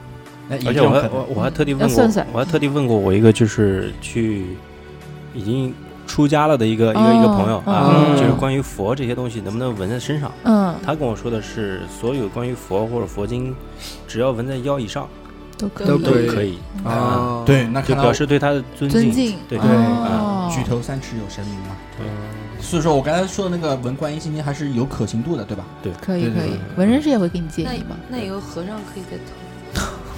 [0.50, 4.46] 而且我我我还特地问过要算算，我还特地问过我一个就是去
[5.34, 5.74] 已经
[6.06, 10.30] 出家了的一个一个一个朋友哦啊，嗯就是关于佛这些东西能不能纹在身上？
[10.44, 13.54] 嗯，他跟我说的是，所有关于佛或者佛经，
[14.06, 15.08] 只要纹在腰以上
[15.58, 15.86] 都可以。
[15.86, 19.00] 都可以，啊，对，那就表示对他的尊敬。
[19.00, 21.76] 尊敬，对对哦举头三尺有神明嘛。
[21.98, 22.06] 对
[22.60, 25.64] 所以说我刚才说的那个纹观音心经还是有可行度的，对吧？
[25.82, 27.96] 对可以可以纹身师也会给你建议嘛。
[28.08, 29.32] 那以后和尚可以在头，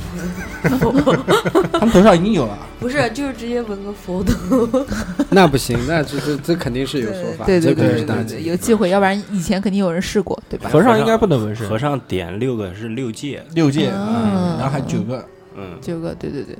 [1.73, 2.59] 他们头上已经有了。
[2.81, 4.69] 不是，就是直接纹个佛头。
[5.31, 8.45] 那不行，那这这这肯定是有说法，对对这肯定对对对，是大忌。
[8.45, 10.71] 有机会，要不然以前肯定有人试过，对吧？
[10.71, 11.79] 和尚应该不能纹身和。
[11.79, 15.25] 尚点六个是六戒，六戒，嗯嗯然后还九个，
[15.57, 16.57] 嗯，九个，对对对，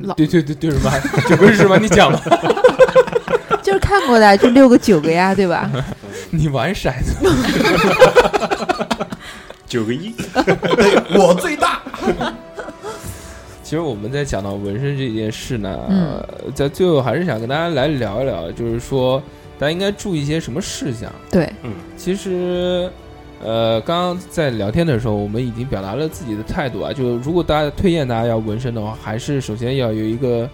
[0.00, 0.90] 老对对对对什么？
[1.28, 1.78] 九个是什么？
[1.78, 2.20] 你讲吧。
[3.62, 5.70] 就是看过的，就六个九个呀，对吧？
[6.30, 7.14] 你玩骰子？
[9.66, 10.14] 九个一，
[11.16, 11.80] 我最大。
[13.62, 16.12] 其实我们在讲到纹身这件事呢，嗯
[16.44, 19.22] 呃在最后还是想跟大家来聊一聊，就是说
[19.58, 21.10] 大家应该注意一些什么事项。
[21.30, 22.90] 对，嗯其实，
[23.42, 26.92] 呃，刚刚在聊天的时候，我们已经表达了自己的态度啊。
[26.92, 30.48] 就如果大家推荐大家要纹身的话，还是首先要有一个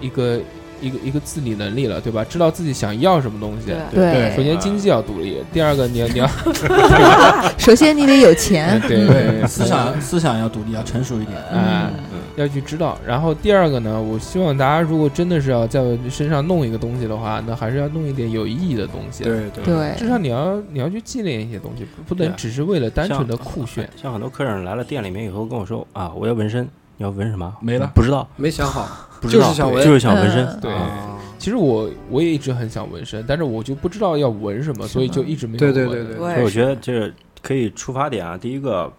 [0.00, 0.40] 一个
[0.80, 2.24] 一个一个自理能力了，对吧？
[2.24, 3.72] 知道自己想要什么东西。
[3.94, 6.28] 对首先经济要独立，第二个你要你要
[7.58, 11.38] 首先你得有钱，对对，思想思想要独立，要成熟一点。
[11.52, 12.98] 哎嗯要去知道。
[13.06, 15.80] 然后第二个呢，我希望大家如果真的是要在
[16.10, 23.88] 身上弄一个东西的话，那还是要弄一点有意义的东西。，对对对，至少你要你要去纪念一些东西，不能只是为了单纯的酷炫。
[23.96, 27.54] 像很多客人来了店里面以后跟我说啊，我要纹身，你要纹什么？
[27.60, 27.90] 没了。
[27.94, 29.84] 不知道，没想好，不知道，就是想纹。
[29.84, 30.46] 就是想纹身。
[30.46, 30.60] 嗯。
[30.60, 36.06] 对，啊其实我我也一直很想纹身，但是我就不知道要纹什么，所以就一直没有对对纹。
[36.06, 37.12] 对对我所以我觉得这个
[37.42, 38.92] 可以出发点啊，第一个，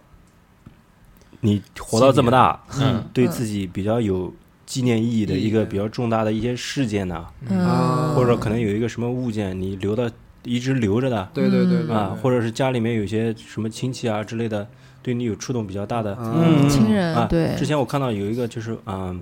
[1.40, 3.04] 你活到这么大，嗯。
[3.12, 4.32] 对自己比较有
[4.64, 10.10] 纪念意义的一个比较重大的一些事件呢，啊嗯，或者可能有一个什么物件你留的
[10.44, 14.66] 一直留着的对对对对啊，或者是家里面有些什么亲戚啊之类的，
[15.02, 16.16] 对你有触动比较大的。
[16.20, 16.68] 嗯。
[16.68, 19.20] 亲人啊，对，之前我看到有一个就是嗯，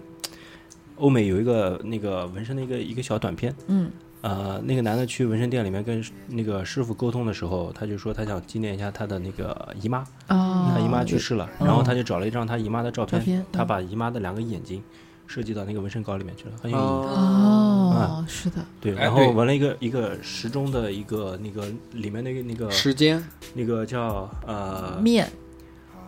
[0.96, 3.90] 欧美有一个那个纹身的一个一个小短片，嗯。
[4.22, 11.66] 呃，那个男的去纹身店里面跟那个师傅沟通的时候，他就说他想纪念一下他的那个姨妈，啊，他姨妈去世了，嗯。
[11.66, 14.82] 然后他就找了一张他姨妈的照片，照片，他嗯把姨妈的两个眼睛
[15.28, 16.84] 设计到那个纹身稿里面去了，很有意义。
[16.84, 23.22] 哦，是的，对然后纹了一个一个时钟的一个那个里面那个那个时间。
[23.54, 25.30] 那个叫呃面，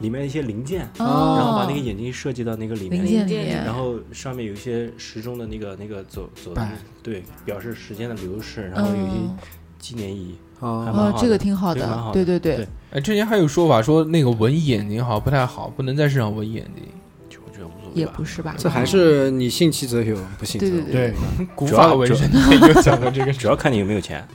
[0.01, 6.69] 里面一些零件，哦，然后把那个眼睛设计到那个里零面，件里面，然后上面有一些时钟的那个那个走走的，
[7.03, 9.37] 对，表示时间的流逝，然后有一些嗯
[9.79, 10.37] 纪念意义。
[10.61, 16.85] 哦这个挺好的蛮好，的对对对对，哎，之前还有说法说那个纹眼睛好像不太好，不能在身上纹眼睛。
[17.31, 18.13] 就我觉得无所谓也吧。
[18.17, 18.57] 不是吧？
[18.59, 20.71] 这还是你信其则有，不信则无。
[20.71, 22.29] 对对对对，古主要法纹身
[22.61, 24.27] 就讲到这个主要看你有没有钱。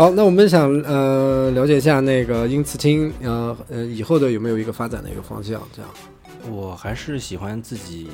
[0.00, 5.60] 好，那我们想呃了解一下那个英慈青呃呃以后的有没有一个发展的一个方向？
[5.76, 5.90] 这样
[6.50, 8.08] 我还是喜欢自己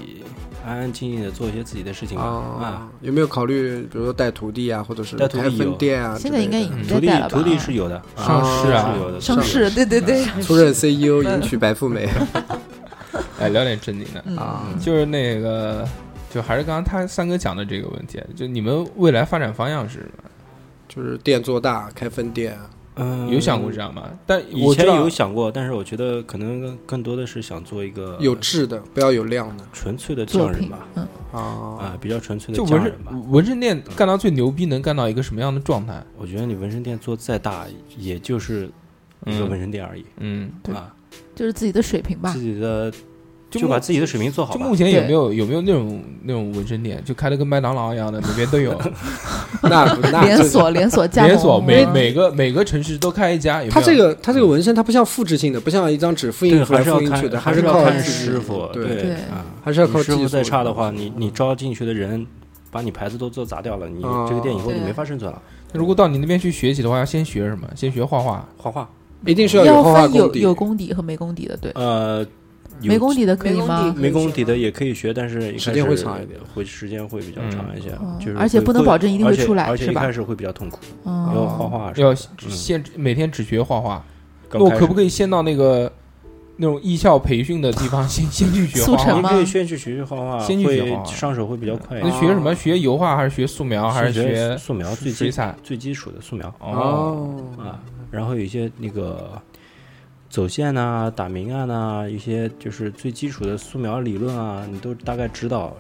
[0.67, 2.25] 安安静静的做一些自己的事情吧。
[2.25, 6.19] 啊，啊，有没有考虑比如说带徒弟啊，或者是开带徒弟有分店啊？
[6.19, 7.39] 现在应该已经徒弟在带了吧？
[7.39, 9.21] 徒弟是有的，啊上市啊是有的。
[9.21, 12.09] 上市，对对对， 出任 CEO，迎娶白富美
[13.39, 14.65] 哎，聊点正经的，嗯啊。
[14.81, 15.87] 就是那个，
[16.35, 20.26] 就还是刚刚他三哥讲的这个问题，就你们未来发展方向是什么？
[20.89, 22.59] 就是店做大，开分店。
[22.99, 24.09] 嗯，有想过这样吗？
[24.25, 31.41] 但以前有想过，但是我觉得可能更更多的是想做一个有质的，不要有量的纯粹的匠人吧，，嗯，啊。
[31.79, 33.13] 啊，比较纯粹的就纹匠人吧。
[33.13, 36.03] 身纹身店干到最牛逼，能干到一个什么样的状态？
[36.17, 37.67] 我觉得你纹身店做再大，
[37.99, 38.71] 也就是
[39.27, 40.95] 一个嗯纹身店而已嗯，对啊，
[41.35, 42.41] 就是自己的水平吧自。
[42.41, 42.91] 己的
[43.49, 44.75] 就就把自己的水平做好就目。
[44.75, 48.77] 前有没有有没有那种那种纹身店，就开的跟麦当劳一样的，每边都有
[49.63, 53.61] 那那连锁连锁加盟，连锁，每嗯每个每个城市都开一家。
[53.61, 59.17] 有有它这个它这个纹身，它不像复制性的，不像一张纸复印，出来还是要看复印去的，还是要看是靠师傅，对，
[59.63, 62.27] 还是要靠师傅技术再差的话，你你招进去的人
[62.71, 65.41] 把你牌子都做砸掉了，你哦这个店以后就没法生存了。
[65.73, 67.69] 如果到你那边去学习的话，要先学什么？
[67.75, 68.49] 先学画画。
[68.57, 68.89] 画画，
[69.25, 70.41] 一定是要有画画功底。
[70.41, 72.27] 有功底和没功底的，对，呃，有
[72.83, 73.83] 没功底的可以没功吗？
[73.95, 74.01] 底？
[74.01, 76.39] 没功底的也可以学，但是一时间会长一点。
[76.55, 79.73] 会时间会比较长一些嗯，就是而且不能保证一定会而且出来是吧？
[79.73, 82.17] 而且一开始会比较痛苦，嗯，要画画是要嗯。
[82.51, 84.05] 先每天只学画画，
[84.53, 85.91] 那我可不可以先到那个
[86.57, 88.99] 那种艺校培训的地方 先 先去学画画？
[88.99, 89.31] 速成吗？
[89.31, 91.05] 你可以先去学学画画，先去学画画。
[91.13, 91.99] 上手会比较快。
[91.99, 92.21] 一那点。
[92.21, 92.55] 学什么？
[92.55, 95.55] 学油画还是学素描还是学学素描最基水彩？
[95.63, 96.55] 最基础的素描。
[96.61, 97.81] 哦，啊，
[98.11, 99.41] 然后有一些那个
[100.29, 105.77] 走线呐、打明暗呐、一些就是最基础的素描理论啊，你都大概知道，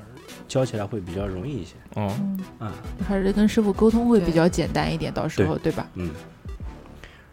[0.48, 2.72] 教起来会比较容易一些哦，嗯，啊。
[3.06, 5.86] 还是跟师傅沟通会比较简单一点，到时候对吧？
[5.94, 6.10] 嗯，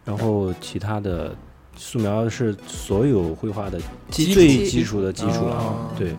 [0.04, 1.34] 然后其他的
[1.76, 3.80] 素描是所有绘画的
[4.10, 5.56] 基最基础的基础了。
[5.56, 6.14] 哦对，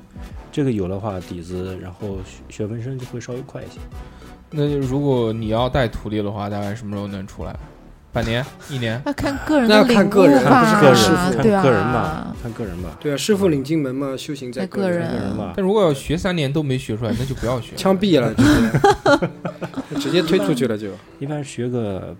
[0.52, 3.80] 这个有了话底子，然后学学纹身就会稍微快一些。
[4.50, 7.54] 那就如果你要带徒弟的话，大概什么时候能出来？
[8.16, 9.02] 半年、一年？
[9.06, 12.98] 那看个人那要看个人悟吧，不是个人师傅看个人吧，看个人吧。
[13.02, 15.54] 对啊，师傅领进门嘛，修行在在个人看个人吧。
[15.58, 17.76] 但如果要学三年都没学出来，那就不要学。
[17.76, 20.88] 枪毙了，直接直接推出去了就。
[21.20, 22.16] 一般学个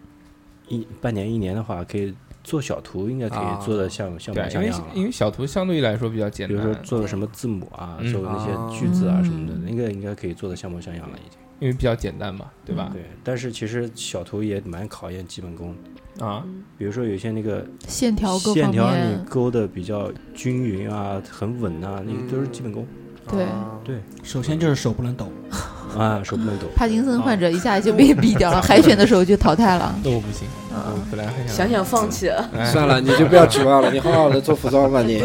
[0.68, 2.14] 一半年一年的话，可以
[2.44, 4.94] 做小图，应该可啊以做的像像模对，因为像样了。
[4.96, 11.40] 因为小图相对来说比较简单，比如说做个什么字母啊，嗯做个那些啊句子啊什么的，嗯应该应该可以做的像模像样了已经。
[11.60, 12.90] 因为比较简单嘛，对吧？
[12.94, 15.76] 对，但是其实小图也蛮考验基本功。
[16.20, 16.42] 啊，
[16.78, 22.88] 比如说有些那个线条线条你，勾的比较均匀啊，很稳啊，那个都是基本功
[23.28, 23.44] 对。
[23.44, 25.30] 啊对首先就是手不能抖，
[25.98, 26.68] 啊，手不能抖。
[26.76, 29.94] 帕金森患者一下就被毙掉了，海选的时候就淘汰了。
[30.04, 32.50] 那我不行，嗯我本来还想想想放弃了。
[32.58, 35.22] 哎算了，你就不要指望了，你好好的做服装吧你。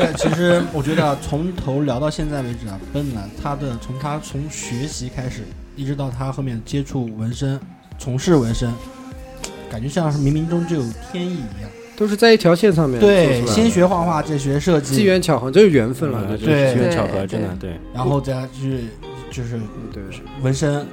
[0.00, 5.42] 对，其实我觉得啊从头聊到现在为止啊，奔南他的从他从学习开始，
[5.76, 7.60] 一直到他后面接触纹身、
[7.98, 8.72] 从事纹身，
[9.70, 11.70] 感觉像是冥冥中就有天意一样。
[11.96, 16.34] 都是在一条线上面对，先学画画，再学设计，机缘巧合，这是缘分了。
[16.38, 17.78] 对机缘巧合，真的对。
[17.92, 18.84] 然后再去
[19.30, 19.60] 就是
[19.92, 20.02] 对，
[20.42, 20.86] 纹身，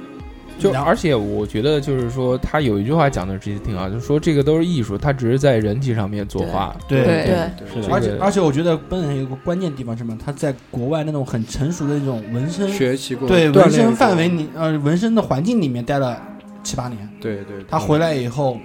[0.58, 6.76] 就而且我觉得就是说，他有一句话讲的其实挺好，就是说这个都是艺术，他只是在人体上面作画。
[6.88, 10.18] 对对而且而且我觉得奔腾有个关键地方是什么？
[10.24, 16.20] 他在国外那种很成熟的那种纹身，学习过，对纹身范围里，呃，纹身的环境里面待了
[16.62, 17.08] 七八年。
[17.20, 18.58] 对对，他回来以后，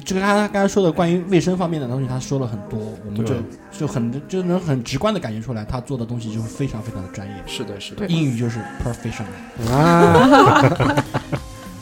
[0.00, 3.34] 这个他刚才说的关于卫生方面的东西，他说了很多，我们就
[3.78, 7.34] 就很就能很直观的感觉出来，他做的东西就是非常非常的专业。
[7.46, 8.06] 是的，是的。
[8.06, 10.68] 英语就是 professional，啊，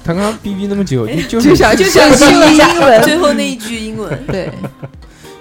[0.04, 2.74] 他 刚刚逼逼那么久，就就就是想就想说用一下。
[2.74, 4.50] 英文，最后那一句英文，对，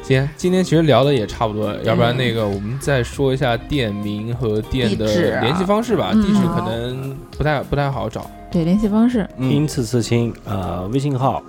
[0.03, 0.29] 行。
[0.37, 5.41] 今天其实聊的也差不多了，要不然嗯那个我们再说一下店名和店的啊。
[5.41, 6.11] 联系方式吧。
[6.13, 6.21] 嗯。
[6.21, 8.29] 地址可能不太不太好找。
[8.51, 11.41] 对，联系方式，因此刺青，呃，微信号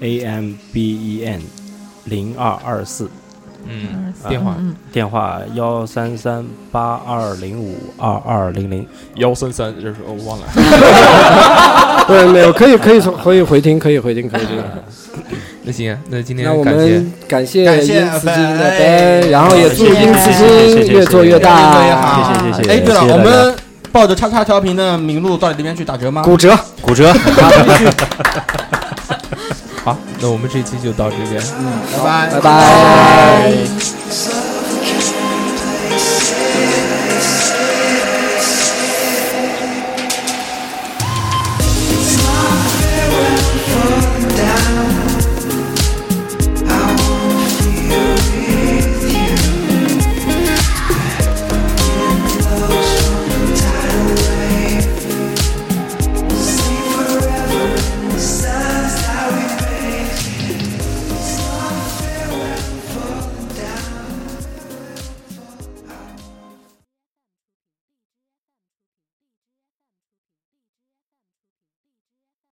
[0.00, 1.40] a m b e n
[2.04, 3.10] 零二二四，
[3.66, 8.86] 嗯，嗯电话嗯，电话幺三三八二零五二二零零。
[9.16, 10.46] 幺三三，这是我忘了。
[12.08, 14.62] 对，没有，可以可以可以回听，可以回听，可以这个。
[15.64, 18.78] 那行，那今天那我感谢们感谢感谢殷慈金的哎
[19.20, 23.54] 杯，然后也祝谢谢殷慈金谢谢谢谢越做越大，谢谢谢谢哎，对了，我们
[23.92, 26.22] 抱着叉叉调频的名录到你那边去打折吗？
[26.22, 26.58] 骨折。
[26.80, 27.12] 骨折。
[30.18, 31.40] 好，那我们这期就到这边。
[32.04, 33.52] 拜拜拜拜。
[34.10, 34.47] So